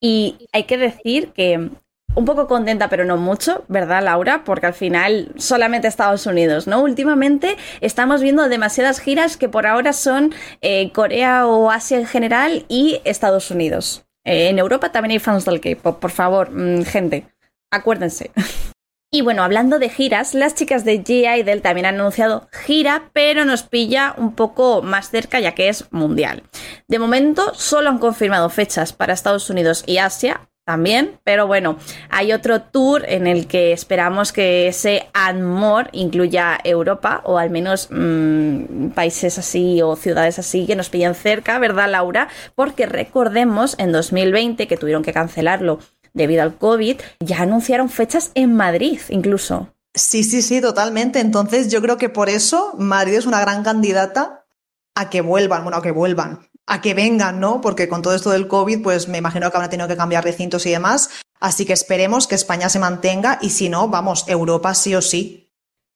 Y 0.00 0.48
hay 0.52 0.64
que 0.64 0.78
decir 0.78 1.32
que 1.32 1.70
un 2.14 2.24
poco 2.24 2.46
contenta, 2.46 2.88
pero 2.88 3.04
no 3.04 3.16
mucho, 3.16 3.64
¿verdad, 3.68 4.02
Laura? 4.02 4.42
Porque 4.44 4.66
al 4.66 4.74
final 4.74 5.32
solamente 5.36 5.88
Estados 5.88 6.26
Unidos, 6.26 6.66
¿no? 6.66 6.82
Últimamente 6.82 7.56
estamos 7.80 8.20
viendo 8.20 8.48
demasiadas 8.48 9.00
giras 9.00 9.36
que 9.36 9.48
por 9.48 9.66
ahora 9.66 9.92
son 9.92 10.34
eh, 10.60 10.90
Corea 10.92 11.46
o 11.46 11.70
Asia 11.70 11.98
en 11.98 12.06
general 12.06 12.64
y 12.68 13.00
Estados 13.04 13.50
Unidos. 13.50 14.04
Eh, 14.24 14.48
en 14.48 14.58
Europa 14.58 14.92
también 14.92 15.12
hay 15.12 15.18
fans 15.18 15.44
del 15.44 15.60
K-pop, 15.60 16.00
por 16.00 16.10
favor, 16.10 16.50
mm, 16.50 16.84
gente, 16.84 17.26
acuérdense. 17.70 18.30
Y 19.12 19.22
bueno, 19.22 19.42
hablando 19.42 19.80
de 19.80 19.88
giras, 19.88 20.34
las 20.34 20.54
chicas 20.54 20.84
de 20.84 21.02
G-Idol 21.02 21.62
también 21.62 21.86
han 21.86 21.96
anunciado 21.96 22.48
gira, 22.52 23.10
pero 23.12 23.44
nos 23.44 23.64
pilla 23.64 24.14
un 24.16 24.36
poco 24.36 24.82
más 24.82 25.10
cerca 25.10 25.40
ya 25.40 25.56
que 25.56 25.68
es 25.68 25.90
mundial. 25.90 26.44
De 26.86 27.00
momento 27.00 27.52
solo 27.54 27.90
han 27.90 27.98
confirmado 27.98 28.48
fechas 28.50 28.92
para 28.92 29.12
Estados 29.12 29.50
Unidos 29.50 29.82
y 29.84 29.98
Asia, 29.98 30.42
también, 30.64 31.18
pero 31.24 31.48
bueno, 31.48 31.76
hay 32.10 32.32
otro 32.32 32.62
tour 32.62 33.04
en 33.08 33.26
el 33.26 33.48
que 33.48 33.72
esperamos 33.72 34.30
que 34.30 34.68
ese 34.68 35.08
And 35.12 35.42
More 35.42 35.88
incluya 35.90 36.60
Europa 36.62 37.22
o 37.24 37.38
al 37.38 37.50
menos 37.50 37.88
mmm, 37.90 38.90
países 38.90 39.36
así 39.38 39.82
o 39.82 39.96
ciudades 39.96 40.38
así 40.38 40.68
que 40.68 40.76
nos 40.76 40.88
pillan 40.88 41.16
cerca, 41.16 41.58
¿verdad, 41.58 41.90
Laura? 41.90 42.28
Porque 42.54 42.86
recordemos 42.86 43.74
en 43.80 43.90
2020 43.90 44.68
que 44.68 44.76
tuvieron 44.76 45.02
que 45.02 45.12
cancelarlo 45.12 45.80
debido 46.14 46.42
al 46.42 46.56
COVID, 46.56 47.00
ya 47.20 47.42
anunciaron 47.42 47.88
fechas 47.88 48.30
en 48.34 48.54
Madrid 48.54 49.00
incluso. 49.08 49.68
Sí, 49.94 50.22
sí, 50.22 50.42
sí, 50.42 50.60
totalmente. 50.60 51.20
Entonces 51.20 51.68
yo 51.68 51.82
creo 51.82 51.98
que 51.98 52.08
por 52.08 52.28
eso 52.28 52.74
Madrid 52.78 53.14
es 53.14 53.26
una 53.26 53.40
gran 53.40 53.62
candidata 53.62 54.46
a 54.94 55.10
que 55.10 55.20
vuelvan, 55.20 55.62
bueno, 55.64 55.78
a 55.78 55.82
que 55.82 55.90
vuelvan, 55.90 56.48
a 56.66 56.80
que 56.80 56.94
vengan, 56.94 57.40
¿no? 57.40 57.60
Porque 57.60 57.88
con 57.88 58.02
todo 58.02 58.14
esto 58.14 58.30
del 58.30 58.48
COVID, 58.48 58.82
pues 58.82 59.08
me 59.08 59.18
imagino 59.18 59.50
que 59.50 59.56
habrán 59.56 59.70
tenido 59.70 59.88
que 59.88 59.96
cambiar 59.96 60.24
recintos 60.24 60.66
y 60.66 60.70
demás. 60.70 61.10
Así 61.40 61.64
que 61.64 61.72
esperemos 61.72 62.26
que 62.26 62.34
España 62.34 62.68
se 62.68 62.78
mantenga 62.78 63.38
y 63.40 63.50
si 63.50 63.68
no, 63.68 63.88
vamos, 63.88 64.24
Europa 64.28 64.74
sí 64.74 64.94
o 64.94 65.02
sí. 65.02 65.49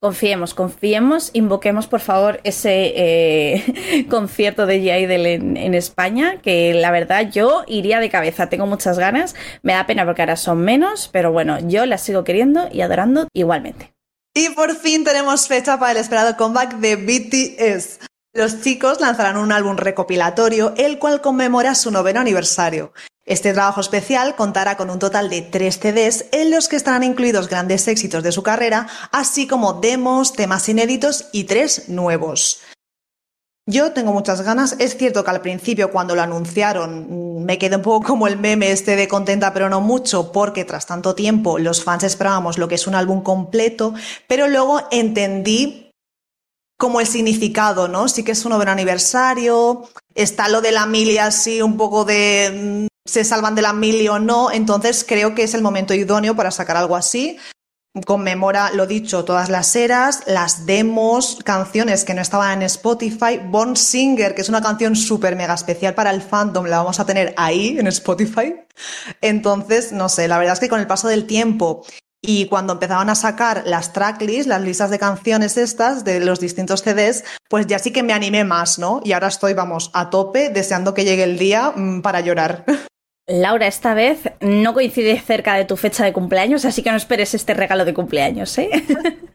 Confiemos, 0.05 0.53
confiemos, 0.53 1.31
invoquemos 1.33 1.87
por 1.87 2.01
favor 2.01 2.39
ese 2.45 2.93
eh, 2.95 4.07
concierto 4.11 4.67
de 4.67 4.81
J. 4.81 5.15
en, 5.15 5.57
en, 5.57 5.73
España, 5.73 6.43
que 6.43 6.75
la 6.75 6.91
verdad 6.91 7.31
yo 7.31 7.65
iría 7.67 8.01
de 8.01 8.11
cabeza, 8.11 8.51
tengo 8.51 8.67
muchas 8.67 8.99
ganas, 8.99 9.35
me 9.63 9.73
da 9.73 9.87
pena 9.87 10.05
porque 10.05 10.21
ahora 10.21 10.37
son 10.37 10.59
menos, 10.59 11.09
pero 11.11 11.33
bueno, 11.33 11.57
yo 11.67 11.87
las 11.87 12.03
sigo 12.03 12.23
queriendo 12.23 12.69
y 12.71 12.83
adorando 12.83 13.29
igualmente. 13.33 13.95
Y 14.35 14.51
por 14.51 14.77
fin 14.77 15.05
tenemos 15.05 15.49
fecha 15.49 15.79
para 15.79 15.93
el 15.93 15.97
esperado 15.97 16.37
comeback 16.37 16.75
de 16.81 16.97
BTS. 16.97 18.01
Los 18.35 18.61
chicos 18.61 19.01
lanzarán 19.01 19.39
un 19.39 19.53
álbum 19.53 19.79
recopilatorio, 19.79 20.75
el 20.77 20.99
cual 20.99 21.23
conmemora 21.23 21.75
su 21.75 21.91
noveno 21.91 22.21
aniversario. 22.21 22.93
Este 23.27 23.55
trabajo 23.55 23.81
especial 23.81 24.37
contará 24.37 24.77
con 24.77 24.91
un 24.91 24.99
total 24.99 25.31
de 25.31 25.41
tres 25.41 25.79
CDs 25.79 26.27
en 26.33 26.51
los 26.51 26.69
que 26.69 26.77
estarán 26.77 27.03
incluidos 27.03 27.49
grandes 27.49 27.89
éxitos 27.89 28.23
de 28.23 28.33
su 28.33 28.43
carrera, 28.43 28.87
así 29.13 29.47
como 29.47 29.75
demos, 29.75 30.35
temas 30.35 30.69
inéditos 30.69 31.29
y 31.33 31.45
tres 31.45 31.89
nuevos. 31.89 32.61
Yo 33.67 33.93
tengo 33.93 34.13
muchas 34.13 34.43
ganas. 34.43 34.77
Es 34.79 34.99
cierto 34.99 35.25
que 35.25 35.31
al 35.31 35.41
principio 35.41 35.91
cuando 35.91 36.15
lo 36.15 36.21
anunciaron 36.21 37.39
mm, 37.39 37.45
me 37.45 37.59
quedé 37.59 37.77
un 37.77 37.83
poco 37.83 38.07
como 38.09 38.27
el 38.27 38.39
meme 38.39 38.71
este 38.71 38.95
de 38.95 39.09
contenta 39.09 39.55
pero 39.55 39.71
no 39.71 39.81
mucho 39.81 40.31
porque 40.31 40.67
tras 40.67 40.87
tanto 40.87 41.15
tiempo 41.15 41.59
los 41.59 41.83
fans 41.83 42.05
esperábamos 42.05 42.59
lo 42.59 42.69
que 42.69 42.75
es 42.75 42.87
un 42.87 42.95
álbum 42.95 43.23
completo, 43.23 43.95
pero 44.29 44.49
luego 44.49 44.83
entendí 44.91 45.91
como 46.77 47.01
el 47.01 47.07
significado, 47.07 47.89
¿no? 47.89 48.09
Sí 48.09 48.23
que 48.23 48.33
es 48.33 48.45
un 48.45 48.51
noveno 48.51 48.73
aniversario, 48.73 49.89
está 50.15 50.49
lo 50.49 50.61
de 50.61 50.73
la 50.73 50.85
mili 50.85 51.17
así, 51.17 51.63
un 51.63 51.79
poco 51.79 52.05
de 52.05 52.85
mm, 52.85 52.94
se 53.07 53.25
salvan 53.25 53.55
de 53.55 53.63
la 53.63 53.73
mili 53.73 54.09
o 54.09 54.19
no, 54.19 54.51
entonces 54.51 55.05
creo 55.07 55.35
que 55.35 55.43
es 55.43 55.55
el 55.55 55.63
momento 55.63 55.95
idóneo 55.95 56.35
para 56.35 56.51
sacar 56.51 56.77
algo 56.77 56.97
así. 56.97 57.39
Conmemora, 58.07 58.73
lo 58.73 58.89
dicho, 58.89 59.25
todas 59.25 59.51
las 59.51 59.77
eras, 59.77 60.25
las 60.27 60.67
demos, 60.67 61.39
canciones 61.45 62.05
que 62.05 62.15
no 62.15 62.23
estaban 62.23 62.59
en 62.59 62.63
Spotify. 62.65 63.41
Born 63.45 63.77
Singer, 63.77 64.35
que 64.35 64.41
es 64.41 64.49
una 64.49 64.61
canción 64.61 64.97
súper 64.97 65.37
mega 65.37 65.55
especial 65.55 65.95
para 65.95 66.11
el 66.11 66.21
fandom, 66.21 66.67
la 66.67 66.79
vamos 66.79 66.99
a 66.99 67.07
tener 67.07 67.35
ahí 67.37 67.79
en 67.79 67.87
Spotify. 67.87 68.57
Entonces, 69.21 69.93
no 69.93 70.09
sé, 70.09 70.27
la 70.27 70.39
verdad 70.39 70.55
es 70.55 70.61
que 70.61 70.69
con 70.69 70.81
el 70.81 70.89
paso 70.89 71.07
del 71.07 71.27
tiempo 71.27 71.85
y 72.21 72.47
cuando 72.47 72.73
empezaban 72.73 73.11
a 73.11 73.15
sacar 73.15 73.63
las 73.67 73.93
tracklists, 73.93 74.49
las 74.49 74.63
listas 74.63 74.91
de 74.91 74.99
canciones 74.99 75.57
estas 75.57 76.05
de 76.05 76.19
los 76.19 76.41
distintos 76.41 76.83
CDs, 76.83 77.23
pues 77.49 77.67
ya 77.69 77.79
sí 77.79 77.93
que 77.93 78.03
me 78.03 78.13
animé 78.13 78.43
más, 78.43 78.79
¿no? 78.79 79.03
Y 79.05 79.13
ahora 79.13 79.29
estoy, 79.29 79.55
vamos, 79.55 79.91
a 79.93 80.11
tope, 80.11 80.49
deseando 80.49 80.95
que 80.95 81.05
llegue 81.05 81.23
el 81.23 81.39
día 81.39 81.73
mm, 81.77 82.01
para 82.01 82.21
llorar. 82.21 82.65
Laura, 83.27 83.67
esta 83.67 83.95
vez 83.95 84.21
no 84.41 84.75
coincide 84.75 85.19
cerca 85.19 85.55
de 85.57 85.65
tu 85.65 85.77
fecha 85.77 86.05
de 86.05 86.13
cumpleaños, 86.13 86.65
así 86.65 86.83
que 86.83 86.91
no 86.91 86.97
esperes 86.97 87.35
este 87.35 87.55
regalo 87.55 87.85
de 87.85 87.95
cumpleaños, 87.95 88.57
¿eh? 88.59 88.71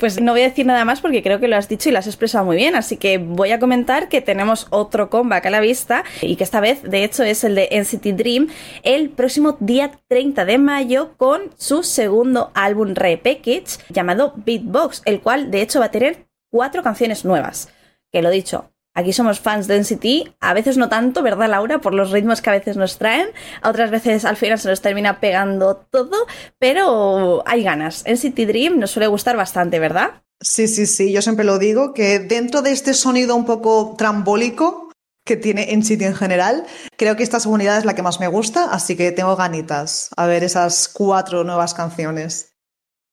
Pues 0.00 0.20
no 0.20 0.32
voy 0.32 0.40
a 0.40 0.48
decir 0.48 0.66
nada 0.66 0.84
más 0.84 1.00
porque 1.00 1.22
creo 1.22 1.40
que 1.40 1.48
lo 1.48 1.56
has 1.56 1.68
dicho 1.68 1.88
y 1.88 1.92
lo 1.92 1.98
has 1.98 2.06
expresado 2.06 2.44
muy 2.44 2.56
bien, 2.56 2.74
así 2.74 2.96
que 2.96 3.18
voy 3.18 3.52
a 3.52 3.58
comentar 3.58 4.08
que 4.08 4.22
tenemos 4.22 4.66
otro 4.70 5.10
comeback 5.10 5.46
a 5.46 5.50
la 5.50 5.60
vista 5.60 6.04
y 6.22 6.36
que 6.36 6.44
esta 6.44 6.60
vez 6.60 6.82
de 6.82 7.04
hecho 7.04 7.22
es 7.22 7.44
el 7.44 7.54
de 7.54 7.68
NCT 7.70 8.16
Dream 8.16 8.48
el 8.82 9.10
próximo 9.10 9.56
día 9.60 9.92
30 10.08 10.46
de 10.46 10.58
mayo 10.58 11.14
con 11.16 11.50
su 11.58 11.82
segundo 11.82 12.50
álbum 12.54 12.94
repackage 12.94 13.78
llamado 13.90 14.32
Beatbox, 14.36 15.02
el 15.04 15.20
cual 15.20 15.50
de 15.50 15.62
hecho 15.62 15.80
va 15.80 15.86
a 15.86 15.90
tener 15.90 16.26
cuatro 16.50 16.82
canciones 16.82 17.24
nuevas. 17.24 17.68
Que 18.10 18.22
lo 18.22 18.30
dicho, 18.30 18.69
Aquí 18.94 19.12
somos 19.12 19.38
fans 19.38 19.68
de 19.68 19.76
NCT, 19.78 20.34
a 20.40 20.52
veces 20.52 20.76
no 20.76 20.88
tanto, 20.88 21.22
¿verdad, 21.22 21.48
Laura? 21.48 21.80
Por 21.80 21.94
los 21.94 22.10
ritmos 22.10 22.42
que 22.42 22.50
a 22.50 22.54
veces 22.54 22.76
nos 22.76 22.98
traen, 22.98 23.28
otras 23.62 23.90
veces 23.90 24.24
al 24.24 24.36
final 24.36 24.58
se 24.58 24.68
nos 24.68 24.80
termina 24.80 25.20
pegando 25.20 25.76
todo, 25.76 26.26
pero 26.58 27.42
hay 27.46 27.62
ganas. 27.62 28.04
NCT 28.04 28.46
Dream 28.46 28.78
nos 28.78 28.90
suele 28.90 29.06
gustar 29.06 29.36
bastante, 29.36 29.78
¿verdad? 29.78 30.22
Sí, 30.40 30.66
sí, 30.66 30.86
sí, 30.86 31.12
yo 31.12 31.22
siempre 31.22 31.44
lo 31.44 31.58
digo, 31.58 31.94
que 31.94 32.18
dentro 32.18 32.62
de 32.62 32.72
este 32.72 32.94
sonido 32.94 33.36
un 33.36 33.44
poco 33.44 33.94
trambólico 33.96 34.90
que 35.24 35.36
tiene 35.36 35.76
NCT 35.76 36.02
en 36.02 36.14
general, 36.16 36.66
creo 36.96 37.14
que 37.14 37.22
esta 37.22 37.38
segunda 37.38 37.78
es 37.78 37.84
la 37.84 37.94
que 37.94 38.02
más 38.02 38.18
me 38.18 38.26
gusta, 38.26 38.72
así 38.72 38.96
que 38.96 39.12
tengo 39.12 39.36
ganitas 39.36 40.08
a 40.16 40.26
ver 40.26 40.42
esas 40.42 40.88
cuatro 40.88 41.44
nuevas 41.44 41.74
canciones. 41.74 42.49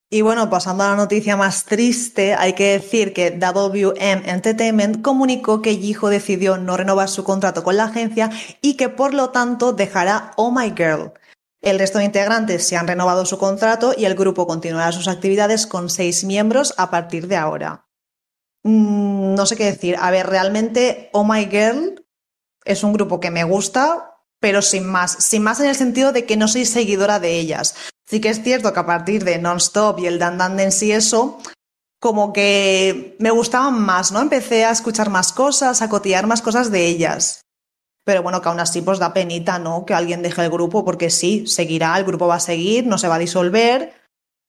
Y 0.09 0.21
bueno, 0.21 0.49
pasando 0.49 0.85
a 0.85 0.91
la 0.91 0.95
noticia 0.95 1.35
más 1.35 1.65
triste, 1.65 2.33
hay 2.33 2.53
que 2.53 2.71
decir 2.71 3.11
que 3.13 3.31
WM 3.31 4.29
Entertainment 4.29 5.01
comunicó 5.01 5.61
que 5.61 5.79
Yijo 5.79 6.09
decidió 6.09 6.57
no 6.57 6.77
renovar 6.77 7.09
su 7.09 7.25
contrato 7.25 7.61
con 7.61 7.75
la 7.75 7.85
agencia 7.85 8.29
y 8.61 8.77
que 8.77 8.87
por 8.87 9.13
lo 9.13 9.31
tanto 9.31 9.73
dejará 9.73 10.31
Oh 10.37 10.49
My 10.49 10.73
Girl. 10.75 11.11
El 11.61 11.77
resto 11.77 11.97
de 11.97 12.05
integrantes 12.05 12.65
se 12.65 12.77
han 12.77 12.87
renovado 12.87 13.25
su 13.25 13.37
contrato 13.37 13.93
y 13.97 14.05
el 14.05 14.15
grupo 14.15 14.47
continuará 14.47 14.93
sus 14.93 15.09
actividades 15.09 15.67
con 15.67 15.89
seis 15.89 16.23
miembros 16.23 16.73
a 16.77 16.89
partir 16.89 17.27
de 17.27 17.35
ahora. 17.35 17.89
Mm, 18.63 19.35
no 19.35 19.45
sé 19.45 19.57
qué 19.57 19.65
decir. 19.65 19.97
A 19.99 20.09
ver, 20.09 20.27
realmente 20.27 21.09
Oh 21.11 21.25
My 21.25 21.47
Girl 21.47 22.05
es 22.63 22.83
un 22.83 22.93
grupo 22.93 23.19
que 23.19 23.31
me 23.31 23.43
gusta, 23.43 24.15
pero 24.39 24.61
sin 24.61 24.85
más. 24.85 25.11
Sin 25.19 25.43
más 25.43 25.59
en 25.59 25.67
el 25.67 25.75
sentido 25.75 26.13
de 26.13 26.25
que 26.25 26.37
no 26.37 26.47
soy 26.47 26.65
seguidora 26.65 27.19
de 27.19 27.37
ellas. 27.37 27.75
Sí 28.09 28.21
que 28.21 28.29
es 28.29 28.41
cierto 28.41 28.71
que 28.71 28.79
a 28.79 28.85
partir 28.85 29.23
de 29.25 29.37
Non-Stop 29.37 29.99
y 29.99 30.07
el 30.07 30.17
Dan 30.17 30.37
Dan 30.37 30.55
Dance 30.55 30.85
y 30.85 30.93
eso, 30.93 31.39
como 31.99 32.31
que 32.31 33.17
me 33.19 33.31
gustaban 33.31 33.81
más, 33.81 34.13
¿no? 34.13 34.21
Empecé 34.21 34.63
a 34.63 34.71
escuchar 34.71 35.09
más 35.09 35.33
cosas, 35.33 35.81
a 35.81 35.89
cotillar 35.89 36.25
más 36.25 36.41
cosas 36.41 36.71
de 36.71 36.85
ellas. 36.85 37.41
Pero 38.05 38.23
bueno, 38.23 38.41
que 38.41 38.47
aún 38.47 38.61
así 38.61 38.81
pues 38.81 38.99
da 38.99 39.13
penita, 39.13 39.59
¿no? 39.59 39.85
Que 39.85 39.93
alguien 39.93 40.21
deje 40.21 40.41
el 40.41 40.49
grupo 40.49 40.85
porque 40.85 41.09
sí, 41.09 41.45
seguirá, 41.47 41.97
el 41.97 42.05
grupo 42.05 42.27
va 42.27 42.35
a 42.35 42.39
seguir, 42.39 42.87
no 42.87 42.97
se 42.97 43.09
va 43.09 43.15
a 43.15 43.19
disolver, 43.19 43.93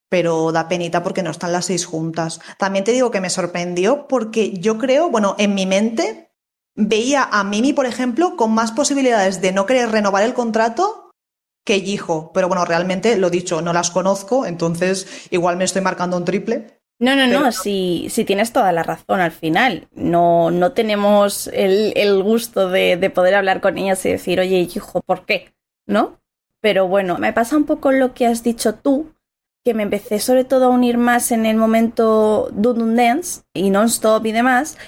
pero 0.08 0.52
da 0.52 0.68
penita 0.68 1.02
porque 1.02 1.24
no 1.24 1.30
están 1.30 1.50
las 1.50 1.66
seis 1.66 1.84
juntas. 1.84 2.40
También 2.58 2.84
te 2.84 2.92
digo 2.92 3.10
que 3.10 3.20
me 3.20 3.28
sorprendió 3.30 4.06
porque 4.06 4.52
yo 4.52 4.78
creo, 4.78 5.10
bueno, 5.10 5.34
en 5.38 5.56
mi 5.56 5.66
mente 5.66 6.30
veía 6.76 7.24
a 7.24 7.42
Mimi, 7.42 7.72
por 7.72 7.86
ejemplo, 7.86 8.36
con 8.36 8.52
más 8.52 8.70
posibilidades 8.70 9.40
de 9.40 9.50
no 9.50 9.66
querer 9.66 9.90
renovar 9.90 10.22
el 10.22 10.34
contrato 10.34 11.07
que 11.68 11.76
hijo. 11.76 12.30
Pero 12.32 12.48
bueno, 12.48 12.64
realmente 12.64 13.18
lo 13.18 13.28
dicho, 13.28 13.60
no 13.60 13.74
las 13.74 13.90
conozco, 13.90 14.46
entonces 14.46 15.28
igual 15.30 15.58
me 15.58 15.64
estoy 15.64 15.82
marcando 15.82 16.16
un 16.16 16.24
triple. 16.24 16.80
No, 16.98 17.14
no, 17.14 17.26
no, 17.26 17.52
si, 17.52 18.10
tienes 18.26 18.54
toda 18.54 18.72
la 18.72 18.82
razón 18.82 19.20
al 19.20 19.32
final. 19.32 19.86
No, 19.92 20.50
no 20.50 20.72
tenemos 20.72 21.48
el, 21.52 22.22
gusto 22.22 22.70
de, 22.70 22.96
de, 22.96 23.10
poder 23.10 23.34
hablar 23.34 23.60
con 23.60 23.76
ellas 23.76 24.04
y 24.06 24.08
decir, 24.08 24.40
oye, 24.40 24.66
hijo, 24.74 25.02
¿por 25.02 25.26
qué? 25.26 25.52
¿No? 25.86 26.18
Pero 26.62 26.88
bueno, 26.88 27.18
me 27.18 27.34
pasa 27.34 27.58
un 27.58 27.66
poco 27.66 27.92
lo 27.92 28.14
que 28.14 28.26
has 28.26 28.42
dicho 28.42 28.74
tú, 28.76 29.12
que 29.62 29.74
me 29.74 29.82
empecé 29.82 30.20
sobre 30.20 30.44
todo 30.44 30.64
a 30.64 30.70
unir 30.70 30.96
más 30.96 31.32
en 31.32 31.44
el 31.44 31.58
momento 31.58 32.48
Dun 32.52 32.96
Dance 32.96 33.42
y 33.52 33.68
Non-Stop 33.68 34.24
y 34.24 34.32
demás. 34.32 34.78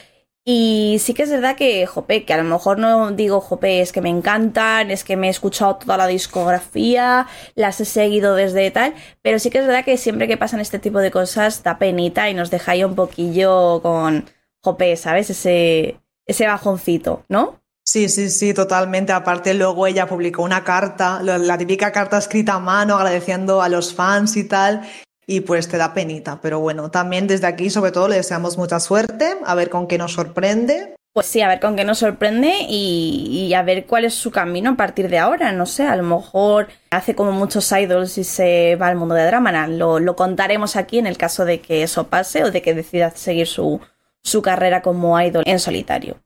Y 0.45 0.97
sí 1.01 1.12
que 1.12 1.24
es 1.24 1.30
verdad 1.30 1.55
que, 1.55 1.84
jope, 1.86 2.24
que 2.24 2.32
a 2.32 2.38
lo 2.38 2.45
mejor 2.45 2.78
no 2.78 3.11
digo, 3.11 3.41
jope, 3.41 3.82
es 3.82 3.93
que 3.93 4.01
me 4.01 4.09
encantan, 4.09 4.91
es 4.91 5.05
que 5.05 5.16
me 5.16 5.26
he 5.26 5.30
escuchado 5.30 5.76
toda 5.76 5.99
la 5.99 6.07
discografía, 6.07 7.26
las 7.55 7.80
he 7.80 7.84
seguido 7.84 8.34
desde 8.34 8.70
tal, 8.70 8.95
pero 9.20 9.38
sí 9.38 9.51
que 9.51 9.59
es 9.59 9.66
verdad 9.66 9.84
que 9.84 9.99
siempre 9.99 10.28
que 10.28 10.38
pasan 10.38 10.61
este 10.61 10.78
tipo 10.78 10.99
de 10.99 11.11
cosas 11.11 11.62
da 11.62 11.78
penita 11.78 12.30
y 12.30 12.34
nos 12.34 12.51
deja 12.51 12.72
un 12.86 12.95
poquillo 12.95 13.82
con, 13.82 14.24
jope, 14.62 14.97
¿sabes? 14.97 15.28
Ese, 15.28 16.01
ese 16.26 16.47
bajoncito, 16.47 17.24
¿no? 17.28 17.61
Sí, 17.84 18.09
sí, 18.09 18.30
sí, 18.30 18.55
totalmente. 18.55 19.12
Aparte, 19.12 19.53
luego 19.53 19.86
ella 19.86 20.07
publicó 20.07 20.43
una 20.43 20.64
carta, 20.64 21.22
la 21.22 21.59
típica 21.59 21.93
carta 21.93 22.18
escrita 22.18 22.55
a 22.55 22.61
mano, 22.61 22.97
agradeciendo 22.97 23.61
a 23.61 23.68
los 23.68 23.93
fans 23.95 24.36
y 24.36 24.45
tal 24.45 24.82
y 25.31 25.43
pues 25.43 25.68
te 25.68 25.76
da 25.76 25.95
penita. 25.95 26.41
Pero 26.43 26.59
bueno, 26.59 26.91
también 26.91 27.28
desde 27.28 27.47
aquí 27.47 27.70
sobre 27.70 27.93
todo 27.93 28.09
le 28.09 28.16
deseamos 28.16 28.59
mucha 28.59 28.81
suerte, 28.81 29.37
a 29.47 29.55
ver 29.55 29.70
con 29.70 29.87
qué 29.87 29.97
nos 29.97 30.12
sorprende. 30.12 30.97
Pues 31.12 31.26
sí, 31.26 31.41
a 31.41 31.47
ver 31.47 31.61
con 31.61 31.76
qué 31.76 31.85
nos 31.85 31.99
sorprende 31.99 32.53
y, 32.68 33.53
a 33.55 33.62
ver 33.62 33.87
cuál 33.87 34.05
es 34.05 34.14
su 34.14 34.33
camino 34.33 34.70
a 34.70 34.76
partir 34.76 35.09
de 35.09 35.18
ahora. 35.18 35.53
No 35.53 35.66
sé, 35.66 35.85
a 35.87 35.95
lo 35.95 36.03
mejor 36.03 36.66
hace 36.91 37.14
como 37.14 37.31
muchos 37.31 37.70
idols 37.70 38.18
y 38.18 38.24
se 38.24 38.74
va 38.74 38.89
al 38.89 38.97
mundo 38.97 39.14
de 39.14 39.24
drama. 39.24 39.68
Lo, 39.68 40.01
lo 40.01 40.16
contaremos 40.16 40.74
aquí 40.74 40.99
en 40.99 41.07
el 41.07 41.16
caso 41.16 41.45
de 41.45 41.61
que 41.61 41.85
eso 41.85 42.09
pase 42.09 42.43
o 42.43 42.51
de 42.51 42.61
que 42.61 42.74
decida 42.74 43.11
seguir 43.11 43.47
su, 43.47 43.81
su 44.24 44.43
carrera 44.43 44.83
como 44.83 45.20
idol 45.20 45.45
en 45.47 45.61
solitario. 45.61 46.16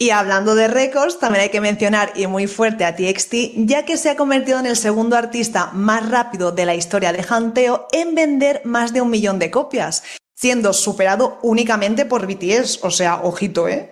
Y 0.00 0.10
hablando 0.10 0.54
de 0.54 0.68
récords, 0.68 1.18
también 1.18 1.42
hay 1.42 1.48
que 1.48 1.60
mencionar 1.60 2.12
y 2.14 2.28
muy 2.28 2.46
fuerte 2.46 2.84
a 2.84 2.94
TXT, 2.94 3.34
ya 3.66 3.84
que 3.84 3.96
se 3.96 4.10
ha 4.10 4.16
convertido 4.16 4.60
en 4.60 4.66
el 4.66 4.76
segundo 4.76 5.16
artista 5.16 5.72
más 5.72 6.08
rápido 6.08 6.52
de 6.52 6.66
la 6.66 6.76
historia 6.76 7.12
de 7.12 7.26
Hanteo 7.28 7.88
en 7.90 8.14
vender 8.14 8.62
más 8.64 8.92
de 8.92 9.00
un 9.00 9.10
millón 9.10 9.40
de 9.40 9.50
copias, 9.50 10.04
siendo 10.36 10.72
superado 10.72 11.40
únicamente 11.42 12.04
por 12.04 12.28
BTS, 12.28 12.84
o 12.84 12.92
sea, 12.92 13.22
ojito, 13.24 13.66
¿eh? 13.66 13.90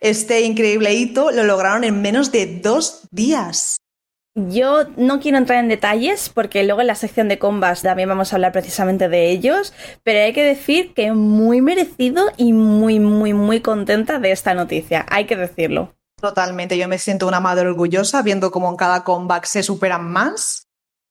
Este 0.00 0.42
increíble 0.42 0.94
hito 0.94 1.32
lo 1.32 1.42
lograron 1.42 1.82
en 1.82 2.02
menos 2.02 2.30
de 2.30 2.60
dos 2.62 3.08
días. 3.10 3.78
Yo 4.48 4.84
no 4.96 5.18
quiero 5.18 5.36
entrar 5.36 5.58
en 5.58 5.68
detalles 5.68 6.28
porque 6.28 6.62
luego 6.62 6.80
en 6.80 6.86
la 6.86 6.94
sección 6.94 7.28
de 7.28 7.40
combas 7.40 7.82
también 7.82 8.08
vamos 8.08 8.32
a 8.32 8.36
hablar 8.36 8.52
precisamente 8.52 9.08
de 9.08 9.30
ellos, 9.30 9.72
pero 10.04 10.20
hay 10.20 10.32
que 10.32 10.44
decir 10.44 10.94
que 10.94 11.12
muy 11.12 11.60
merecido 11.60 12.30
y 12.36 12.52
muy, 12.52 13.00
muy, 13.00 13.32
muy 13.32 13.60
contenta 13.60 14.20
de 14.20 14.30
esta 14.30 14.54
noticia, 14.54 15.04
hay 15.08 15.26
que 15.26 15.34
decirlo. 15.34 15.94
Totalmente, 16.20 16.78
yo 16.78 16.86
me 16.88 16.98
siento 16.98 17.26
una 17.26 17.40
madre 17.40 17.68
orgullosa 17.68 18.22
viendo 18.22 18.50
cómo 18.50 18.70
en 18.70 18.76
cada 18.76 19.02
comeback 19.02 19.44
se 19.44 19.62
superan 19.62 20.08
más. 20.08 20.68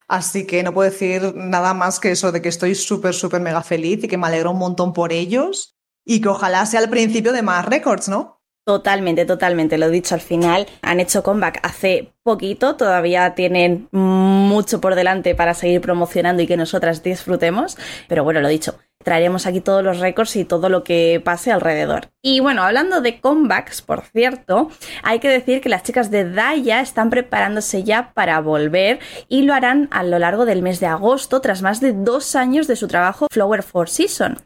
Así 0.07 0.47
que 0.47 0.63
no 0.63 0.73
puedo 0.73 0.89
decir 0.89 1.33
nada 1.35 1.73
más 1.73 1.99
que 1.99 2.11
eso 2.11 2.31
de 2.31 2.41
que 2.41 2.49
estoy 2.49 2.75
súper, 2.75 3.13
súper 3.13 3.41
mega 3.41 3.61
feliz 3.61 4.03
y 4.03 4.07
que 4.07 4.17
me 4.17 4.27
alegro 4.27 4.51
un 4.51 4.57
montón 4.57 4.93
por 4.93 5.11
ellos 5.11 5.75
y 6.05 6.21
que 6.21 6.29
ojalá 6.29 6.65
sea 6.65 6.79
el 6.79 6.89
principio 6.89 7.33
de 7.33 7.41
más 7.41 7.65
récords, 7.65 8.07
¿no? 8.07 8.36
Totalmente, 8.67 9.23
totalmente. 9.23 9.77
Lo 9.77 9.85
he 9.85 9.89
dicho 9.89 10.13
al 10.13 10.19
final. 10.19 10.67
Han 10.81 10.99
hecho 10.99 11.23
comeback 11.23 11.61
hace 11.63 12.11
poquito. 12.21 12.75
Todavía 12.75 13.33
tienen 13.33 13.87
mucho 13.93 14.81
por 14.81 14.95
delante 14.95 15.35
para 15.35 15.53
seguir 15.53 15.79
promocionando 15.79 16.43
y 16.43 16.47
que 16.47 16.57
nosotras 16.57 17.01
disfrutemos. 17.01 17.77
Pero 18.09 18.25
bueno, 18.25 18.41
lo 18.41 18.49
dicho. 18.49 18.77
Traeremos 19.03 19.45
aquí 19.45 19.61
todos 19.61 19.83
los 19.83 19.99
récords 19.99 20.35
y 20.35 20.43
todo 20.43 20.69
lo 20.69 20.83
que 20.83 21.21
pase 21.23 21.51
alrededor. 21.51 22.09
Y 22.21 22.39
bueno, 22.39 22.63
hablando 22.63 22.99
de 22.99 23.21
comebacks, 23.21 23.81
por 23.81 24.01
cierto, 24.01 24.69
hay 25.01 25.19
que 25.19 25.29
decir 25.29 25.61
que 25.61 25.69
las 25.69 25.83
chicas 25.83 26.11
de 26.11 26.29
Daya 26.29 26.81
están 26.81 27.09
preparándose 27.09 27.83
ya 27.83 28.11
para 28.13 28.41
volver 28.41 28.99
y 29.29 29.43
lo 29.43 29.53
harán 29.53 29.87
a 29.91 30.03
lo 30.03 30.19
largo 30.19 30.45
del 30.45 30.61
mes 30.61 30.79
de 30.79 30.87
agosto, 30.87 31.39
tras 31.39 31.61
más 31.61 31.79
de 31.79 31.93
dos 31.93 32.35
años 32.35 32.67
de 32.67 32.75
su 32.75 32.87
trabajo 32.87 33.27
Flower 33.31 33.63
for 33.63 33.87
Season. 33.89 34.39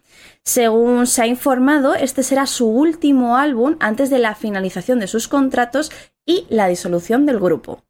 Según 0.44 1.08
se 1.08 1.24
ha 1.24 1.28
informado, 1.28 1.96
este 1.96 2.22
será 2.22 2.46
su 2.46 2.68
último 2.68 3.38
álbum 3.38 3.78
antes 3.80 4.10
de 4.10 4.20
la 4.20 4.36
finalización 4.36 5.00
de 5.00 5.08
sus 5.08 5.28
contratos 5.28 5.92
y 6.26 6.46
la 6.50 6.68
disolución 6.68 7.26
del 7.26 7.40
grupo. 7.40 7.84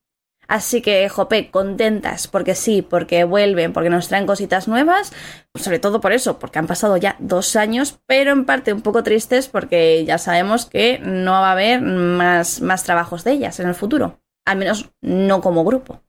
Así 0.52 0.82
que, 0.82 1.08
jope, 1.08 1.50
contentas, 1.50 2.28
porque 2.28 2.56
sí, 2.56 2.82
porque 2.82 3.24
vuelven, 3.24 3.72
porque 3.72 3.90
nos 3.90 4.10
traen 4.10 4.26
cositas 4.26 4.68
nuevas, 4.68 5.14
sobre 5.56 5.80
todo 5.80 6.02
por 6.02 6.12
eso, 6.12 6.40
porque 6.40 6.60
han 6.60 6.68
pasado 6.68 6.98
ya 6.98 7.16
dos 7.20 7.56
años, 7.56 8.02
pero 8.06 8.34
en 8.34 8.44
parte 8.44 8.74
un 8.74 8.82
poco 8.82 9.02
tristes 9.02 9.48
porque 9.48 10.04
ya 10.04 10.18
sabemos 10.18 10.66
que 10.66 11.00
no 11.00 11.32
va 11.32 11.48
a 11.48 11.52
haber 11.54 11.82
más, 11.82 12.60
más 12.60 12.84
trabajos 12.84 13.24
de 13.24 13.32
ellas 13.32 13.62
en 13.62 13.70
el 13.70 13.76
futuro, 13.76 14.20
al 14.46 14.58
menos 14.58 14.90
no 15.00 15.40
como 15.40 15.64
grupo. 15.64 16.02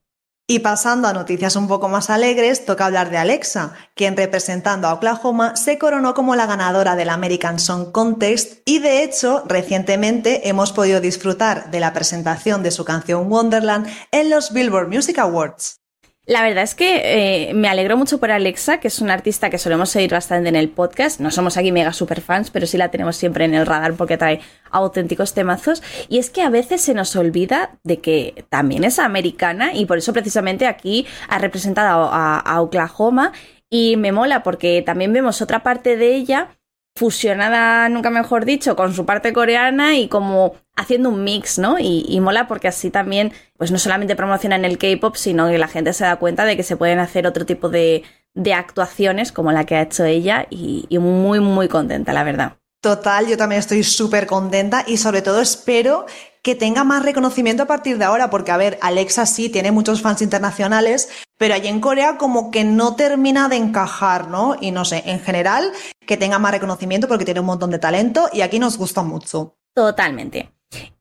Y 0.52 0.58
pasando 0.58 1.08
a 1.08 1.14
noticias 1.14 1.56
un 1.56 1.66
poco 1.66 1.88
más 1.88 2.10
alegres, 2.10 2.66
toca 2.66 2.84
hablar 2.84 3.08
de 3.08 3.16
Alexa, 3.16 3.72
quien 3.94 4.18
representando 4.18 4.86
a 4.86 4.92
Oklahoma 4.92 5.56
se 5.56 5.78
coronó 5.78 6.12
como 6.12 6.36
la 6.36 6.44
ganadora 6.44 6.94
del 6.94 7.08
American 7.08 7.58
Song 7.58 7.90
Contest 7.90 8.60
y 8.66 8.78
de 8.78 9.02
hecho 9.02 9.44
recientemente 9.46 10.50
hemos 10.50 10.72
podido 10.72 11.00
disfrutar 11.00 11.70
de 11.70 11.80
la 11.80 11.94
presentación 11.94 12.62
de 12.62 12.70
su 12.70 12.84
canción 12.84 13.32
Wonderland 13.32 13.86
en 14.10 14.28
los 14.28 14.52
Billboard 14.52 14.88
Music 14.88 15.20
Awards. 15.20 15.81
La 16.24 16.42
verdad 16.42 16.62
es 16.62 16.76
que 16.76 17.48
eh, 17.48 17.54
me 17.54 17.66
alegro 17.66 17.96
mucho 17.96 18.18
por 18.20 18.30
Alexa, 18.30 18.78
que 18.78 18.86
es 18.86 19.00
una 19.00 19.12
artista 19.12 19.50
que 19.50 19.58
solemos 19.58 19.90
seguir 19.90 20.12
bastante 20.12 20.48
en 20.48 20.54
el 20.54 20.68
podcast. 20.68 21.18
No 21.18 21.32
somos 21.32 21.56
aquí 21.56 21.72
mega 21.72 21.92
super 21.92 22.20
fans, 22.20 22.50
pero 22.50 22.64
sí 22.64 22.78
la 22.78 22.92
tenemos 22.92 23.16
siempre 23.16 23.44
en 23.44 23.54
el 23.54 23.66
radar 23.66 23.94
porque 23.94 24.16
trae 24.16 24.40
auténticos 24.70 25.34
temazos. 25.34 25.82
Y 26.08 26.18
es 26.18 26.30
que 26.30 26.42
a 26.42 26.48
veces 26.48 26.80
se 26.80 26.94
nos 26.94 27.16
olvida 27.16 27.72
de 27.82 28.00
que 28.00 28.44
también 28.50 28.84
es 28.84 29.00
americana 29.00 29.74
y 29.74 29.84
por 29.84 29.98
eso 29.98 30.12
precisamente 30.12 30.66
aquí 30.66 31.06
ha 31.28 31.38
representado 31.38 32.08
a 32.12 32.60
Oklahoma. 32.60 33.32
Y 33.68 33.96
me 33.96 34.12
mola 34.12 34.44
porque 34.44 34.82
también 34.82 35.12
vemos 35.12 35.42
otra 35.42 35.64
parte 35.64 35.96
de 35.96 36.14
ella 36.14 36.50
fusionada, 36.94 37.88
nunca 37.88 38.10
mejor 38.10 38.44
dicho, 38.44 38.76
con 38.76 38.94
su 38.94 39.06
parte 39.06 39.32
coreana 39.32 39.96
y 39.96 40.08
como 40.08 40.54
haciendo 40.76 41.08
un 41.08 41.24
mix, 41.24 41.58
¿no? 41.58 41.76
Y, 41.78 42.18
mola 42.20 42.46
porque 42.48 42.68
así 42.68 42.90
también, 42.90 43.32
pues 43.56 43.70
no 43.70 43.78
solamente 43.78 44.16
promocionan 44.16 44.64
el 44.64 44.78
K-pop, 44.78 45.16
sino 45.16 45.48
que 45.48 45.58
la 45.58 45.68
gente 45.68 45.92
se 45.92 46.04
da 46.04 46.16
cuenta 46.16 46.44
de 46.44 46.56
que 46.56 46.62
se 46.62 46.76
pueden 46.76 46.98
hacer 46.98 47.26
otro 47.26 47.46
tipo 47.46 47.68
de, 47.68 48.04
actuaciones 48.54 49.32
como 49.32 49.52
la 49.52 49.64
que 49.64 49.76
ha 49.76 49.82
hecho 49.82 50.04
ella 50.04 50.46
y, 50.48 50.86
y 50.88 50.98
muy, 50.98 51.40
muy 51.40 51.68
contenta, 51.68 52.12
la 52.12 52.24
verdad. 52.24 52.56
Total, 52.80 53.26
yo 53.26 53.36
también 53.36 53.60
estoy 53.60 53.84
súper 53.84 54.26
contenta 54.26 54.84
y 54.86 54.96
sobre 54.96 55.22
todo 55.22 55.40
espero 55.40 56.06
que 56.42 56.54
tenga 56.54 56.84
más 56.84 57.04
reconocimiento 57.04 57.62
a 57.62 57.66
partir 57.66 57.98
de 57.98 58.04
ahora, 58.04 58.28
porque 58.28 58.50
a 58.50 58.56
ver, 58.56 58.78
Alexa 58.82 59.26
sí 59.26 59.48
tiene 59.48 59.70
muchos 59.70 60.02
fans 60.02 60.22
internacionales, 60.22 61.08
pero 61.38 61.54
allí 61.54 61.68
en 61.68 61.80
Corea 61.80 62.18
como 62.18 62.50
que 62.50 62.64
no 62.64 62.96
termina 62.96 63.48
de 63.48 63.56
encajar, 63.56 64.28
¿no? 64.28 64.56
Y 64.60 64.72
no 64.72 64.84
sé, 64.84 65.02
en 65.06 65.20
general, 65.20 65.72
que 66.06 66.16
tenga 66.16 66.38
más 66.38 66.52
reconocimiento 66.52 67.08
porque 67.08 67.24
tiene 67.24 67.40
un 67.40 67.46
montón 67.46 67.70
de 67.70 67.78
talento 67.78 68.28
y 68.32 68.40
aquí 68.40 68.58
nos 68.58 68.76
gusta 68.76 69.02
mucho. 69.02 69.56
Totalmente. 69.74 70.50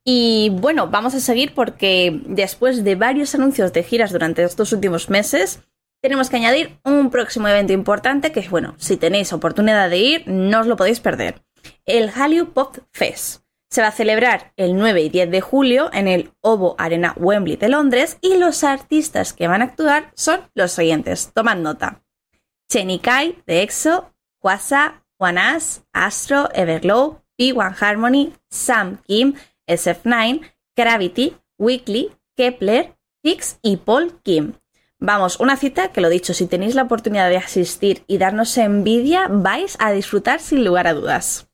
Y 0.03 0.49
bueno, 0.53 0.87
vamos 0.87 1.15
a 1.15 1.19
seguir 1.19 1.53
porque 1.53 2.21
después 2.25 2.83
de 2.83 2.95
varios 2.95 3.33
anuncios 3.35 3.73
de 3.73 3.83
giras 3.83 4.11
durante 4.11 4.43
estos 4.43 4.71
últimos 4.73 5.09
meses, 5.09 5.61
tenemos 6.01 6.29
que 6.29 6.37
añadir 6.37 6.79
un 6.83 7.09
próximo 7.09 7.47
evento 7.47 7.73
importante 7.73 8.31
que, 8.31 8.47
bueno, 8.49 8.75
si 8.77 8.97
tenéis 8.97 9.33
oportunidad 9.33 9.89
de 9.89 9.97
ir, 9.97 10.23
no 10.27 10.61
os 10.61 10.67
lo 10.67 10.75
podéis 10.75 10.99
perder. 10.99 11.43
El 11.85 12.09
Hallyu 12.09 12.53
Pop 12.53 12.77
Fest. 12.91 13.40
Se 13.71 13.81
va 13.81 13.87
a 13.87 13.93
celebrar 13.93 14.51
el 14.57 14.75
9 14.75 15.01
y 15.01 15.09
10 15.09 15.31
de 15.31 15.39
julio 15.39 15.89
en 15.93 16.09
el 16.09 16.33
Ovo 16.41 16.75
Arena 16.77 17.13
Wembley 17.15 17.55
de 17.55 17.69
Londres 17.69 18.17
y 18.19 18.35
los 18.35 18.65
artistas 18.65 19.31
que 19.31 19.47
van 19.47 19.61
a 19.61 19.65
actuar 19.65 20.11
son 20.13 20.41
los 20.53 20.73
siguientes. 20.73 21.31
Tomad 21.33 21.55
nota. 21.55 22.03
Chenikai 22.69 23.41
de 23.47 23.63
EXO, 23.63 24.13
Kwasa, 24.39 25.05
As, 25.19 25.83
Astro, 25.93 26.49
Everglow, 26.53 27.21
P1 27.39 27.75
Harmony, 27.79 28.33
Sam 28.49 29.01
Kim, 29.07 29.35
SF9, 29.67 30.41
Gravity, 30.75 31.37
Weekly, 31.57 32.11
Kepler, 32.35 32.97
Higgs 33.23 33.57
y 33.61 33.77
Paul 33.77 34.19
Kim. 34.21 34.53
Vamos, 34.99 35.39
una 35.39 35.55
cita 35.55 35.93
que 35.93 36.01
lo 36.01 36.09
dicho, 36.09 36.33
si 36.33 36.45
tenéis 36.45 36.75
la 36.75 36.83
oportunidad 36.83 37.29
de 37.29 37.37
asistir 37.37 38.03
y 38.07 38.17
darnos 38.17 38.57
envidia, 38.57 39.27
vais 39.29 39.77
a 39.79 39.91
disfrutar 39.91 40.41
sin 40.41 40.65
lugar 40.65 40.87
a 40.87 40.93
dudas. 40.93 41.50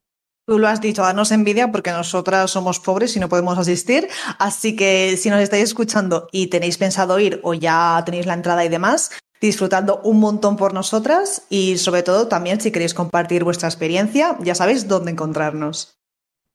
Tú 0.47 0.59
lo 0.59 0.69
has 0.69 0.79
dicho, 0.79 1.01
darnos 1.01 1.33
envidia 1.33 1.73
porque 1.73 1.91
nosotras 1.91 2.49
somos 2.49 2.79
pobres 2.79 3.17
y 3.17 3.19
no 3.19 3.27
podemos 3.27 3.57
asistir. 3.57 4.07
Así 4.39 4.77
que 4.77 5.17
si 5.17 5.29
nos 5.29 5.41
estáis 5.41 5.65
escuchando 5.65 6.29
y 6.31 6.47
tenéis 6.47 6.77
pensado 6.77 7.19
ir 7.19 7.41
o 7.43 7.53
ya 7.53 8.01
tenéis 8.05 8.27
la 8.27 8.33
entrada 8.33 8.63
y 8.63 8.69
demás, 8.69 9.11
disfrutando 9.41 9.99
un 10.05 10.21
montón 10.21 10.55
por 10.55 10.73
nosotras 10.73 11.43
y 11.49 11.77
sobre 11.77 12.01
todo 12.01 12.29
también 12.29 12.61
si 12.61 12.71
queréis 12.71 12.93
compartir 12.93 13.43
vuestra 13.43 13.67
experiencia, 13.67 14.37
ya 14.39 14.55
sabéis 14.55 14.87
dónde 14.87 15.11
encontrarnos. 15.11 15.97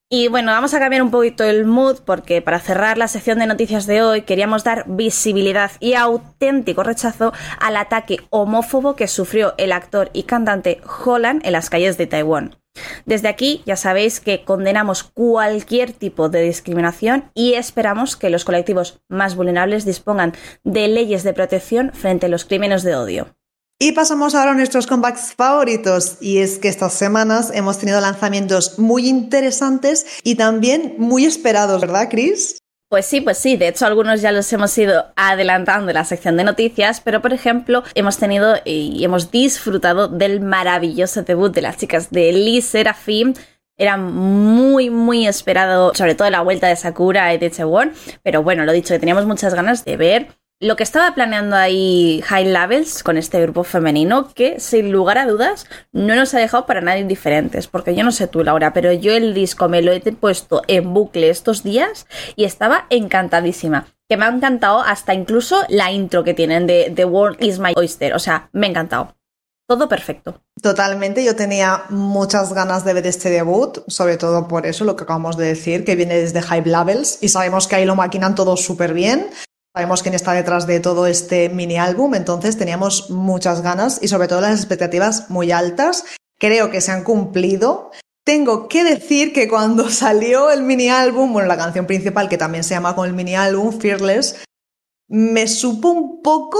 Y 0.08 0.28
bueno, 0.28 0.52
vamos 0.52 0.72
a 0.72 0.78
cambiar 0.78 1.02
un 1.02 1.10
poquito 1.10 1.44
el 1.44 1.66
mood 1.66 1.98
porque 2.02 2.40
para 2.40 2.60
cerrar 2.60 2.96
la 2.96 3.08
sección 3.08 3.40
de 3.40 3.46
noticias 3.46 3.84
de 3.84 4.02
hoy 4.02 4.22
queríamos 4.22 4.64
dar 4.64 4.86
visibilidad 4.88 5.70
y 5.80 5.94
auténtico 5.94 6.82
rechazo 6.82 7.34
al 7.60 7.76
ataque 7.76 8.20
homófobo 8.30 8.96
que 8.96 9.06
sufrió 9.06 9.52
el 9.58 9.70
actor 9.70 10.08
y 10.14 10.22
cantante 10.22 10.80
Holland 11.04 11.44
en 11.44 11.52
las 11.52 11.68
calles 11.68 11.98
de 11.98 12.06
Taiwán. 12.06 12.61
Desde 13.06 13.28
aquí 13.28 13.62
ya 13.66 13.76
sabéis 13.76 14.20
que 14.20 14.44
condenamos 14.44 15.02
cualquier 15.02 15.92
tipo 15.92 16.28
de 16.28 16.42
discriminación 16.42 17.30
y 17.34 17.54
esperamos 17.54 18.16
que 18.16 18.30
los 18.30 18.44
colectivos 18.44 19.00
más 19.08 19.36
vulnerables 19.36 19.84
dispongan 19.84 20.34
de 20.64 20.88
leyes 20.88 21.22
de 21.22 21.34
protección 21.34 21.92
frente 21.92 22.26
a 22.26 22.28
los 22.28 22.44
crímenes 22.44 22.82
de 22.82 22.96
odio. 22.96 23.36
Y 23.78 23.90
pasamos 23.90 24.36
ahora 24.36 24.52
a 24.52 24.54
nuestros 24.54 24.86
comebacks 24.86 25.34
favoritos. 25.34 26.18
Y 26.20 26.38
es 26.38 26.60
que 26.60 26.68
estas 26.68 26.92
semanas 26.92 27.50
hemos 27.52 27.78
tenido 27.78 28.00
lanzamientos 28.00 28.78
muy 28.78 29.08
interesantes 29.08 30.06
y 30.22 30.36
también 30.36 30.94
muy 30.98 31.24
esperados, 31.26 31.80
¿verdad, 31.80 32.06
Chris? 32.08 32.61
Pues 32.92 33.06
sí, 33.06 33.22
pues 33.22 33.38
sí, 33.38 33.56
de 33.56 33.68
hecho 33.68 33.86
algunos 33.86 34.20
ya 34.20 34.32
los 34.32 34.52
hemos 34.52 34.76
ido 34.76 35.06
adelantando 35.16 35.88
en 35.88 35.94
la 35.94 36.04
sección 36.04 36.36
de 36.36 36.44
noticias, 36.44 37.00
pero 37.00 37.22
por 37.22 37.32
ejemplo 37.32 37.82
hemos 37.94 38.18
tenido 38.18 38.56
y 38.66 39.02
hemos 39.02 39.30
disfrutado 39.30 40.08
del 40.08 40.40
maravilloso 40.40 41.22
debut 41.22 41.54
de 41.54 41.62
las 41.62 41.78
chicas 41.78 42.10
de 42.10 42.30
Lee 42.32 42.60
Serafim, 42.60 43.32
era 43.78 43.96
muy, 43.96 44.90
muy 44.90 45.26
esperado, 45.26 45.94
sobre 45.94 46.14
todo 46.14 46.28
la 46.28 46.42
vuelta 46.42 46.68
de 46.68 46.76
Sakura 46.76 47.32
y 47.32 47.38
de 47.38 47.50
Chewon. 47.50 47.92
Pero 48.22 48.42
bueno, 48.42 48.64
lo 48.66 48.72
dicho, 48.72 48.98
teníamos 49.00 49.24
muchas 49.24 49.54
ganas 49.54 49.84
de 49.84 49.96
ver 49.96 50.28
lo 50.60 50.76
que 50.76 50.84
estaba 50.84 51.12
planeando 51.14 51.56
ahí 51.56 52.22
High 52.24 52.52
Levels 52.52 53.02
con 53.02 53.16
este 53.16 53.40
grupo 53.42 53.64
femenino, 53.64 54.32
que 54.32 54.60
sin 54.60 54.92
lugar 54.92 55.18
a 55.18 55.26
dudas 55.26 55.66
no 55.92 56.14
nos 56.14 56.34
ha 56.34 56.38
dejado 56.38 56.66
para 56.66 56.80
nada 56.80 56.98
indiferentes, 56.98 57.66
porque 57.66 57.96
yo 57.96 58.04
no 58.04 58.12
sé 58.12 58.28
tú, 58.28 58.44
Laura, 58.44 58.72
pero 58.72 58.92
yo 58.92 59.12
el 59.12 59.34
disco 59.34 59.68
me 59.68 59.82
lo 59.82 59.92
he 59.92 60.00
puesto 60.00 60.62
en 60.68 60.94
bucle 60.94 61.30
estos 61.30 61.64
días 61.64 62.06
y 62.36 62.44
estaba 62.44 62.86
encantadísima. 62.90 63.86
Que 64.08 64.16
me 64.16 64.24
ha 64.24 64.28
encantado 64.28 64.82
hasta 64.82 65.14
incluso 65.14 65.64
la 65.68 65.90
intro 65.90 66.22
que 66.22 66.34
tienen 66.34 66.66
de 66.66 66.92
The 66.94 67.06
World 67.06 67.42
is 67.42 67.58
My 67.58 67.72
Oyster, 67.74 68.14
o 68.14 68.18
sea, 68.18 68.48
me 68.52 68.66
ha 68.66 68.70
encantado. 68.70 69.16
Todo 69.68 69.88
perfecto. 69.88 70.42
Totalmente, 70.60 71.24
yo 71.24 71.34
tenía 71.34 71.84
muchas 71.88 72.52
ganas 72.52 72.84
de 72.84 72.94
ver 72.94 73.06
este 73.06 73.30
debut, 73.30 73.78
sobre 73.88 74.16
todo 74.16 74.46
por 74.46 74.66
eso, 74.66 74.84
lo 74.84 74.96
que 74.96 75.04
acabamos 75.04 75.36
de 75.36 75.46
decir, 75.46 75.84
que 75.84 75.96
viene 75.96 76.18
desde 76.18 76.42
High 76.42 76.64
Levels 76.66 77.18
y 77.22 77.28
sabemos 77.28 77.66
que 77.66 77.76
ahí 77.76 77.84
lo 77.84 77.96
maquinan 77.96 78.34
todo 78.34 78.56
súper 78.56 78.92
bien. 78.92 79.30
Sabemos 79.74 80.02
quién 80.02 80.14
está 80.14 80.32
detrás 80.32 80.66
de 80.66 80.80
todo 80.80 81.06
este 81.06 81.48
mini 81.48 81.78
álbum, 81.78 82.14
entonces 82.14 82.58
teníamos 82.58 83.08
muchas 83.08 83.62
ganas 83.62 83.98
y 84.02 84.08
sobre 84.08 84.28
todo 84.28 84.42
las 84.42 84.58
expectativas 84.58 85.30
muy 85.30 85.50
altas. 85.50 86.04
Creo 86.38 86.70
que 86.70 86.82
se 86.82 86.92
han 86.92 87.04
cumplido. 87.04 87.90
Tengo 88.22 88.68
que 88.68 88.84
decir 88.84 89.32
que 89.32 89.48
cuando 89.48 89.88
salió 89.90 90.50
el 90.50 90.62
mini 90.62 90.90
álbum, 90.90 91.32
bueno, 91.32 91.48
la 91.48 91.56
canción 91.56 91.86
principal 91.86 92.28
que 92.28 92.36
también 92.36 92.64
se 92.64 92.74
llama 92.74 92.94
con 92.94 93.08
el 93.08 93.14
mini 93.14 93.34
álbum, 93.34 93.72
Fearless, 93.72 94.44
me 95.08 95.48
supo 95.48 95.88
un 95.90 96.20
poco 96.20 96.58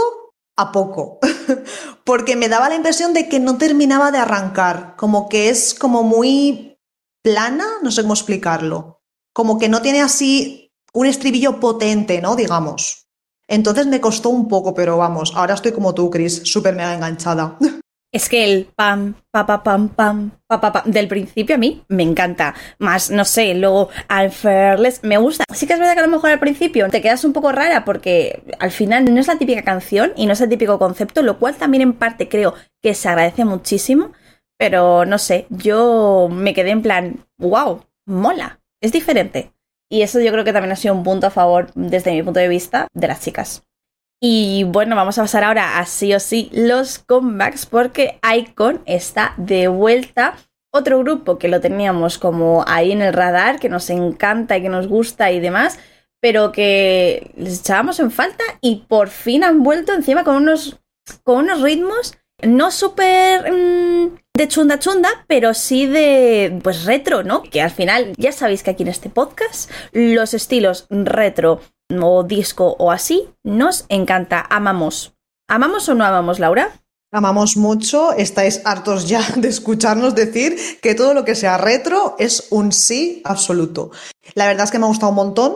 a 0.56 0.72
poco, 0.72 1.18
porque 2.04 2.36
me 2.36 2.48
daba 2.48 2.68
la 2.68 2.76
impresión 2.76 3.12
de 3.12 3.28
que 3.28 3.40
no 3.40 3.58
terminaba 3.58 4.10
de 4.10 4.18
arrancar, 4.18 4.94
como 4.96 5.28
que 5.28 5.48
es 5.48 5.74
como 5.74 6.02
muy 6.02 6.78
plana, 7.22 7.66
no 7.82 7.90
sé 7.90 8.02
cómo 8.02 8.14
explicarlo, 8.14 9.00
como 9.34 9.58
que 9.58 9.68
no 9.68 9.82
tiene 9.82 10.00
así 10.00 10.72
un 10.92 11.06
estribillo 11.06 11.60
potente, 11.60 12.20
¿no? 12.20 12.36
Digamos. 12.36 13.01
Entonces 13.52 13.86
me 13.86 14.00
costó 14.00 14.30
un 14.30 14.48
poco, 14.48 14.72
pero 14.72 14.96
vamos, 14.96 15.34
ahora 15.36 15.52
estoy 15.52 15.72
como 15.72 15.92
tú, 15.92 16.08
Chris, 16.08 16.40
súper 16.44 16.74
mega 16.74 16.94
enganchada. 16.94 17.58
Es 18.14 18.28
que 18.28 18.44
el 18.44 18.66
pam, 18.66 19.14
pa, 19.30 19.46
pa, 19.46 19.62
pam, 19.62 19.88
pam, 19.88 20.32
pa, 20.46 20.60
pa, 20.60 20.70
pam, 20.70 20.82
del 20.84 21.08
principio 21.08 21.54
a 21.54 21.58
mí 21.58 21.82
me 21.88 22.02
encanta. 22.02 22.54
Más, 22.78 23.10
no 23.10 23.24
sé, 23.24 23.54
luego 23.54 23.88
al 24.06 24.30
Fearless 24.30 25.02
me 25.02 25.16
gusta. 25.16 25.44
Sí 25.54 25.66
que 25.66 25.72
es 25.72 25.78
verdad 25.78 25.94
que 25.94 26.00
a 26.00 26.06
lo 26.06 26.12
mejor 26.12 26.28
al 26.28 26.38
principio 26.38 26.90
te 26.90 27.00
quedas 27.00 27.24
un 27.24 27.32
poco 27.32 27.52
rara 27.52 27.86
porque 27.86 28.42
al 28.58 28.70
final 28.70 29.06
no 29.06 29.18
es 29.18 29.28
la 29.28 29.38
típica 29.38 29.62
canción 29.62 30.12
y 30.14 30.26
no 30.26 30.34
es 30.34 30.42
el 30.42 30.50
típico 30.50 30.78
concepto, 30.78 31.22
lo 31.22 31.38
cual 31.38 31.54
también 31.54 31.80
en 31.80 31.94
parte 31.94 32.28
creo 32.28 32.52
que 32.82 32.92
se 32.92 33.08
agradece 33.08 33.46
muchísimo. 33.46 34.12
Pero 34.58 35.06
no 35.06 35.16
sé, 35.16 35.46
yo 35.48 36.28
me 36.30 36.52
quedé 36.52 36.70
en 36.70 36.82
plan, 36.82 37.26
wow, 37.38 37.80
mola, 38.04 38.60
es 38.82 38.92
diferente. 38.92 39.52
Y 39.92 40.00
eso 40.00 40.20
yo 40.20 40.32
creo 40.32 40.42
que 40.42 40.54
también 40.54 40.72
ha 40.72 40.76
sido 40.76 40.94
un 40.94 41.02
punto 41.02 41.26
a 41.26 41.30
favor, 41.30 41.70
desde 41.74 42.12
mi 42.12 42.22
punto 42.22 42.40
de 42.40 42.48
vista, 42.48 42.88
de 42.94 43.08
las 43.08 43.20
chicas. 43.20 43.62
Y 44.22 44.64
bueno, 44.64 44.96
vamos 44.96 45.18
a 45.18 45.22
pasar 45.22 45.44
ahora 45.44 45.78
a 45.78 45.84
sí 45.84 46.14
o 46.14 46.18
sí 46.18 46.48
los 46.50 46.98
comebacks 46.98 47.66
porque 47.66 48.18
Icon 48.34 48.80
está 48.86 49.34
de 49.36 49.68
vuelta. 49.68 50.38
Otro 50.72 51.00
grupo 51.00 51.36
que 51.36 51.48
lo 51.48 51.60
teníamos 51.60 52.16
como 52.16 52.64
ahí 52.66 52.92
en 52.92 53.02
el 53.02 53.12
radar, 53.12 53.60
que 53.60 53.68
nos 53.68 53.90
encanta 53.90 54.56
y 54.56 54.62
que 54.62 54.70
nos 54.70 54.88
gusta 54.88 55.30
y 55.30 55.40
demás, 55.40 55.78
pero 56.22 56.52
que 56.52 57.30
les 57.36 57.60
echábamos 57.60 58.00
en 58.00 58.10
falta 58.10 58.44
y 58.62 58.86
por 58.88 59.10
fin 59.10 59.44
han 59.44 59.62
vuelto 59.62 59.92
encima 59.92 60.24
con 60.24 60.36
unos, 60.36 60.80
con 61.22 61.40
unos 61.40 61.60
ritmos 61.60 62.16
no 62.46 62.70
súper 62.70 63.52
mm, 63.52 64.16
de 64.34 64.48
chunda 64.48 64.78
chunda, 64.78 65.08
pero 65.26 65.54
sí 65.54 65.86
de 65.86 66.58
pues 66.62 66.84
retro, 66.84 67.22
¿no? 67.22 67.42
Que 67.42 67.60
al 67.60 67.70
final 67.70 68.12
ya 68.16 68.32
sabéis 68.32 68.62
que 68.62 68.70
aquí 68.70 68.82
en 68.82 68.88
este 68.88 69.10
podcast 69.10 69.70
los 69.92 70.34
estilos 70.34 70.86
retro 70.90 71.60
o 72.00 72.24
disco 72.24 72.76
o 72.78 72.90
así 72.90 73.28
nos 73.44 73.84
encanta, 73.88 74.46
amamos. 74.48 75.14
¿Amamos 75.48 75.88
o 75.88 75.94
no 75.94 76.04
amamos, 76.04 76.38
Laura? 76.38 76.72
Amamos 77.12 77.58
mucho, 77.58 78.12
estáis 78.12 78.62
hartos 78.64 79.06
ya 79.06 79.20
de 79.36 79.48
escucharnos 79.48 80.14
decir 80.14 80.56
que 80.80 80.94
todo 80.94 81.12
lo 81.12 81.24
que 81.24 81.34
sea 81.34 81.58
retro 81.58 82.16
es 82.18 82.48
un 82.50 82.72
sí 82.72 83.20
absoluto. 83.24 83.90
La 84.34 84.46
verdad 84.46 84.64
es 84.64 84.70
que 84.70 84.78
me 84.78 84.86
ha 84.86 84.88
gustado 84.88 85.10
un 85.10 85.16
montón, 85.16 85.54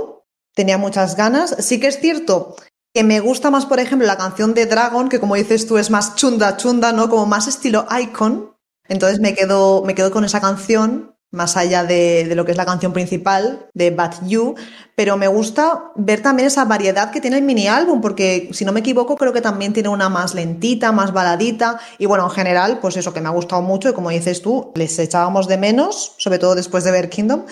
tenía 0.55 0.77
muchas 0.77 1.17
ganas. 1.17 1.57
Sí 1.61 1.81
que 1.81 1.87
es 1.87 1.99
cierto 1.99 2.57
que 2.97 3.05
me 3.05 3.21
gusta 3.21 3.51
más, 3.51 3.67
por 3.67 3.79
ejemplo, 3.79 4.07
la 4.07 4.17
canción 4.17 4.55
de 4.55 4.65
Dragon, 4.65 5.11
que 5.11 5.21
como 5.21 5.35
dices 5.35 5.67
tú 5.67 5.77
es 5.77 5.91
más 5.91 6.15
chunda 6.15 6.57
chunda, 6.57 6.93
¿no? 6.93 7.11
Como 7.11 7.27
más 7.27 7.47
estilo 7.47 7.87
icon. 8.01 8.57
Entonces 8.89 9.21
me 9.21 9.35
quedo, 9.35 9.83
me 9.85 9.95
quedo 9.95 10.11
con 10.11 10.25
esa 10.25 10.41
canción 10.41 11.15
más 11.37 11.57
allá 11.57 11.85
de, 11.85 12.33
lo 12.35 12.45
que 12.45 12.53
es 12.53 12.57
la 12.57 12.65
canción 12.65 12.93
principal 12.93 13.69
de 13.75 13.91
Bad 13.91 14.27
You, 14.27 14.55
pero 14.95 15.17
me 15.17 15.29
gusta 15.29 15.93
ver 15.95 16.23
también 16.23 16.49
esa 16.49 16.65
variedad 16.65 17.11
que 17.11 17.21
tiene 17.21 17.37
el 17.37 17.45
mini 17.45 17.69
álbum, 17.69 18.01
porque 18.01 18.49
si 18.53 18.65
no 18.65 18.73
me 18.73 18.81
equivoco 18.81 19.17
creo 19.17 19.33
que 19.33 19.43
también 19.43 19.73
tiene 19.73 19.91
una 19.91 20.09
más 20.09 20.35
lentita, 20.35 20.91
más 20.93 21.13
baladita, 21.13 21.79
y 21.99 22.07
bueno, 22.07 22.25
en 22.25 22.31
general, 22.31 22.79
pues 22.81 22.97
eso 22.97 23.13
que 23.13 23.21
me 23.21 23.29
ha 23.29 23.33
gustado 23.33 23.63
mucho 23.63 23.91
y 23.91 23.93
como 23.93 24.11
dices 24.11 24.43
tú, 24.43 24.73
les 24.75 24.99
echábamos 24.99 25.47
de 25.47 25.59
menos, 25.59 26.15
sobre 26.17 26.39
todo 26.39 26.55
después 26.55 26.83
de 26.85 26.91
ver 26.91 27.11
Kingdom, 27.11 27.45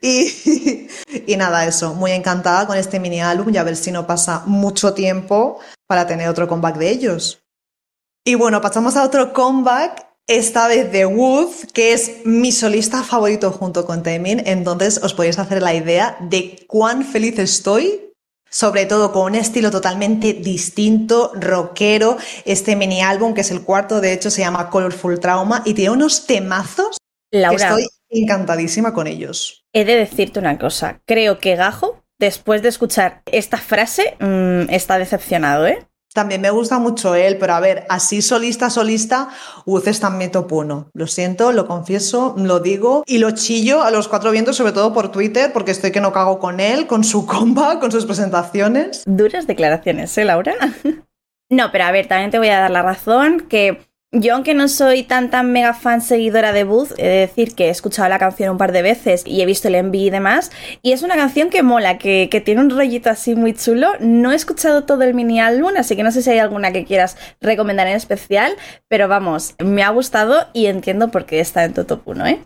y, 0.00 0.88
y 1.26 1.36
nada, 1.36 1.66
eso, 1.66 1.94
muy 1.94 2.12
encantada 2.12 2.66
con 2.66 2.78
este 2.78 3.00
mini 3.00 3.20
álbum 3.20 3.52
y 3.52 3.58
a 3.58 3.64
ver 3.64 3.76
si 3.76 3.90
no 3.90 4.06
pasa 4.06 4.44
mucho 4.46 4.94
tiempo 4.94 5.58
para 5.86 6.06
tener 6.06 6.28
otro 6.28 6.46
comeback 6.48 6.76
de 6.76 6.90
ellos. 6.90 7.44
Y 8.24 8.36
bueno, 8.36 8.60
pasamos 8.62 8.96
a 8.96 9.04
otro 9.04 9.32
comeback 9.32 10.13
esta 10.26 10.68
vez 10.68 10.90
de 10.90 11.06
Wood, 11.06 11.50
que 11.72 11.92
es 11.92 12.24
mi 12.24 12.50
solista 12.52 13.02
favorito 13.02 13.50
junto 13.50 13.84
con 13.84 14.02
Temin, 14.02 14.42
entonces 14.46 15.00
os 15.02 15.14
podéis 15.14 15.38
hacer 15.38 15.62
la 15.62 15.74
idea 15.74 16.16
de 16.20 16.64
cuán 16.66 17.04
feliz 17.04 17.38
estoy, 17.38 18.12
sobre 18.48 18.86
todo 18.86 19.12
con 19.12 19.32
un 19.32 19.34
estilo 19.34 19.70
totalmente 19.70 20.32
distinto, 20.32 21.32
rockero, 21.34 22.16
este 22.44 22.76
mini 22.76 23.02
álbum 23.02 23.34
que 23.34 23.42
es 23.42 23.50
el 23.50 23.62
cuarto, 23.62 24.00
de 24.00 24.12
hecho 24.12 24.30
se 24.30 24.40
llama 24.40 24.70
Colorful 24.70 25.20
Trauma 25.20 25.62
y 25.64 25.74
tiene 25.74 25.90
unos 25.90 26.26
temazos 26.26 26.96
Laura, 27.30 27.56
que 27.56 27.62
estoy 27.62 27.88
encantadísima 28.08 28.94
con 28.94 29.06
ellos. 29.06 29.64
He 29.72 29.84
de 29.84 29.96
decirte 29.96 30.38
una 30.38 30.58
cosa, 30.58 31.00
creo 31.04 31.38
que 31.38 31.56
Gajo, 31.56 32.00
después 32.18 32.62
de 32.62 32.68
escuchar 32.68 33.22
esta 33.26 33.58
frase, 33.58 34.16
mmm, 34.20 34.70
está 34.70 34.98
decepcionado, 34.98 35.66
¿eh? 35.66 35.86
También 36.14 36.40
me 36.40 36.50
gusta 36.50 36.78
mucho 36.78 37.16
él, 37.16 37.38
pero 37.38 37.54
a 37.54 37.60
ver, 37.60 37.86
así 37.88 38.22
solista, 38.22 38.70
solista, 38.70 39.30
Uz 39.64 39.88
es 39.88 39.98
también 39.98 40.30
top 40.30 40.52
uno. 40.52 40.88
Lo 40.94 41.08
siento, 41.08 41.50
lo 41.50 41.66
confieso, 41.66 42.36
lo 42.38 42.60
digo 42.60 43.02
y 43.04 43.18
lo 43.18 43.32
chillo 43.32 43.82
a 43.82 43.90
los 43.90 44.06
cuatro 44.06 44.30
vientos, 44.30 44.54
sobre 44.54 44.70
todo 44.70 44.92
por 44.92 45.10
Twitter, 45.10 45.52
porque 45.52 45.72
estoy 45.72 45.90
que 45.90 46.00
no 46.00 46.12
cago 46.12 46.38
con 46.38 46.60
él, 46.60 46.86
con 46.86 47.02
su 47.02 47.26
comba, 47.34 47.80
con 47.80 47.90
sus 47.90 48.06
presentaciones. 48.06 49.02
Duras 49.06 49.48
declaraciones, 49.48 50.16
¿eh, 50.16 50.24
Laura? 50.24 50.54
no, 51.50 51.72
pero 51.72 51.84
a 51.84 51.90
ver, 51.90 52.06
también 52.06 52.30
te 52.30 52.38
voy 52.38 52.48
a 52.48 52.60
dar 52.60 52.70
la 52.70 52.82
razón 52.82 53.40
que 53.48 53.80
Yo, 54.16 54.34
aunque 54.34 54.54
no 54.54 54.68
soy 54.68 55.02
tan 55.02 55.28
tan 55.28 55.50
mega 55.50 55.74
fan 55.74 56.00
seguidora 56.00 56.52
de 56.52 56.62
Booth, 56.62 56.92
he 56.98 57.08
de 57.08 57.18
decir 57.18 57.56
que 57.56 57.66
he 57.66 57.70
escuchado 57.70 58.08
la 58.08 58.20
canción 58.20 58.50
un 58.50 58.58
par 58.58 58.70
de 58.70 58.80
veces 58.80 59.24
y 59.26 59.42
he 59.42 59.46
visto 59.46 59.66
el 59.66 59.74
envío 59.74 60.06
y 60.06 60.10
demás. 60.10 60.52
Y 60.82 60.92
es 60.92 61.02
una 61.02 61.16
canción 61.16 61.50
que 61.50 61.64
mola, 61.64 61.98
que, 61.98 62.28
que, 62.30 62.40
tiene 62.40 62.60
un 62.60 62.70
rollito 62.70 63.10
así 63.10 63.34
muy 63.34 63.54
chulo. 63.54 63.88
No 63.98 64.30
he 64.30 64.36
escuchado 64.36 64.84
todo 64.84 65.02
el 65.02 65.14
mini 65.14 65.40
álbum, 65.40 65.72
así 65.76 65.96
que 65.96 66.04
no 66.04 66.12
sé 66.12 66.22
si 66.22 66.30
hay 66.30 66.38
alguna 66.38 66.72
que 66.72 66.84
quieras 66.84 67.16
recomendar 67.40 67.88
en 67.88 67.96
especial. 67.96 68.54
Pero 68.86 69.08
vamos, 69.08 69.56
me 69.58 69.82
ha 69.82 69.90
gustado 69.90 70.46
y 70.52 70.66
entiendo 70.66 71.10
por 71.10 71.26
qué 71.26 71.40
está 71.40 71.64
en 71.64 71.74
tu 71.74 71.84
top 71.84 72.06
1, 72.06 72.26
¿eh? 72.28 72.40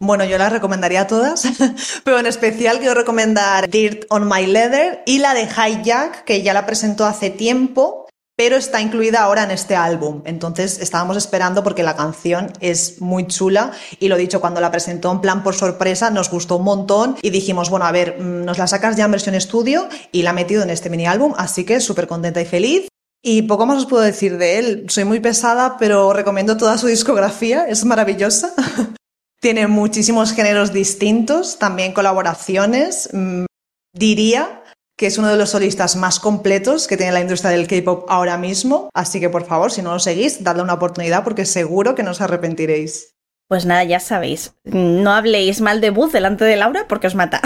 Bueno, 0.00 0.24
yo 0.24 0.38
las 0.38 0.52
recomendaría 0.52 1.06
todas, 1.06 1.46
pero 2.04 2.18
en 2.18 2.26
especial 2.26 2.80
quiero 2.80 2.94
recomendar 2.94 3.70
Dirt 3.70 4.06
on 4.10 4.28
My 4.28 4.44
Leather 4.44 5.02
y 5.06 5.20
la 5.20 5.34
de 5.34 5.44
Hijack, 5.44 6.24
que 6.24 6.42
ya 6.42 6.52
la 6.52 6.66
presentó 6.66 7.06
hace 7.06 7.30
tiempo 7.30 8.05
pero 8.36 8.56
está 8.56 8.82
incluida 8.82 9.22
ahora 9.22 9.42
en 9.42 9.50
este 9.50 9.74
álbum. 9.74 10.22
Entonces 10.26 10.78
estábamos 10.80 11.16
esperando 11.16 11.64
porque 11.64 11.82
la 11.82 11.96
canción 11.96 12.52
es 12.60 13.00
muy 13.00 13.26
chula 13.26 13.72
y 13.98 14.08
lo 14.08 14.16
dicho, 14.16 14.40
cuando 14.40 14.60
la 14.60 14.70
presentó 14.70 15.10
en 15.10 15.22
plan 15.22 15.42
por 15.42 15.54
sorpresa 15.54 16.10
nos 16.10 16.30
gustó 16.30 16.56
un 16.56 16.64
montón 16.64 17.16
y 17.22 17.30
dijimos, 17.30 17.70
bueno, 17.70 17.86
a 17.86 17.92
ver, 17.92 18.20
mm, 18.20 18.44
nos 18.44 18.58
la 18.58 18.66
sacas 18.66 18.96
ya 18.96 19.06
en 19.06 19.10
versión 19.10 19.34
estudio 19.34 19.88
y 20.12 20.22
la 20.22 20.30
ha 20.30 20.34
metido 20.34 20.62
en 20.62 20.70
este 20.70 20.90
mini 20.90 21.06
álbum, 21.06 21.32
así 21.38 21.64
que 21.64 21.80
súper 21.80 22.06
contenta 22.06 22.40
y 22.40 22.44
feliz. 22.44 22.88
Y 23.22 23.42
poco 23.42 23.66
más 23.66 23.78
os 23.78 23.86
puedo 23.86 24.02
decir 24.02 24.38
de 24.38 24.58
él. 24.58 24.86
Soy 24.88 25.04
muy 25.04 25.18
pesada, 25.18 25.78
pero 25.78 26.12
recomiendo 26.12 26.56
toda 26.56 26.78
su 26.78 26.86
discografía, 26.86 27.66
es 27.66 27.84
maravillosa. 27.84 28.52
Tiene 29.40 29.66
muchísimos 29.66 30.32
géneros 30.32 30.72
distintos, 30.72 31.58
también 31.58 31.92
colaboraciones. 31.92 33.08
Mm, 33.12 33.46
diría 33.92 34.62
que 34.96 35.06
es 35.06 35.18
uno 35.18 35.28
de 35.28 35.36
los 35.36 35.50
solistas 35.50 35.94
más 35.96 36.18
completos 36.18 36.86
que 36.86 36.96
tiene 36.96 37.12
la 37.12 37.20
industria 37.20 37.50
del 37.50 37.68
K-pop 37.68 38.06
ahora 38.08 38.38
mismo. 38.38 38.88
Así 38.94 39.20
que 39.20 39.28
por 39.28 39.44
favor, 39.44 39.70
si 39.70 39.82
no 39.82 39.92
lo 39.92 39.98
seguís, 39.98 40.42
dadle 40.42 40.62
una 40.62 40.74
oportunidad 40.74 41.22
porque 41.22 41.44
seguro 41.44 41.94
que 41.94 42.02
no 42.02 42.12
os 42.12 42.20
arrepentiréis. 42.20 43.14
Pues 43.48 43.64
nada, 43.64 43.84
ya 43.84 44.00
sabéis, 44.00 44.54
no 44.64 45.12
habléis 45.12 45.60
mal 45.60 45.80
de 45.80 45.90
Buzz 45.90 46.12
delante 46.12 46.44
de 46.44 46.56
Laura 46.56 46.86
porque 46.88 47.06
os 47.06 47.14
mata. 47.14 47.40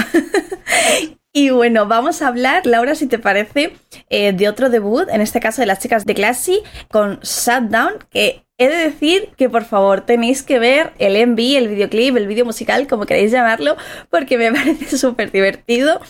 y 1.33 1.51
bueno, 1.51 1.87
vamos 1.87 2.23
a 2.23 2.29
hablar, 2.29 2.65
Laura, 2.65 2.95
si 2.95 3.07
te 3.07 3.19
parece, 3.19 3.77
eh, 4.09 4.33
de 4.33 4.49
otro 4.49 4.71
debut, 4.71 5.09
en 5.11 5.21
este 5.21 5.41
caso 5.41 5.61
de 5.61 5.67
las 5.67 5.81
chicas 5.81 6.07
de 6.07 6.15
Classy, 6.15 6.63
con 6.91 7.21
Shutdown, 7.21 7.99
que 8.09 8.47
he 8.57 8.69
de 8.69 8.77
decir 8.77 9.31
que 9.37 9.51
por 9.51 9.65
favor 9.65 10.03
tenéis 10.03 10.43
que 10.43 10.59
ver 10.59 10.93
el 10.99 11.17
MV, 11.27 11.57
el 11.57 11.69
videoclip, 11.69 12.17
el 12.17 12.27
video 12.27 12.47
musical, 12.47 12.87
como 12.87 13.05
queréis 13.05 13.31
llamarlo, 13.31 13.77
porque 14.09 14.39
me 14.39 14.53
parece 14.55 14.97
súper 14.97 15.33
divertido 15.33 16.01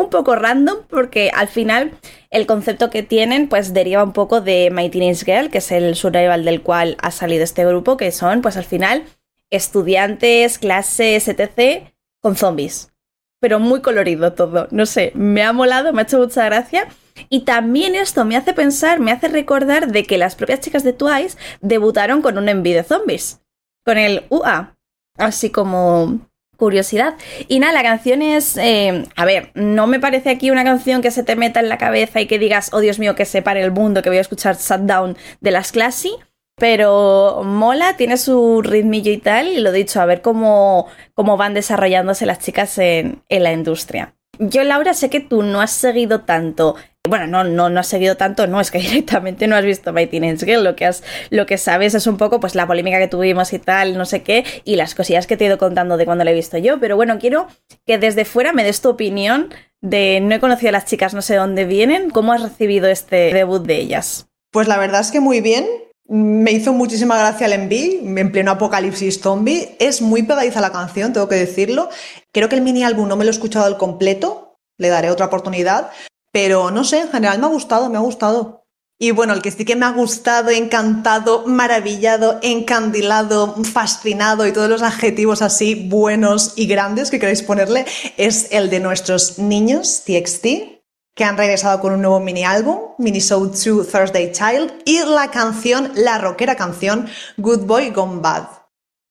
un 0.00 0.10
poco 0.10 0.36
random 0.36 0.78
porque 0.88 1.30
al 1.34 1.48
final 1.48 1.92
el 2.30 2.46
concepto 2.46 2.90
que 2.90 3.02
tienen 3.02 3.48
pues 3.48 3.72
deriva 3.74 4.02
un 4.02 4.12
poco 4.12 4.40
de 4.40 4.70
My 4.72 4.88
Teenage 4.90 5.24
Girl, 5.24 5.50
que 5.50 5.58
es 5.58 5.70
el 5.72 5.94
survival 5.94 6.44
del 6.44 6.62
cual 6.62 6.96
ha 7.00 7.10
salido 7.10 7.44
este 7.44 7.64
grupo, 7.64 7.96
que 7.96 8.12
son 8.12 8.42
pues 8.42 8.56
al 8.56 8.64
final 8.64 9.04
estudiantes, 9.50 10.58
clases, 10.58 11.28
etc. 11.28 11.88
con 12.20 12.36
zombies. 12.36 12.92
Pero 13.40 13.58
muy 13.58 13.80
colorido 13.80 14.32
todo, 14.34 14.68
no 14.70 14.86
sé, 14.86 15.12
me 15.14 15.42
ha 15.42 15.52
molado, 15.52 15.92
me 15.92 16.02
ha 16.02 16.04
hecho 16.04 16.18
mucha 16.18 16.44
gracia. 16.44 16.86
Y 17.28 17.40
también 17.40 17.94
esto 17.94 18.24
me 18.24 18.36
hace 18.36 18.52
pensar, 18.52 19.00
me 19.00 19.12
hace 19.12 19.28
recordar 19.28 19.92
de 19.92 20.04
que 20.04 20.18
las 20.18 20.36
propias 20.36 20.60
chicas 20.60 20.84
de 20.84 20.92
Twice 20.92 21.36
debutaron 21.60 22.22
con 22.22 22.38
un 22.38 22.48
envío 22.48 22.76
de 22.76 22.84
zombies. 22.84 23.40
Con 23.84 23.98
el 23.98 24.24
UA. 24.30 24.76
Así 25.16 25.50
como 25.50 26.29
curiosidad. 26.60 27.16
Y 27.48 27.58
nada, 27.58 27.72
la 27.72 27.82
canción 27.82 28.22
es, 28.22 28.56
eh, 28.56 29.04
a 29.16 29.24
ver, 29.24 29.50
no 29.54 29.88
me 29.88 29.98
parece 29.98 30.30
aquí 30.30 30.52
una 30.52 30.62
canción 30.62 31.02
que 31.02 31.10
se 31.10 31.24
te 31.24 31.34
meta 31.34 31.58
en 31.58 31.68
la 31.68 31.78
cabeza 31.78 32.20
y 32.20 32.26
que 32.26 32.38
digas, 32.38 32.70
oh 32.72 32.78
Dios 32.78 33.00
mío, 33.00 33.16
que 33.16 33.24
se 33.24 33.42
pare 33.42 33.62
el 33.62 33.72
mundo, 33.72 34.02
que 34.02 34.10
voy 34.10 34.18
a 34.18 34.20
escuchar 34.20 34.56
Shutdown 34.56 35.16
de 35.40 35.50
las 35.50 35.72
Classy, 35.72 36.12
pero 36.56 37.42
mola, 37.44 37.96
tiene 37.96 38.18
su 38.18 38.62
ritmillo 38.62 39.10
y 39.10 39.18
tal, 39.18 39.48
y 39.48 39.60
lo 39.60 39.72
dicho, 39.72 40.00
a 40.00 40.04
ver 40.04 40.20
cómo, 40.20 40.86
cómo 41.14 41.36
van 41.36 41.54
desarrollándose 41.54 42.26
las 42.26 42.38
chicas 42.38 42.78
en, 42.78 43.22
en 43.28 43.42
la 43.42 43.52
industria. 43.52 44.14
Yo, 44.40 44.64
Laura, 44.64 44.94
sé 44.94 45.10
que 45.10 45.20
tú 45.20 45.42
no 45.42 45.60
has 45.60 45.70
seguido 45.70 46.22
tanto 46.22 46.74
bueno, 47.08 47.26
no, 47.26 47.44
no, 47.44 47.70
no 47.70 47.80
has 47.80 47.86
seguido 47.86 48.16
tanto, 48.16 48.46
no, 48.46 48.60
es 48.60 48.70
que 48.70 48.78
directamente 48.80 49.46
no 49.46 49.56
has 49.56 49.64
visto 49.64 49.92
My 49.92 50.06
Teenage 50.06 50.44
Girl, 50.44 50.64
lo 50.64 50.76
que, 50.76 50.86
has, 50.86 51.02
lo 51.30 51.46
que 51.46 51.56
sabes 51.58 51.94
es 51.94 52.06
un 52.06 52.16
poco 52.16 52.40
pues 52.40 52.54
la 52.54 52.66
polémica 52.66 52.98
que 52.98 53.08
tuvimos 53.08 53.52
y 53.52 53.58
tal, 53.58 53.96
no 53.96 54.04
sé 54.04 54.22
qué, 54.22 54.44
y 54.64 54.76
las 54.76 54.94
cosillas 54.94 55.26
que 55.26 55.36
te 55.36 55.44
he 55.44 55.46
ido 55.48 55.58
contando 55.58 55.96
de 55.96 56.04
cuando 56.04 56.24
la 56.24 56.30
he 56.30 56.34
visto 56.34 56.58
yo, 56.58 56.78
pero 56.78 56.96
bueno, 56.96 57.18
quiero 57.18 57.48
que 57.86 57.98
desde 57.98 58.24
fuera 58.24 58.52
me 58.52 58.64
des 58.64 58.80
tu 58.80 58.90
opinión 58.90 59.52
de 59.80 60.20
no 60.20 60.34
he 60.34 60.40
conocido 60.40 60.68
a 60.68 60.72
las 60.72 60.84
chicas, 60.84 61.14
no 61.14 61.22
sé 61.22 61.36
dónde 61.36 61.64
vienen, 61.64 62.10
¿cómo 62.10 62.32
has 62.32 62.42
recibido 62.42 62.88
este 62.88 63.32
debut 63.32 63.62
de 63.62 63.76
ellas? 63.76 64.28
Pues 64.50 64.68
la 64.68 64.78
verdad 64.78 65.00
es 65.00 65.10
que 65.10 65.20
muy 65.20 65.40
bien, 65.40 65.66
me 66.10 66.50
hizo 66.50 66.72
muchísima 66.72 67.16
gracia 67.16 67.46
el 67.46 67.52
enví, 67.52 68.00
en 68.02 68.32
pleno 68.32 68.50
apocalipsis 68.50 69.20
zombie. 69.20 69.76
Es 69.78 70.02
muy 70.02 70.24
pegadiza 70.24 70.60
la 70.60 70.72
canción, 70.72 71.12
tengo 71.12 71.28
que 71.28 71.36
decirlo. 71.36 71.88
Creo 72.32 72.48
que 72.48 72.56
el 72.56 72.62
mini 72.62 72.82
álbum 72.82 73.06
no 73.06 73.16
me 73.16 73.24
lo 73.24 73.30
he 73.30 73.32
escuchado 73.32 73.66
al 73.66 73.78
completo, 73.78 74.58
le 74.76 74.88
daré 74.88 75.10
otra 75.10 75.26
oportunidad, 75.26 75.90
pero 76.32 76.72
no 76.72 76.82
sé, 76.82 77.02
en 77.02 77.10
general 77.10 77.38
me 77.38 77.46
ha 77.46 77.50
gustado, 77.50 77.88
me 77.88 77.96
ha 77.96 78.00
gustado. 78.00 78.64
Y 78.98 79.12
bueno, 79.12 79.32
el 79.32 79.40
que 79.40 79.52
sí 79.52 79.64
que 79.64 79.76
me 79.76 79.86
ha 79.86 79.92
gustado, 79.92 80.50
encantado, 80.50 81.46
maravillado, 81.46 82.40
encandilado, 82.42 83.54
fascinado 83.64 84.48
y 84.48 84.52
todos 84.52 84.68
los 84.68 84.82
adjetivos 84.82 85.42
así 85.42 85.88
buenos 85.88 86.54
y 86.56 86.66
grandes 86.66 87.10
que 87.10 87.20
queréis 87.20 87.42
ponerle 87.42 87.86
es 88.16 88.48
el 88.50 88.68
de 88.68 88.80
nuestros 88.80 89.38
niños, 89.38 90.02
TXT, 90.04 90.79
que 91.20 91.24
han 91.24 91.36
regresado 91.36 91.80
con 91.80 91.92
un 91.92 92.00
nuevo 92.00 92.18
mini 92.18 92.44
álbum, 92.44 92.94
Mini 92.96 93.20
Show 93.20 93.44
2 93.44 93.88
Thursday 93.92 94.32
Child, 94.32 94.72
y 94.86 95.00
la 95.00 95.30
canción, 95.30 95.92
la 95.94 96.16
rockera 96.16 96.56
canción 96.56 97.08
Good 97.36 97.66
Boy 97.66 97.90
Gone 97.90 98.22
Bad 98.22 98.44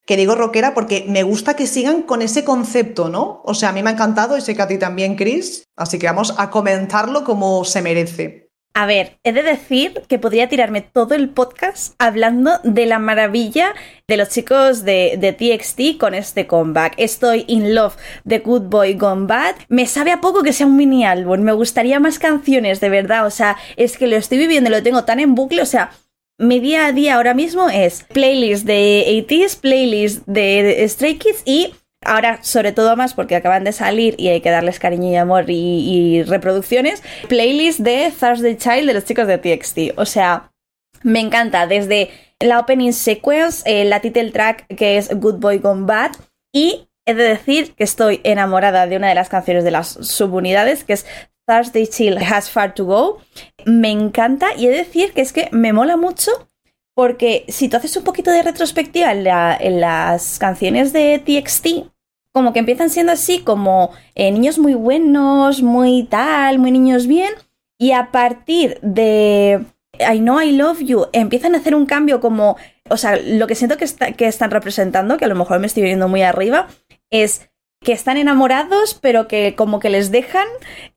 que 0.07 0.17
digo 0.17 0.33
rockera 0.33 0.73
porque 0.73 1.05
me 1.07 1.21
gusta 1.21 1.55
que 1.55 1.67
sigan 1.67 2.01
con 2.01 2.23
ese 2.23 2.43
concepto, 2.43 3.09
¿no? 3.09 3.43
O 3.45 3.53
sea, 3.53 3.69
a 3.69 3.73
mí 3.73 3.83
me 3.83 3.91
ha 3.91 3.93
encantado 3.93 4.35
y 4.35 4.41
sé 4.41 4.55
que 4.55 4.63
a 4.63 4.67
ti 4.67 4.79
también, 4.79 5.15
Chris, 5.15 5.65
así 5.75 5.99
que 5.99 6.07
vamos 6.07 6.33
a 6.35 6.49
comentarlo 6.49 7.23
como 7.23 7.63
se 7.63 7.83
merece. 7.83 8.48
A 8.79 8.85
ver, 8.85 9.19
he 9.25 9.33
de 9.33 9.43
decir 9.43 10.03
que 10.07 10.19
podría 10.19 10.47
tirarme 10.47 10.79
todo 10.79 11.13
el 11.13 11.27
podcast 11.27 11.95
hablando 11.99 12.59
de 12.63 12.85
la 12.85 12.97
maravilla 12.97 13.75
de 14.07 14.15
los 14.15 14.29
chicos 14.29 14.85
de, 14.85 15.35
TXT 15.37 15.99
con 15.99 16.13
este 16.13 16.47
comeback. 16.47 16.93
Estoy 16.95 17.43
in 17.49 17.75
love 17.75 17.97
de 18.23 18.39
Good 18.39 18.69
Boy 18.69 18.93
Gone 18.93 19.27
Bad. 19.27 19.55
Me 19.67 19.85
sabe 19.85 20.13
a 20.13 20.21
poco 20.21 20.43
que 20.43 20.53
sea 20.53 20.65
un 20.65 20.77
mini 20.77 21.03
álbum. 21.03 21.41
Me 21.41 21.51
gustaría 21.51 21.99
más 21.99 22.19
canciones, 22.19 22.79
de 22.79 22.87
verdad. 22.87 23.25
O 23.25 23.31
sea, 23.31 23.57
es 23.75 23.97
que 23.97 24.07
lo 24.07 24.15
estoy 24.15 24.37
viviendo, 24.37 24.69
lo 24.69 24.81
tengo 24.81 25.03
tan 25.03 25.19
en 25.19 25.35
bucle. 25.35 25.61
O 25.61 25.65
sea, 25.65 25.91
mi 26.37 26.61
día 26.61 26.85
a 26.85 26.93
día 26.93 27.15
ahora 27.15 27.33
mismo 27.33 27.69
es 27.69 28.05
playlist 28.13 28.65
de 28.65 29.25
80s, 29.27 29.59
playlist 29.59 30.25
de 30.25 30.85
Stray 30.87 31.17
Kids 31.17 31.41
y 31.43 31.73
ahora 32.03 32.39
sobre 32.43 32.71
todo 32.71 32.95
más 32.95 33.13
porque 33.13 33.35
acaban 33.35 33.63
de 33.63 33.71
salir 33.71 34.15
y 34.17 34.29
hay 34.29 34.41
que 34.41 34.49
darles 34.49 34.79
cariño 34.79 35.09
y 35.09 35.15
amor 35.15 35.45
y, 35.49 36.23
reproducciones, 36.23 37.03
playlist 37.27 37.79
de 37.79 38.11
Thursday 38.17 38.57
Child 38.57 38.87
de 38.87 38.93
los 38.93 39.05
chicos 39.05 39.27
de 39.27 39.37
TXT. 39.37 39.97
O 39.97 40.05
sea, 40.05 40.51
me 41.03 41.19
encanta 41.19 41.67
desde 41.67 42.09
la 42.39 42.59
opening 42.59 42.93
sequence, 42.93 43.63
eh, 43.65 43.85
la 43.85 43.99
title 43.99 44.31
track 44.31 44.67
que 44.75 44.97
es 44.97 45.09
Good 45.13 45.35
Boy 45.35 45.59
Gone 45.59 45.85
Bad 45.85 46.11
y 46.53 46.87
he 47.05 47.13
de 47.13 47.23
decir 47.23 47.73
que 47.75 47.83
estoy 47.83 48.21
enamorada 48.23 48.87
de 48.87 48.97
una 48.97 49.09
de 49.09 49.15
las 49.15 49.29
canciones 49.29 49.63
de 49.63 49.71
las 49.71 49.87
subunidades 49.87 50.83
que 50.83 50.93
es 50.93 51.05
Thursday 51.47 51.87
Chill 51.87 52.17
Has 52.17 52.49
Far 52.49 52.73
to 52.75 52.85
Go. 52.85 53.17
Me 53.65 53.89
encanta 53.89 54.53
y 54.55 54.67
he 54.67 54.69
de 54.69 54.77
decir 54.77 55.13
que 55.13 55.21
es 55.21 55.33
que 55.33 55.49
me 55.51 55.73
mola 55.73 55.97
mucho 55.97 56.48
porque 56.99 57.45
si 57.47 57.69
tú 57.69 57.77
haces 57.77 57.95
un 57.95 58.03
poquito 58.03 58.29
de 58.29 58.43
retrospectiva 58.43 59.13
en, 59.13 59.79
las 59.79 60.37
canciones 60.37 60.91
de 60.91 61.17
TXT, 61.17 61.89
como 62.33 62.51
que 62.51 62.59
empiezan 62.59 62.89
siendo 62.89 63.13
así 63.13 63.39
como 63.39 63.91
eh, 64.15 64.33
niños 64.33 64.59
muy 64.59 64.73
buenos, 64.73 65.63
muy 65.63 66.03
tal, 66.03 66.59
muy 66.59 66.71
niños 66.71 67.07
bien, 67.07 67.29
y 67.79 67.93
a 67.93 68.11
partir 68.11 68.79
de 68.81 69.63
I 69.97 70.19
Know 70.19 70.41
I 70.41 70.51
Love 70.51 70.81
You 70.81 71.05
empiezan 71.13 71.55
a 71.55 71.59
hacer 71.59 71.73
un 71.73 71.85
cambio 71.85 72.19
como, 72.19 72.57
o 72.89 72.97
sea, 72.97 73.15
lo 73.15 73.47
que 73.47 73.55
siento 73.55 73.77
que, 73.77 73.85
que 74.17 74.27
están 74.27 74.51
representando, 74.51 75.15
que 75.15 75.23
a 75.23 75.29
lo 75.29 75.35
mejor 75.35 75.61
me 75.61 75.67
estoy 75.67 75.83
viendo 75.83 76.09
muy 76.09 76.23
arriba, 76.23 76.67
es 77.11 77.49
que 77.81 77.93
están 77.93 78.17
enamorados, 78.17 78.99
pero 79.01 79.27
que 79.27 79.55
como 79.55 79.79
que 79.79 79.89
les 79.89 80.11
dejan. 80.11 80.47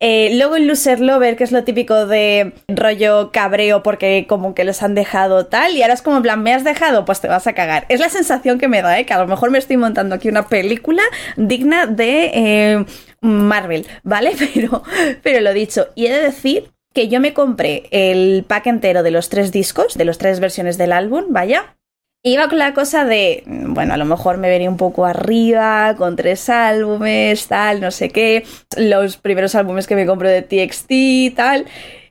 Eh, 0.00 0.30
luego 0.34 0.56
el 0.56 0.66
loser 0.66 1.00
lover, 1.00 1.36
que 1.36 1.44
es 1.44 1.52
lo 1.52 1.62
típico 1.62 2.06
de 2.06 2.54
rollo 2.66 3.30
cabreo 3.30 3.82
porque 3.82 4.26
como 4.28 4.54
que 4.54 4.64
les 4.64 4.82
han 4.82 4.94
dejado 4.94 5.46
tal, 5.46 5.76
y 5.76 5.82
ahora 5.82 5.94
es 5.94 6.02
como 6.02 6.16
en 6.16 6.22
plan, 6.24 6.42
me 6.42 6.52
has 6.52 6.64
dejado, 6.64 7.04
pues 7.04 7.20
te 7.20 7.28
vas 7.28 7.46
a 7.46 7.52
cagar. 7.52 7.86
Es 7.88 8.00
la 8.00 8.08
sensación 8.08 8.58
que 8.58 8.68
me 8.68 8.82
da, 8.82 8.98
¿eh? 8.98 9.06
que 9.06 9.14
a 9.14 9.18
lo 9.18 9.28
mejor 9.28 9.50
me 9.50 9.58
estoy 9.58 9.76
montando 9.76 10.14
aquí 10.14 10.28
una 10.28 10.48
película 10.48 11.02
digna 11.36 11.86
de 11.86 12.30
eh, 12.34 12.84
Marvel, 13.20 13.86
¿vale? 14.02 14.32
Pero, 14.54 14.82
pero 15.22 15.40
lo 15.40 15.52
dicho, 15.52 15.88
y 15.94 16.06
he 16.06 16.12
de 16.12 16.20
decir 16.20 16.72
que 16.92 17.08
yo 17.08 17.20
me 17.20 17.32
compré 17.32 17.84
el 17.90 18.44
pack 18.46 18.66
entero 18.66 19.02
de 19.02 19.10
los 19.10 19.28
tres 19.28 19.52
discos, 19.52 19.96
de 19.96 20.04
las 20.04 20.18
tres 20.18 20.40
versiones 20.40 20.78
del 20.78 20.92
álbum, 20.92 21.26
vaya, 21.30 21.76
Iba 22.24 22.48
con 22.48 22.58
la 22.58 22.72
cosa 22.72 23.04
de, 23.04 23.42
bueno, 23.46 23.94
a 23.94 23.96
lo 23.96 24.04
mejor 24.04 24.38
me 24.38 24.48
venía 24.48 24.70
un 24.70 24.76
poco 24.76 25.04
arriba, 25.06 25.96
con 25.96 26.14
tres 26.14 26.48
álbumes, 26.48 27.48
tal, 27.48 27.80
no 27.80 27.90
sé 27.90 28.10
qué, 28.10 28.44
los 28.76 29.16
primeros 29.16 29.56
álbumes 29.56 29.88
que 29.88 29.96
me 29.96 30.06
compro 30.06 30.28
de 30.28 30.42
TXT, 30.42 31.34
tal. 31.34 31.66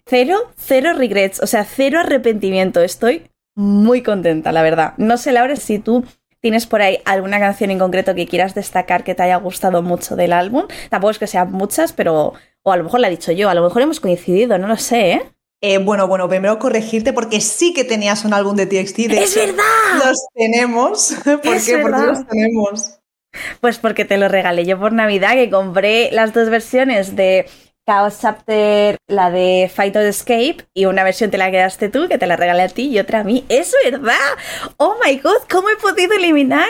Cero, 0.06 0.52
cero 0.58 0.92
regrets, 0.98 1.42
o 1.42 1.48
sea, 1.48 1.64
cero 1.64 2.00
arrepentimiento. 2.02 2.82
Estoy 2.82 3.24
muy 3.56 4.04
contenta, 4.04 4.52
la 4.52 4.64
verdad. 4.64 4.96
No 4.98 5.16
sé, 5.16 5.32
Laura, 5.32 5.56
si 5.56 5.80
tú 5.80 6.04
tienes 6.42 6.66
por 6.66 6.82
ahí 6.82 7.00
alguna 7.06 7.40
canción 7.40 7.72
en 7.72 7.80
concreto 7.80 8.14
que 8.14 8.28
quieras 8.28 8.54
destacar 8.54 9.06
que 9.06 9.16
te 9.16 9.24
haya 9.24 9.38
gustado 9.38 9.82
mucho 9.82 10.18
del 10.18 10.34
álbum. 10.34 10.66
Tampoco 10.90 11.12
es 11.12 11.20
que 11.20 11.28
sean 11.28 11.54
muchas, 11.54 11.94
pero. 11.94 12.34
O 12.64 12.72
a 12.72 12.78
lo 12.78 12.84
mejor 12.84 13.00
la 13.00 13.08
he 13.08 13.12
dicho 13.12 13.32
yo, 13.32 13.50
a 13.50 13.56
lo 13.56 13.64
mejor 13.64 13.82
hemos 13.82 14.00
coincidido, 14.00 14.58
no 14.58 14.68
lo 14.68 14.76
sé, 14.76 15.14
¿eh? 15.14 15.22
Eh, 15.64 15.78
bueno, 15.78 16.08
bueno, 16.08 16.28
primero 16.28 16.58
corregirte 16.58 17.14
porque 17.14 17.40
sí 17.40 17.72
que 17.74 17.84
tenías 17.84 18.26
un 18.26 18.34
álbum 18.34 18.56
de 18.56 18.66
TXT. 18.66 18.98
De 18.98 19.24
¡Es 19.24 19.36
verdad! 19.36 19.64
Los 20.04 20.26
tenemos. 20.34 21.16
¿Por 21.24 21.40
qué? 21.40 21.78
Porque 21.78 22.02
los 22.02 22.28
tenemos. 22.28 22.98
Pues 23.62 23.78
porque 23.78 24.04
te 24.04 24.18
lo 24.18 24.28
regalé 24.28 24.66
yo 24.66 24.80
por 24.80 24.92
Navidad, 24.92 25.34
que 25.34 25.50
compré 25.50 26.10
las 26.12 26.34
dos 26.34 26.50
versiones 26.50 27.16
de 27.16 27.46
Chaos 27.88 28.20
Chapter, 28.22 28.98
la 29.08 29.30
de 29.30 29.72
Fight 29.74 29.96
or 29.96 30.04
Escape, 30.04 30.58
y 30.74 30.86
una 30.86 31.04
versión 31.04 31.32
te 31.32 31.38
la 31.38 31.52
quedaste 31.52 31.90
tú, 31.90 32.08
que 32.10 32.18
te 32.18 32.28
la 32.28 32.36
regalé 32.36 32.64
a 32.64 32.70
ti 32.70 32.90
y 32.90 33.00
otra 33.00 33.20
a 33.20 33.24
mí. 33.24 33.46
¡Es 33.48 33.74
verdad! 33.86 34.16
¡Oh 34.78 34.98
my 35.06 35.18
god! 35.20 35.44
¿Cómo 35.50 35.70
he 35.70 35.76
podido 35.78 36.14
eliminar 36.14 36.70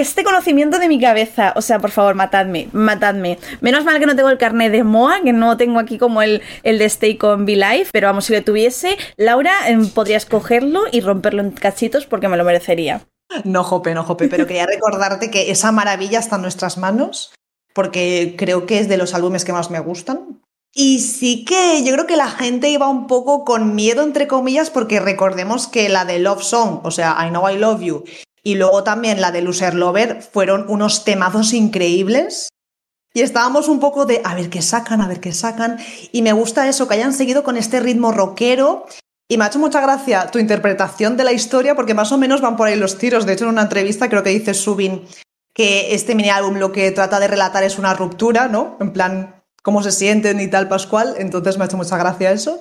este 0.00 0.24
conocimiento 0.24 0.78
de 0.78 0.88
mi 0.88 1.00
cabeza. 1.00 1.52
O 1.56 1.62
sea, 1.62 1.78
por 1.78 1.90
favor, 1.90 2.14
matadme, 2.14 2.68
matadme. 2.72 3.38
Menos 3.60 3.84
mal 3.84 3.98
que 3.98 4.06
no 4.06 4.16
tengo 4.16 4.30
el 4.30 4.38
carnet 4.38 4.72
de 4.72 4.84
MOA, 4.84 5.22
que 5.22 5.32
no 5.32 5.56
tengo 5.56 5.78
aquí 5.78 5.98
como 5.98 6.22
el, 6.22 6.42
el 6.62 6.78
de 6.78 6.84
Stay 6.86 7.16
con 7.16 7.46
Be 7.46 7.56
Life, 7.56 7.90
pero 7.92 8.08
vamos, 8.08 8.26
si 8.26 8.34
lo 8.34 8.42
tuviese, 8.42 8.96
Laura, 9.16 9.68
em, 9.68 9.88
podrías 9.88 10.26
cogerlo 10.26 10.82
y 10.90 11.00
romperlo 11.00 11.42
en 11.42 11.50
cachitos 11.50 12.06
porque 12.06 12.28
me 12.28 12.36
lo 12.36 12.44
merecería. 12.44 13.02
No, 13.44 13.64
Jope, 13.64 13.94
no, 13.94 14.04
Jope, 14.04 14.28
pero 14.28 14.46
quería 14.46 14.66
recordarte 14.66 15.30
que 15.30 15.50
esa 15.50 15.72
maravilla 15.72 16.18
está 16.18 16.36
en 16.36 16.42
nuestras 16.42 16.78
manos, 16.78 17.34
porque 17.72 18.34
creo 18.38 18.66
que 18.66 18.78
es 18.78 18.88
de 18.88 18.96
los 18.96 19.14
álbumes 19.14 19.44
que 19.44 19.52
más 19.52 19.70
me 19.70 19.80
gustan. 19.80 20.40
Y 20.76 21.00
sí 21.00 21.44
que 21.44 21.84
yo 21.84 21.92
creo 21.92 22.06
que 22.06 22.16
la 22.16 22.28
gente 22.28 22.68
iba 22.68 22.88
un 22.88 23.06
poco 23.06 23.44
con 23.44 23.74
miedo, 23.74 24.02
entre 24.02 24.26
comillas, 24.26 24.70
porque 24.70 24.98
recordemos 24.98 25.68
que 25.68 25.88
la 25.88 26.04
de 26.04 26.18
Love 26.18 26.42
Song, 26.42 26.80
o 26.82 26.90
sea, 26.90 27.16
I 27.24 27.30
Know 27.30 27.48
I 27.48 27.58
Love 27.58 27.80
You, 27.80 28.04
y 28.44 28.56
luego 28.56 28.84
también 28.84 29.20
la 29.20 29.32
de 29.32 29.40
Loser 29.40 29.74
Lover 29.74 30.22
fueron 30.22 30.66
unos 30.68 31.04
temazos 31.04 31.54
increíbles. 31.54 32.50
Y 33.14 33.22
estábamos 33.22 33.68
un 33.68 33.80
poco 33.80 34.06
de 34.06 34.20
a 34.24 34.34
ver 34.34 34.50
qué 34.50 34.60
sacan, 34.60 35.00
a 35.00 35.08
ver 35.08 35.20
qué 35.20 35.32
sacan. 35.32 35.78
Y 36.12 36.20
me 36.22 36.32
gusta 36.32 36.68
eso, 36.68 36.86
que 36.86 36.94
hayan 36.94 37.14
seguido 37.14 37.42
con 37.42 37.56
este 37.56 37.80
ritmo 37.80 38.12
rockero. 38.12 38.86
Y 39.28 39.38
me 39.38 39.44
ha 39.44 39.48
hecho 39.48 39.58
mucha 39.58 39.80
gracia 39.80 40.30
tu 40.30 40.38
interpretación 40.38 41.16
de 41.16 41.24
la 41.24 41.32
historia, 41.32 41.74
porque 41.74 41.94
más 41.94 42.12
o 42.12 42.18
menos 42.18 42.42
van 42.42 42.56
por 42.56 42.68
ahí 42.68 42.76
los 42.76 42.98
tiros. 42.98 43.24
De 43.24 43.32
hecho, 43.32 43.44
en 43.44 43.50
una 43.50 43.62
entrevista 43.62 44.10
creo 44.10 44.22
que 44.22 44.30
dice 44.30 44.52
Subin 44.52 45.06
que 45.54 45.94
este 45.94 46.14
mini 46.14 46.28
álbum 46.30 46.56
lo 46.56 46.72
que 46.72 46.90
trata 46.90 47.20
de 47.20 47.28
relatar 47.28 47.62
es 47.62 47.78
una 47.78 47.94
ruptura, 47.94 48.48
¿no? 48.48 48.76
En 48.80 48.92
plan, 48.92 49.42
cómo 49.62 49.82
se 49.82 49.92
sienten 49.92 50.40
y 50.40 50.48
tal, 50.48 50.68
Pascual. 50.68 51.14
Entonces 51.16 51.56
me 51.56 51.64
ha 51.64 51.66
hecho 51.66 51.78
mucha 51.78 51.96
gracia 51.96 52.32
eso. 52.32 52.60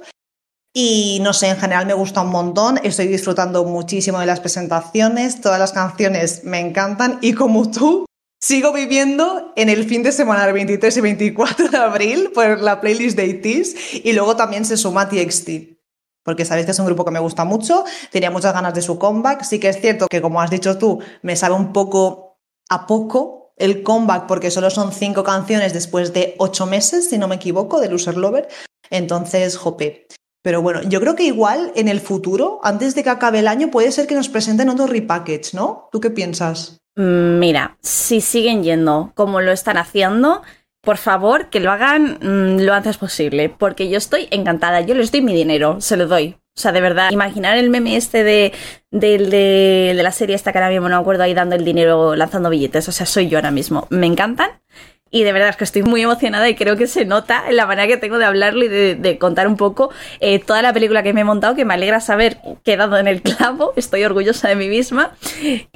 Y 0.75 1.19
no 1.21 1.33
sé, 1.33 1.49
en 1.49 1.57
general 1.57 1.85
me 1.85 1.93
gusta 1.93 2.21
un 2.21 2.31
montón, 2.31 2.79
estoy 2.83 3.07
disfrutando 3.07 3.63
muchísimo 3.63 4.19
de 4.19 4.25
las 4.25 4.39
presentaciones, 4.39 5.39
todas 5.39 5.59
las 5.59 5.71
canciones 5.71 6.43
me 6.45 6.59
encantan 6.59 7.19
y 7.21 7.33
como 7.33 7.69
tú, 7.69 8.05
sigo 8.41 8.73
viviendo 8.73 9.53
en 9.55 9.69
el 9.69 9.85
fin 9.85 10.01
de 10.01 10.11
semana 10.11 10.45
del 10.45 10.53
23 10.53 10.97
y 10.97 11.01
24 11.01 11.69
de 11.69 11.77
abril 11.77 12.31
por 12.33 12.59
la 12.59 12.81
playlist 12.81 13.15
de 13.15 13.27
ITIS 13.27 14.03
y 14.03 14.13
luego 14.13 14.35
también 14.35 14.65
se 14.65 14.75
suma 14.75 15.07
TXT. 15.07 15.49
Porque 16.23 16.43
sabéis 16.43 16.65
que 16.65 16.71
es 16.71 16.79
un 16.79 16.87
grupo 16.87 17.05
que 17.05 17.11
me 17.11 17.19
gusta 17.19 17.45
mucho, 17.45 17.85
tenía 18.11 18.31
muchas 18.31 18.53
ganas 18.53 18.73
de 18.73 18.81
su 18.81 18.97
comeback. 18.97 19.43
Sí 19.43 19.59
que 19.59 19.69
es 19.69 19.79
cierto 19.79 20.07
que, 20.09 20.21
como 20.21 20.41
has 20.41 20.49
dicho 20.49 20.77
tú, 20.77 20.99
me 21.21 21.35
sabe 21.35 21.55
un 21.55 21.71
poco 21.71 22.39
a 22.69 22.87
poco 22.87 23.53
el 23.57 23.83
comeback 23.83 24.25
porque 24.25 24.49
solo 24.49 24.69
son 24.69 24.91
cinco 24.91 25.23
canciones 25.23 25.73
después 25.73 26.13
de 26.13 26.35
ocho 26.37 26.65
meses, 26.65 27.09
si 27.09 27.17
no 27.17 27.27
me 27.27 27.35
equivoco, 27.35 27.79
de 27.79 27.89
Loser 27.89 28.17
Lover. 28.17 28.47
Entonces, 28.89 29.57
jope. 29.57 30.07
Pero 30.43 30.61
bueno, 30.61 30.81
yo 30.83 30.99
creo 30.99 31.15
que 31.15 31.23
igual 31.23 31.71
en 31.75 31.87
el 31.87 32.01
futuro, 32.01 32.59
antes 32.63 32.93
de 32.93 33.03
que 33.03 33.09
acabe 33.09 33.39
el 33.39 33.47
año, 33.47 33.71
puede 33.71 33.91
ser 33.91 34.07
que 34.07 34.13
nos 34.13 34.27
presenten 34.27 34.69
otro 34.69 34.87
repackage, 34.87 35.53
¿no? 35.53 35.87
¿Tú 35.91 36.01
qué 36.01 36.09
piensas? 36.09 36.81
Mm, 36.95 37.39
mira, 37.39 37.77
si 37.81 38.19
siguen 38.19 38.61
yendo 38.61 39.13
como 39.15 39.39
lo 39.39 39.53
están 39.53 39.77
haciendo, 39.77 40.41
por 40.81 40.97
favor 40.97 41.49
que 41.49 41.61
lo 41.61 41.71
hagan 41.71 42.19
mm, 42.21 42.59
lo 42.59 42.73
antes 42.73 42.97
posible, 42.97 43.47
porque 43.49 43.89
yo 43.89 43.97
estoy 43.97 44.27
encantada, 44.31 44.81
yo 44.81 44.95
les 44.95 45.13
doy 45.13 45.21
mi 45.21 45.33
dinero, 45.33 45.79
se 45.79 45.95
lo 45.95 46.07
doy. 46.07 46.35
O 46.55 46.59
sea, 46.59 46.71
de 46.71 46.81
verdad, 46.81 47.09
imaginar 47.09 47.57
el 47.57 47.69
meme 47.71 47.95
este 47.95 48.23
de, 48.23 48.51
de, 48.91 49.17
de, 49.95 50.03
la 50.03 50.11
serie 50.11 50.35
esta 50.35 50.51
que 50.51 50.59
ahora 50.59 50.69
mismo 50.69 50.87
no 50.87 50.97
me 50.97 51.01
acuerdo 51.01 51.23
ahí 51.23 51.33
dando 51.33 51.55
el 51.55 51.65
dinero, 51.65 52.15
lanzando 52.15 52.51
billetes, 52.51 52.87
o 52.87 52.91
sea, 52.91 53.07
soy 53.07 53.27
yo 53.27 53.39
ahora 53.39 53.49
mismo. 53.49 53.87
Me 53.89 54.05
encantan 54.05 54.51
y 55.13 55.23
de 55.23 55.31
verdad 55.31 55.49
es 55.49 55.57
que 55.57 55.63
estoy 55.63 55.83
muy 55.83 56.01
emocionada 56.01 56.49
y 56.49 56.55
creo 56.55 56.75
que 56.75 56.87
se 56.87 57.05
nota 57.05 57.43
en 57.47 57.55
la 57.55 57.67
manera 57.67 57.87
que 57.87 57.97
tengo 57.97 58.17
de 58.17 58.25
hablarlo 58.25 58.65
y 58.65 58.67
de, 58.67 59.17
contar 59.19 59.47
un 59.47 59.57
poco 59.57 59.91
eh, 60.19 60.39
toda 60.39 60.63
la 60.63 60.73
película 60.73 61.03
que 61.03 61.13
me 61.13 61.21
he 61.21 61.23
montado, 61.23 61.53
que 61.53 61.65
me 61.65 61.75
alegra 61.75 62.01
saber 62.01 62.39
quedado 62.63 62.97
en 62.97 63.07
el 63.07 63.21
clavo, 63.21 63.73
estoy 63.75 64.03
orgullosa 64.03 64.49
de 64.49 64.55
mí 64.55 64.67
misma. 64.67 65.11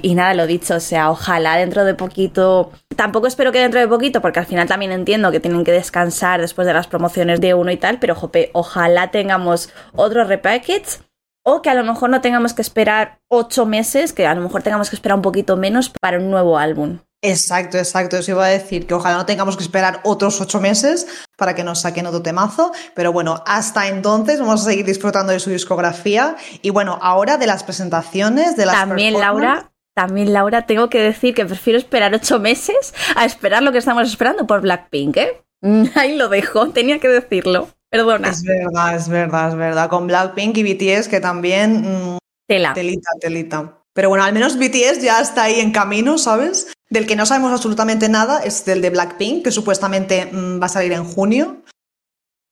Y 0.02 0.16
nada, 0.16 0.34
lo 0.34 0.48
dicho, 0.48 0.74
o 0.74 0.80
sea, 0.80 1.08
ojalá 1.08 1.56
dentro 1.56 1.84
de 1.84 1.94
poquito, 1.94 2.72
tampoco 2.96 3.28
espero 3.28 3.52
que 3.52 3.60
dentro 3.60 3.78
de 3.78 3.86
poquito, 3.86 4.20
porque 4.20 4.40
al 4.40 4.46
final 4.46 4.66
también 4.66 4.90
entiendo 4.90 5.30
que 5.30 5.38
tienen 5.38 5.62
que 5.62 5.70
descansar 5.70 6.40
después 6.40 6.66
de 6.66 6.74
las 6.74 6.88
promociones 6.88 7.40
de 7.40 7.54
uno 7.54 7.70
y 7.70 7.76
tal, 7.76 8.00
pero 8.00 8.16
jope, 8.16 8.50
ojalá 8.54 9.12
tengamos 9.12 9.72
otro 9.94 10.24
repackage 10.24 10.98
o 11.44 11.62
que 11.62 11.70
a 11.70 11.74
lo 11.74 11.84
mejor 11.84 12.10
no 12.10 12.20
tengamos 12.20 12.54
que 12.54 12.62
esperar 12.62 13.20
ocho 13.28 13.66
meses, 13.66 14.12
que 14.12 14.26
a 14.26 14.34
lo 14.34 14.40
mejor 14.40 14.64
tengamos 14.64 14.90
que 14.90 14.96
esperar 14.96 15.14
un 15.14 15.22
poquito 15.22 15.56
menos 15.56 15.90
para 15.90 16.18
un 16.18 16.28
nuevo 16.28 16.58
álbum. 16.58 16.98
Exacto, 17.22 17.78
exacto. 17.78 18.16
Eso 18.16 18.32
iba 18.32 18.46
a 18.46 18.48
decir 18.48 18.86
que 18.86 18.94
ojalá 18.94 19.16
no 19.16 19.26
tengamos 19.26 19.56
que 19.56 19.62
esperar 19.62 20.00
otros 20.04 20.40
ocho 20.40 20.60
meses 20.60 21.06
para 21.36 21.54
que 21.54 21.64
nos 21.64 21.80
saquen 21.80 22.06
otro 22.06 22.22
temazo. 22.22 22.72
Pero 22.94 23.12
bueno, 23.12 23.42
hasta 23.46 23.88
entonces 23.88 24.40
vamos 24.40 24.62
a 24.62 24.64
seguir 24.64 24.86
disfrutando 24.86 25.32
de 25.32 25.40
su 25.40 25.50
discografía. 25.50 26.36
Y 26.62 26.70
bueno, 26.70 26.98
ahora 27.02 27.36
de 27.36 27.46
las 27.46 27.64
presentaciones, 27.64 28.56
de 28.56 28.66
las 28.66 28.76
También, 28.76 29.18
Laura, 29.18 29.70
también, 29.94 30.32
Laura, 30.32 30.64
tengo 30.64 30.88
que 30.88 31.00
decir 31.00 31.34
que 31.34 31.44
prefiero 31.44 31.76
esperar 31.76 32.14
ocho 32.14 32.38
meses 32.38 32.94
a 33.16 33.24
esperar 33.24 33.64
lo 33.64 33.72
que 33.72 33.78
estamos 33.78 34.08
esperando 34.08 34.46
por 34.46 34.60
Blackpink, 34.60 35.16
¿eh? 35.16 35.42
Ahí 35.96 36.16
lo 36.16 36.28
dejo, 36.28 36.70
tenía 36.70 37.00
que 37.00 37.08
decirlo. 37.08 37.68
Perdona. 37.90 38.28
Es 38.28 38.44
verdad, 38.44 38.94
es 38.94 39.08
verdad, 39.08 39.48
es 39.48 39.56
verdad. 39.56 39.88
Con 39.88 40.06
Blackpink 40.06 40.56
y 40.58 40.62
BTS 40.62 41.08
que 41.08 41.20
también. 41.20 41.80
Mmm, 41.80 42.18
Tela. 42.46 42.74
Telita, 42.74 43.10
telita. 43.20 43.74
Pero 43.92 44.10
bueno, 44.10 44.22
al 44.22 44.32
menos 44.32 44.56
BTS 44.56 45.02
ya 45.02 45.20
está 45.20 45.44
ahí 45.44 45.58
en 45.58 45.72
camino, 45.72 46.18
¿sabes? 46.18 46.68
Del 46.90 47.06
que 47.06 47.16
no 47.16 47.26
sabemos 47.26 47.52
absolutamente 47.52 48.08
nada 48.08 48.40
es 48.42 48.64
del 48.64 48.80
de 48.80 48.90
Blackpink, 48.90 49.44
que 49.44 49.50
supuestamente 49.50 50.26
mm, 50.26 50.60
va 50.60 50.66
a 50.66 50.70
salir 50.70 50.92
en 50.92 51.04
junio. 51.04 51.62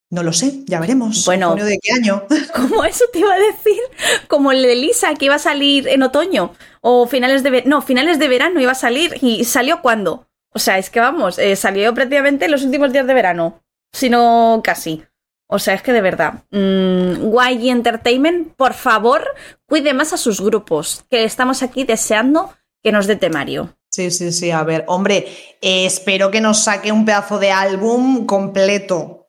No 0.09 0.23
lo 0.23 0.31
sé, 0.31 0.63
ya 0.65 0.79
veremos. 0.79 1.25
Bueno, 1.25 1.49
¿junio 1.49 1.65
de 1.65 1.79
qué 1.81 1.91
año? 1.91 2.23
¿Cómo 2.55 2.85
eso 2.85 3.05
te 3.11 3.19
iba 3.19 3.33
a 3.33 3.39
decir? 3.39 3.79
Como 4.27 4.51
el 4.51 4.61
de 4.61 4.75
Lisa, 4.75 5.13
que 5.15 5.25
iba 5.25 5.35
a 5.35 5.39
salir 5.39 5.87
en 5.87 6.03
otoño. 6.03 6.53
O 6.81 7.07
finales 7.07 7.43
de 7.43 7.49
verano. 7.49 7.77
No, 7.77 7.81
finales 7.81 8.19
de 8.19 8.27
verano 8.27 8.61
iba 8.61 8.71
a 8.71 8.75
salir. 8.75 9.15
¿Y 9.21 9.43
salió 9.43 9.81
cuándo? 9.81 10.27
O 10.53 10.59
sea, 10.59 10.77
es 10.77 10.89
que 10.89 10.99
vamos, 10.99 11.37
eh, 11.39 11.55
salió 11.55 11.93
prácticamente 11.93 12.45
en 12.45 12.51
los 12.51 12.63
últimos 12.63 12.93
días 12.93 13.05
de 13.05 13.13
verano. 13.13 13.61
Si 13.91 14.09
no, 14.09 14.61
casi. 14.63 15.03
O 15.47 15.59
sea, 15.59 15.73
es 15.73 15.81
que 15.81 15.93
de 15.93 16.01
verdad, 16.01 16.43
mmm, 16.51 17.31
YG 17.31 17.69
Entertainment, 17.69 18.53
por 18.55 18.73
favor, 18.73 19.23
cuide 19.65 19.93
más 19.93 20.13
a 20.13 20.17
sus 20.17 20.41
grupos, 20.41 21.05
que 21.09 21.23
estamos 21.23 21.63
aquí 21.63 21.83
deseando 21.83 22.53
que 22.83 22.91
nos 22.91 23.07
dé 23.07 23.15
temario. 23.15 23.76
Sí, 23.97 24.11
sí, 24.11 24.31
sí, 24.31 24.51
a 24.51 24.63
ver, 24.63 24.83
hombre, 24.89 25.25
eh, 25.59 25.87
espero 25.87 26.29
que 26.29 26.39
nos 26.39 26.63
saque 26.63 26.91
un 26.91 27.03
pedazo 27.03 27.39
de 27.39 27.49
álbum 27.49 28.27
completo. 28.27 29.27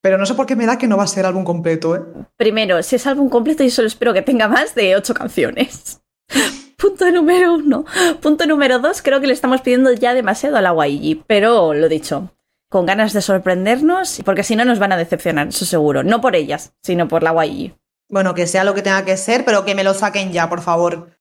Pero 0.00 0.16
no 0.16 0.24
sé 0.24 0.34
por 0.34 0.46
qué 0.46 0.56
me 0.56 0.64
da 0.64 0.78
que 0.78 0.86
no 0.86 0.96
va 0.96 1.02
a 1.02 1.06
ser 1.06 1.26
álbum 1.26 1.44
completo, 1.44 1.94
¿eh? 1.94 2.00
Primero, 2.38 2.82
si 2.82 2.96
es 2.96 3.06
álbum 3.06 3.28
completo, 3.28 3.62
yo 3.62 3.70
solo 3.70 3.86
espero 3.86 4.14
que 4.14 4.22
tenga 4.22 4.48
más 4.48 4.74
de 4.74 4.96
ocho 4.96 5.12
canciones. 5.12 6.00
Punto 6.78 7.10
número 7.10 7.56
uno. 7.56 7.84
Punto 8.22 8.46
número 8.46 8.78
dos, 8.78 9.02
creo 9.02 9.20
que 9.20 9.26
le 9.26 9.34
estamos 9.34 9.60
pidiendo 9.60 9.92
ya 9.92 10.14
demasiado 10.14 10.56
a 10.56 10.62
la 10.62 10.72
YG, 10.72 11.24
pero 11.26 11.74
lo 11.74 11.90
dicho, 11.90 12.34
con 12.70 12.86
ganas 12.86 13.12
de 13.12 13.20
sorprendernos, 13.20 14.22
porque 14.24 14.44
si 14.44 14.56
no 14.56 14.64
nos 14.64 14.78
van 14.78 14.92
a 14.92 14.96
decepcionar, 14.96 15.48
eso 15.48 15.66
seguro. 15.66 16.02
No 16.04 16.22
por 16.22 16.36
ellas, 16.36 16.72
sino 16.82 17.06
por 17.06 17.22
la 17.22 17.34
YG. 17.44 17.74
Bueno, 18.08 18.34
que 18.34 18.46
sea 18.46 18.64
lo 18.64 18.72
que 18.72 18.80
tenga 18.80 19.04
que 19.04 19.18
ser, 19.18 19.44
pero 19.44 19.66
que 19.66 19.74
me 19.74 19.84
lo 19.84 19.92
saquen 19.92 20.32
ya, 20.32 20.48
por 20.48 20.62
favor. 20.62 21.17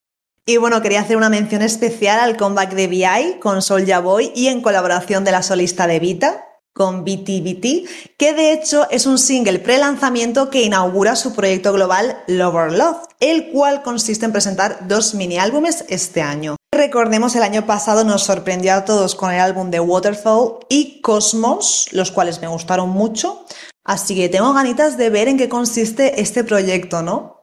Y 0.50 0.56
bueno, 0.56 0.82
quería 0.82 1.02
hacer 1.02 1.18
una 1.18 1.30
mención 1.30 1.62
especial 1.62 2.22
al 2.22 2.38
comeback 2.38 2.74
de 2.74 2.88
VI 2.88 3.39
con 3.41 3.62
Soulja 3.62 4.00
Boy 4.00 4.32
y 4.34 4.48
en 4.48 4.62
colaboración 4.62 5.26
de 5.26 5.34
la 5.34 5.43
solista 5.43 5.88
de 5.88 6.00
Vita 6.00 6.45
con 6.74 7.04
BTBT, 7.04 8.16
que 8.18 8.34
de 8.34 8.54
hecho 8.54 8.88
es 8.89 9.06
un 9.08 9.20
single 9.20 9.60
pre-lanzamiento 9.60 10.50
que 10.50 10.62
inaugura 10.62 11.18
su 11.18 11.36
proyecto 11.36 11.74
global 11.74 12.24
Lover 12.28 12.72
Love, 12.72 13.08
el 13.20 13.50
cual 13.52 13.82
consiste 13.82 14.24
en 14.24 14.32
presentar 14.32 14.88
dos 14.88 15.16
mini 15.16 15.38
álbumes 15.38 15.84
este 15.89 16.22
año. 16.22 16.56
Recordemos, 16.74 17.36
el 17.36 17.43
año 17.43 17.66
pasado 17.66 18.06
nos 18.06 18.24
sorprendió 18.24 18.74
a 18.74 18.86
todos 18.86 19.16
con 19.16 19.34
el 19.34 19.41
álbum 19.41 19.70
de 19.70 19.82
Waterfall 19.82 20.60
y 20.70 21.02
Cosmos, 21.02 21.88
los 21.91 22.14
cuales 22.14 22.39
me 22.39 22.48
gustaron 22.48 22.88
mucho, 22.88 23.45
así 23.84 24.16
que 24.16 24.30
tengo 24.30 24.54
ganitas 24.54 24.98
de 24.98 25.10
ver 25.10 25.28
en 25.28 25.38
qué 25.38 25.50
consiste 25.50 26.22
este 26.22 26.45
proyecto, 26.45 27.02
¿no? 27.02 27.36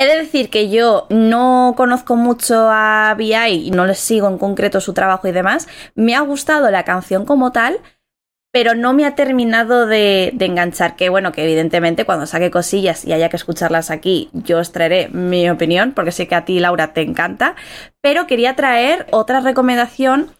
He 0.00 0.06
de 0.06 0.16
decir 0.16 0.48
que 0.48 0.70
yo 0.70 1.06
no 1.10 1.74
conozco 1.76 2.16
mucho 2.16 2.70
a 2.70 3.14
VI 3.18 3.66
y 3.66 3.70
no 3.70 3.84
les 3.84 3.98
sigo 3.98 4.28
en 4.28 4.38
concreto 4.38 4.80
su 4.80 4.94
trabajo 4.94 5.28
y 5.28 5.32
demás. 5.32 5.68
Me 5.94 6.14
ha 6.14 6.20
gustado 6.22 6.70
la 6.70 6.84
canción 6.84 7.26
como 7.26 7.52
tal, 7.52 7.80
pero 8.50 8.74
no 8.74 8.94
me 8.94 9.04
ha 9.04 9.14
terminado 9.14 9.86
de, 9.86 10.30
de, 10.32 10.46
enganchar. 10.46 10.96
Que 10.96 11.10
bueno, 11.10 11.32
que 11.32 11.44
evidentemente 11.44 12.06
cuando 12.06 12.24
saque 12.24 12.50
cosillas 12.50 13.04
y 13.04 13.12
haya 13.12 13.28
que 13.28 13.36
escucharlas 13.36 13.90
aquí, 13.90 14.30
yo 14.32 14.60
os 14.60 14.72
traeré 14.72 15.10
mi 15.10 15.50
opinión, 15.50 15.92
porque 15.92 16.12
sé 16.12 16.26
que 16.26 16.34
a 16.34 16.46
ti, 16.46 16.60
Laura, 16.60 16.94
te 16.94 17.02
encanta. 17.02 17.54
Pero 18.00 18.26
quería 18.26 18.56
traer 18.56 19.06
otra 19.10 19.40
recomendación 19.40 20.30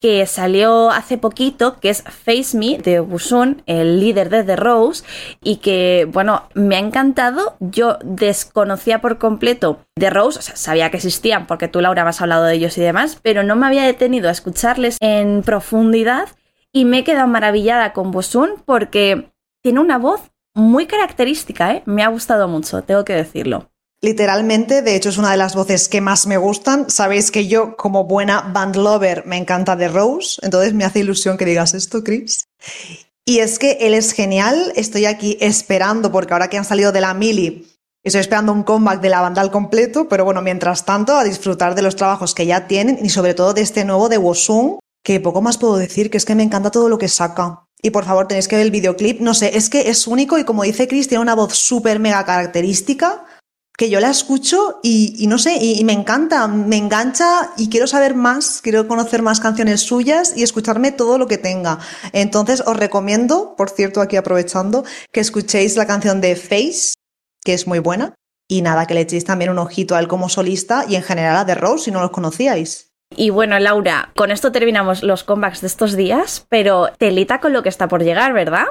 que 0.00 0.26
salió 0.26 0.90
hace 0.90 1.18
poquito, 1.18 1.78
que 1.80 1.90
es 1.90 2.02
Face 2.02 2.56
Me 2.56 2.78
de 2.78 3.00
Busun, 3.00 3.62
el 3.66 3.98
líder 4.00 4.28
de 4.28 4.44
The 4.44 4.56
Rose, 4.56 5.04
y 5.42 5.56
que, 5.56 6.06
bueno, 6.12 6.48
me 6.54 6.76
ha 6.76 6.80
encantado. 6.80 7.56
Yo 7.60 7.98
desconocía 8.04 9.00
por 9.00 9.18
completo 9.18 9.80
The 9.94 10.10
Rose, 10.10 10.38
o 10.38 10.42
sea, 10.42 10.56
sabía 10.56 10.90
que 10.90 10.98
existían 10.98 11.46
porque 11.46 11.68
tú, 11.68 11.80
Laura, 11.80 12.04
me 12.04 12.10
has 12.10 12.20
hablado 12.20 12.44
de 12.44 12.54
ellos 12.54 12.76
y 12.78 12.82
demás, 12.82 13.18
pero 13.22 13.42
no 13.42 13.56
me 13.56 13.66
había 13.66 13.84
detenido 13.84 14.28
a 14.28 14.32
escucharles 14.32 14.98
en 15.00 15.42
profundidad 15.42 16.28
y 16.72 16.84
me 16.84 16.98
he 16.98 17.04
quedado 17.04 17.26
maravillada 17.26 17.92
con 17.92 18.10
Busun 18.10 18.62
porque 18.66 19.32
tiene 19.62 19.80
una 19.80 19.98
voz 19.98 20.20
muy 20.54 20.86
característica, 20.86 21.72
¿eh? 21.72 21.82
Me 21.86 22.02
ha 22.02 22.08
gustado 22.08 22.48
mucho, 22.48 22.82
tengo 22.82 23.04
que 23.04 23.14
decirlo. 23.14 23.70
Literalmente, 24.02 24.82
de 24.82 24.94
hecho, 24.94 25.08
es 25.08 25.18
una 25.18 25.30
de 25.30 25.36
las 25.38 25.54
voces 25.54 25.88
que 25.88 26.00
más 26.00 26.26
me 26.26 26.36
gustan. 26.36 26.90
Sabéis 26.90 27.30
que 27.30 27.46
yo, 27.46 27.76
como 27.76 28.04
buena 28.04 28.42
band 28.52 28.76
lover, 28.76 29.24
me 29.26 29.36
encanta 29.36 29.76
The 29.76 29.88
Rose, 29.88 30.38
entonces 30.42 30.74
me 30.74 30.84
hace 30.84 31.00
ilusión 31.00 31.38
que 31.38 31.46
digas 31.46 31.72
esto, 31.74 32.04
Chris. 32.04 32.44
Y 33.24 33.38
es 33.38 33.58
que 33.58 33.78
él 33.80 33.94
es 33.94 34.12
genial. 34.12 34.72
Estoy 34.76 35.06
aquí 35.06 35.38
esperando, 35.40 36.12
porque 36.12 36.34
ahora 36.34 36.48
que 36.48 36.58
han 36.58 36.64
salido 36.64 36.92
de 36.92 37.00
la 37.00 37.14
Mili, 37.14 37.66
estoy 38.04 38.20
esperando 38.20 38.52
un 38.52 38.62
comeback 38.62 39.00
de 39.00 39.08
la 39.08 39.22
banda 39.22 39.40
al 39.40 39.50
completo, 39.50 40.08
pero 40.08 40.24
bueno, 40.24 40.42
mientras 40.42 40.84
tanto, 40.84 41.16
a 41.16 41.24
disfrutar 41.24 41.74
de 41.74 41.82
los 41.82 41.96
trabajos 41.96 42.34
que 42.34 42.46
ya 42.46 42.66
tienen 42.68 42.98
y 43.02 43.08
sobre 43.08 43.34
todo 43.34 43.54
de 43.54 43.62
este 43.62 43.84
nuevo 43.84 44.08
de 44.08 44.18
Wosun, 44.18 44.78
que 45.02 45.20
poco 45.20 45.40
más 45.40 45.56
puedo 45.56 45.76
decir, 45.76 46.10
que 46.10 46.18
es 46.18 46.24
que 46.24 46.34
me 46.34 46.42
encanta 46.42 46.70
todo 46.70 46.88
lo 46.88 46.98
que 46.98 47.08
saca. 47.08 47.64
Y 47.82 47.90
por 47.90 48.04
favor, 48.04 48.28
tenéis 48.28 48.46
que 48.46 48.56
ver 48.56 48.66
el 48.66 48.70
videoclip. 48.70 49.20
No 49.20 49.34
sé, 49.34 49.56
es 49.56 49.70
que 49.70 49.88
es 49.88 50.06
único 50.06 50.38
y 50.38 50.44
como 50.44 50.62
dice 50.64 50.86
Chris, 50.86 51.08
tiene 51.08 51.22
una 51.22 51.34
voz 51.34 51.54
súper 51.54 51.98
mega 51.98 52.24
característica 52.24 53.24
que 53.76 53.90
yo 53.90 54.00
la 54.00 54.10
escucho 54.10 54.80
y, 54.82 55.26
no 55.28 55.38
sé, 55.38 55.58
y, 55.60 55.84
me 55.84 55.92
encanta, 55.92 56.48
me 56.48 56.76
engancha 56.76 57.50
y 57.56 57.68
quiero 57.68 57.86
saber 57.86 58.14
más, 58.14 58.60
quiero 58.62 58.88
conocer 58.88 59.22
más 59.22 59.40
canciones 59.40 59.82
suyas 59.82 60.32
y 60.36 60.42
escucharme 60.42 60.92
todo 60.92 61.18
lo 61.18 61.26
que 61.26 61.38
tenga. 61.38 61.78
Entonces 62.12 62.62
os 62.66 62.76
recomiendo, 62.76 63.54
por 63.56 63.70
cierto, 63.70 64.00
aquí 64.00 64.16
aprovechando, 64.16 64.84
que 65.12 65.20
escuchéis 65.20 65.76
la 65.76 65.86
canción 65.86 66.20
de 66.20 66.36
Face, 66.36 66.94
que 67.44 67.52
es 67.52 67.66
muy 67.66 67.78
buena. 67.78 68.14
Y 68.48 68.62
nada, 68.62 68.86
que 68.86 68.94
le 68.94 69.00
echéis 69.00 69.24
también 69.24 69.50
un 69.50 69.58
ojito 69.58 69.96
a 69.96 70.00
él 70.00 70.06
como 70.06 70.28
solista 70.28 70.84
y 70.88 70.94
en 70.94 71.02
general 71.02 71.36
a 71.36 71.46
The 71.46 71.56
Rose 71.56 71.86
si 71.86 71.90
no 71.90 72.00
los 72.00 72.12
conocíais. 72.12 72.92
Y 73.14 73.30
bueno, 73.30 73.58
Laura, 73.58 74.12
con 74.16 74.30
esto 74.30 74.52
terminamos 74.52 75.02
los 75.02 75.24
comebacks 75.24 75.60
de 75.60 75.66
estos 75.66 75.96
días, 75.96 76.46
pero 76.48 76.88
telita 76.98 77.40
con 77.40 77.52
lo 77.52 77.62
que 77.62 77.68
está 77.68 77.88
por 77.88 78.02
llegar, 78.02 78.32
¿verdad? 78.32 78.66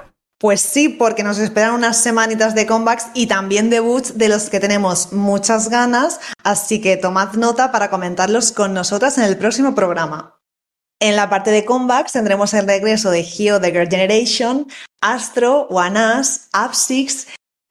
Pues 0.45 0.61
sí, 0.61 0.89
porque 0.89 1.23
nos 1.23 1.39
esperan 1.39 1.73
unas 1.73 1.97
semanitas 1.97 2.53
de 2.53 2.67
comebacks 2.67 3.07
y 3.15 3.25
también 3.25 3.71
debuts 3.71 4.15
de 4.19 4.29
los 4.29 4.51
que 4.51 4.59
tenemos 4.59 5.11
muchas 5.11 5.69
ganas, 5.69 6.19
así 6.43 6.79
que 6.79 6.97
tomad 6.97 7.33
nota 7.33 7.71
para 7.71 7.89
comentarlos 7.89 8.51
con 8.51 8.71
nosotras 8.71 9.17
en 9.17 9.23
el 9.23 9.39
próximo 9.39 9.73
programa. 9.73 10.39
En 11.01 11.15
la 11.15 11.31
parte 11.31 11.49
de 11.49 11.65
comebacks 11.65 12.11
tendremos 12.11 12.53
el 12.53 12.67
regreso 12.67 13.09
de 13.09 13.23
Hio 13.23 13.59
The 13.59 13.71
Girl 13.71 13.89
Generation, 13.89 14.67
Astro, 15.01 15.65
One 15.69 16.19
Us, 16.19 16.41
Up 16.53 16.75
Six, 16.75 17.25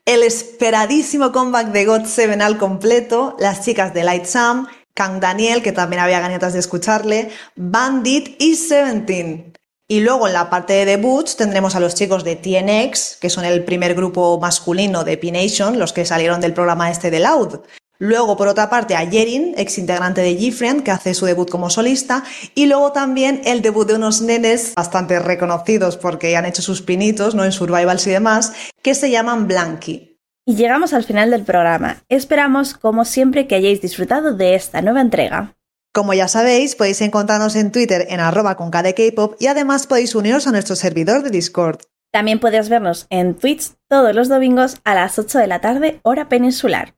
el 0.05 0.25
esperadísimo 0.25 1.31
comeback 1.31 1.68
de 1.68 1.85
God 1.85 2.07
Seven 2.07 2.43
al 2.43 2.59
completo, 2.59 3.37
las 3.39 3.64
chicas 3.64 3.95
de 3.95 4.03
Light 4.03 4.25
Sam, 4.25 4.66
Kang 4.97 5.20
Daniel, 5.20 5.62
que 5.62 5.70
también 5.70 6.03
había 6.03 6.18
ganas 6.18 6.53
de 6.53 6.59
escucharle, 6.59 7.31
Bandit 7.55 8.35
y 8.43 8.57
Seventeen. 8.57 9.54
Y 9.95 10.01
luego 10.01 10.26
en 10.26 10.32
la 10.32 10.51
parte 10.51 10.72
de 10.72 10.86
debuts 10.86 11.36
tendremos 11.36 11.76
a 11.76 11.78
los 11.78 11.95
chicos 11.95 12.24
de 12.24 12.34
TNX, 12.34 13.16
que 13.20 13.30
son 13.30 13.45
el 13.45 13.62
primer 13.62 13.95
grupo 13.95 14.40
masculino 14.40 15.05
de 15.05 15.16
P-Nation, 15.16 15.78
los 15.78 15.92
que 15.92 16.05
salieron 16.05 16.40
del 16.40 16.53
programa 16.53 16.90
este 16.90 17.12
de 17.12 17.20
Loud. 17.20 17.61
Luego, 18.01 18.36
por 18.36 18.49
otra 18.49 18.68
parte, 18.68 18.97
a 18.97 19.05
Yerin, 19.05 19.55
ex 19.57 19.78
integrante 19.78 20.20
de 20.20 20.36
G-Friend, 20.36 20.82
que 20.82 20.90
hace 20.90 21.14
su 21.14 21.26
debut 21.26 21.49
como 21.49 21.70
solista. 21.70 22.24
Y 22.57 22.66
luego 22.66 22.90
también 22.90 23.40
el 23.45 23.62
debut 23.62 23.86
de 23.86 23.95
unos 23.95 24.20
nenes 24.20 24.74
bastante 24.74 25.20
reconocidos 25.20 25.97
porque 25.97 26.36
han 26.36 26.45
hecho 26.45 26.61
sus 26.61 26.82
pinitos, 26.82 27.36
¿no? 27.36 27.45
En 27.45 27.53
survivals 27.53 28.05
y 28.09 28.11
demás, 28.11 28.53
que 28.82 28.97
se 28.97 29.12
llaman 29.12 29.47
Blanky. 29.47 30.18
Y 30.45 30.57
llegamos 30.57 30.92
al 30.92 31.05
final 31.05 31.30
del 31.30 31.45
programa. 31.45 32.03
Esperamos, 32.09 32.74
como 32.74 33.05
siempre, 33.05 33.47
que 33.47 33.55
hayáis 33.55 33.80
disfrutado 33.80 34.34
de 34.34 34.57
esta 34.57 34.82
nueva 34.82 35.01
entrega. 35.01 35.55
Como 35.95 36.12
ya 36.12 36.26
sabéis, 36.26 36.74
podéis 36.74 37.01
encontrarnos 37.03 37.55
en 37.55 37.70
Twitter 37.70 38.07
en 38.11 38.18
arroba 38.18 38.57
con 38.57 38.72
KDKpop 38.72 39.36
y 39.38 39.47
además 39.47 39.86
podéis 39.86 40.16
uniros 40.16 40.49
a 40.49 40.51
nuestro 40.51 40.74
servidor 40.74 41.22
de 41.22 41.30
Discord. 41.30 41.82
También 42.12 42.40
podéis 42.40 42.68
vernos 42.68 43.07
en 43.11 43.36
Twitch 43.36 43.74
todos 43.88 44.12
los 44.12 44.28
domingos 44.28 44.80
a 44.82 44.97
las 44.97 45.16
8 45.20 45.38
de 45.38 45.47
la 45.47 45.61
tarde, 45.61 46.01
hora 46.03 46.28
peninsular. 46.28 46.97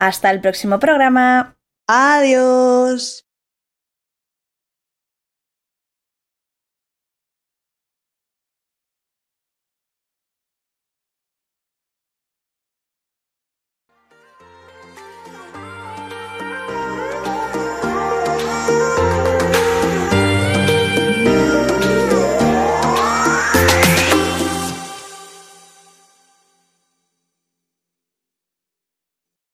Hasta 0.00 0.32
el 0.32 0.40
próximo 0.40 0.80
programa. 0.80 1.56
Adiós. 1.86 3.23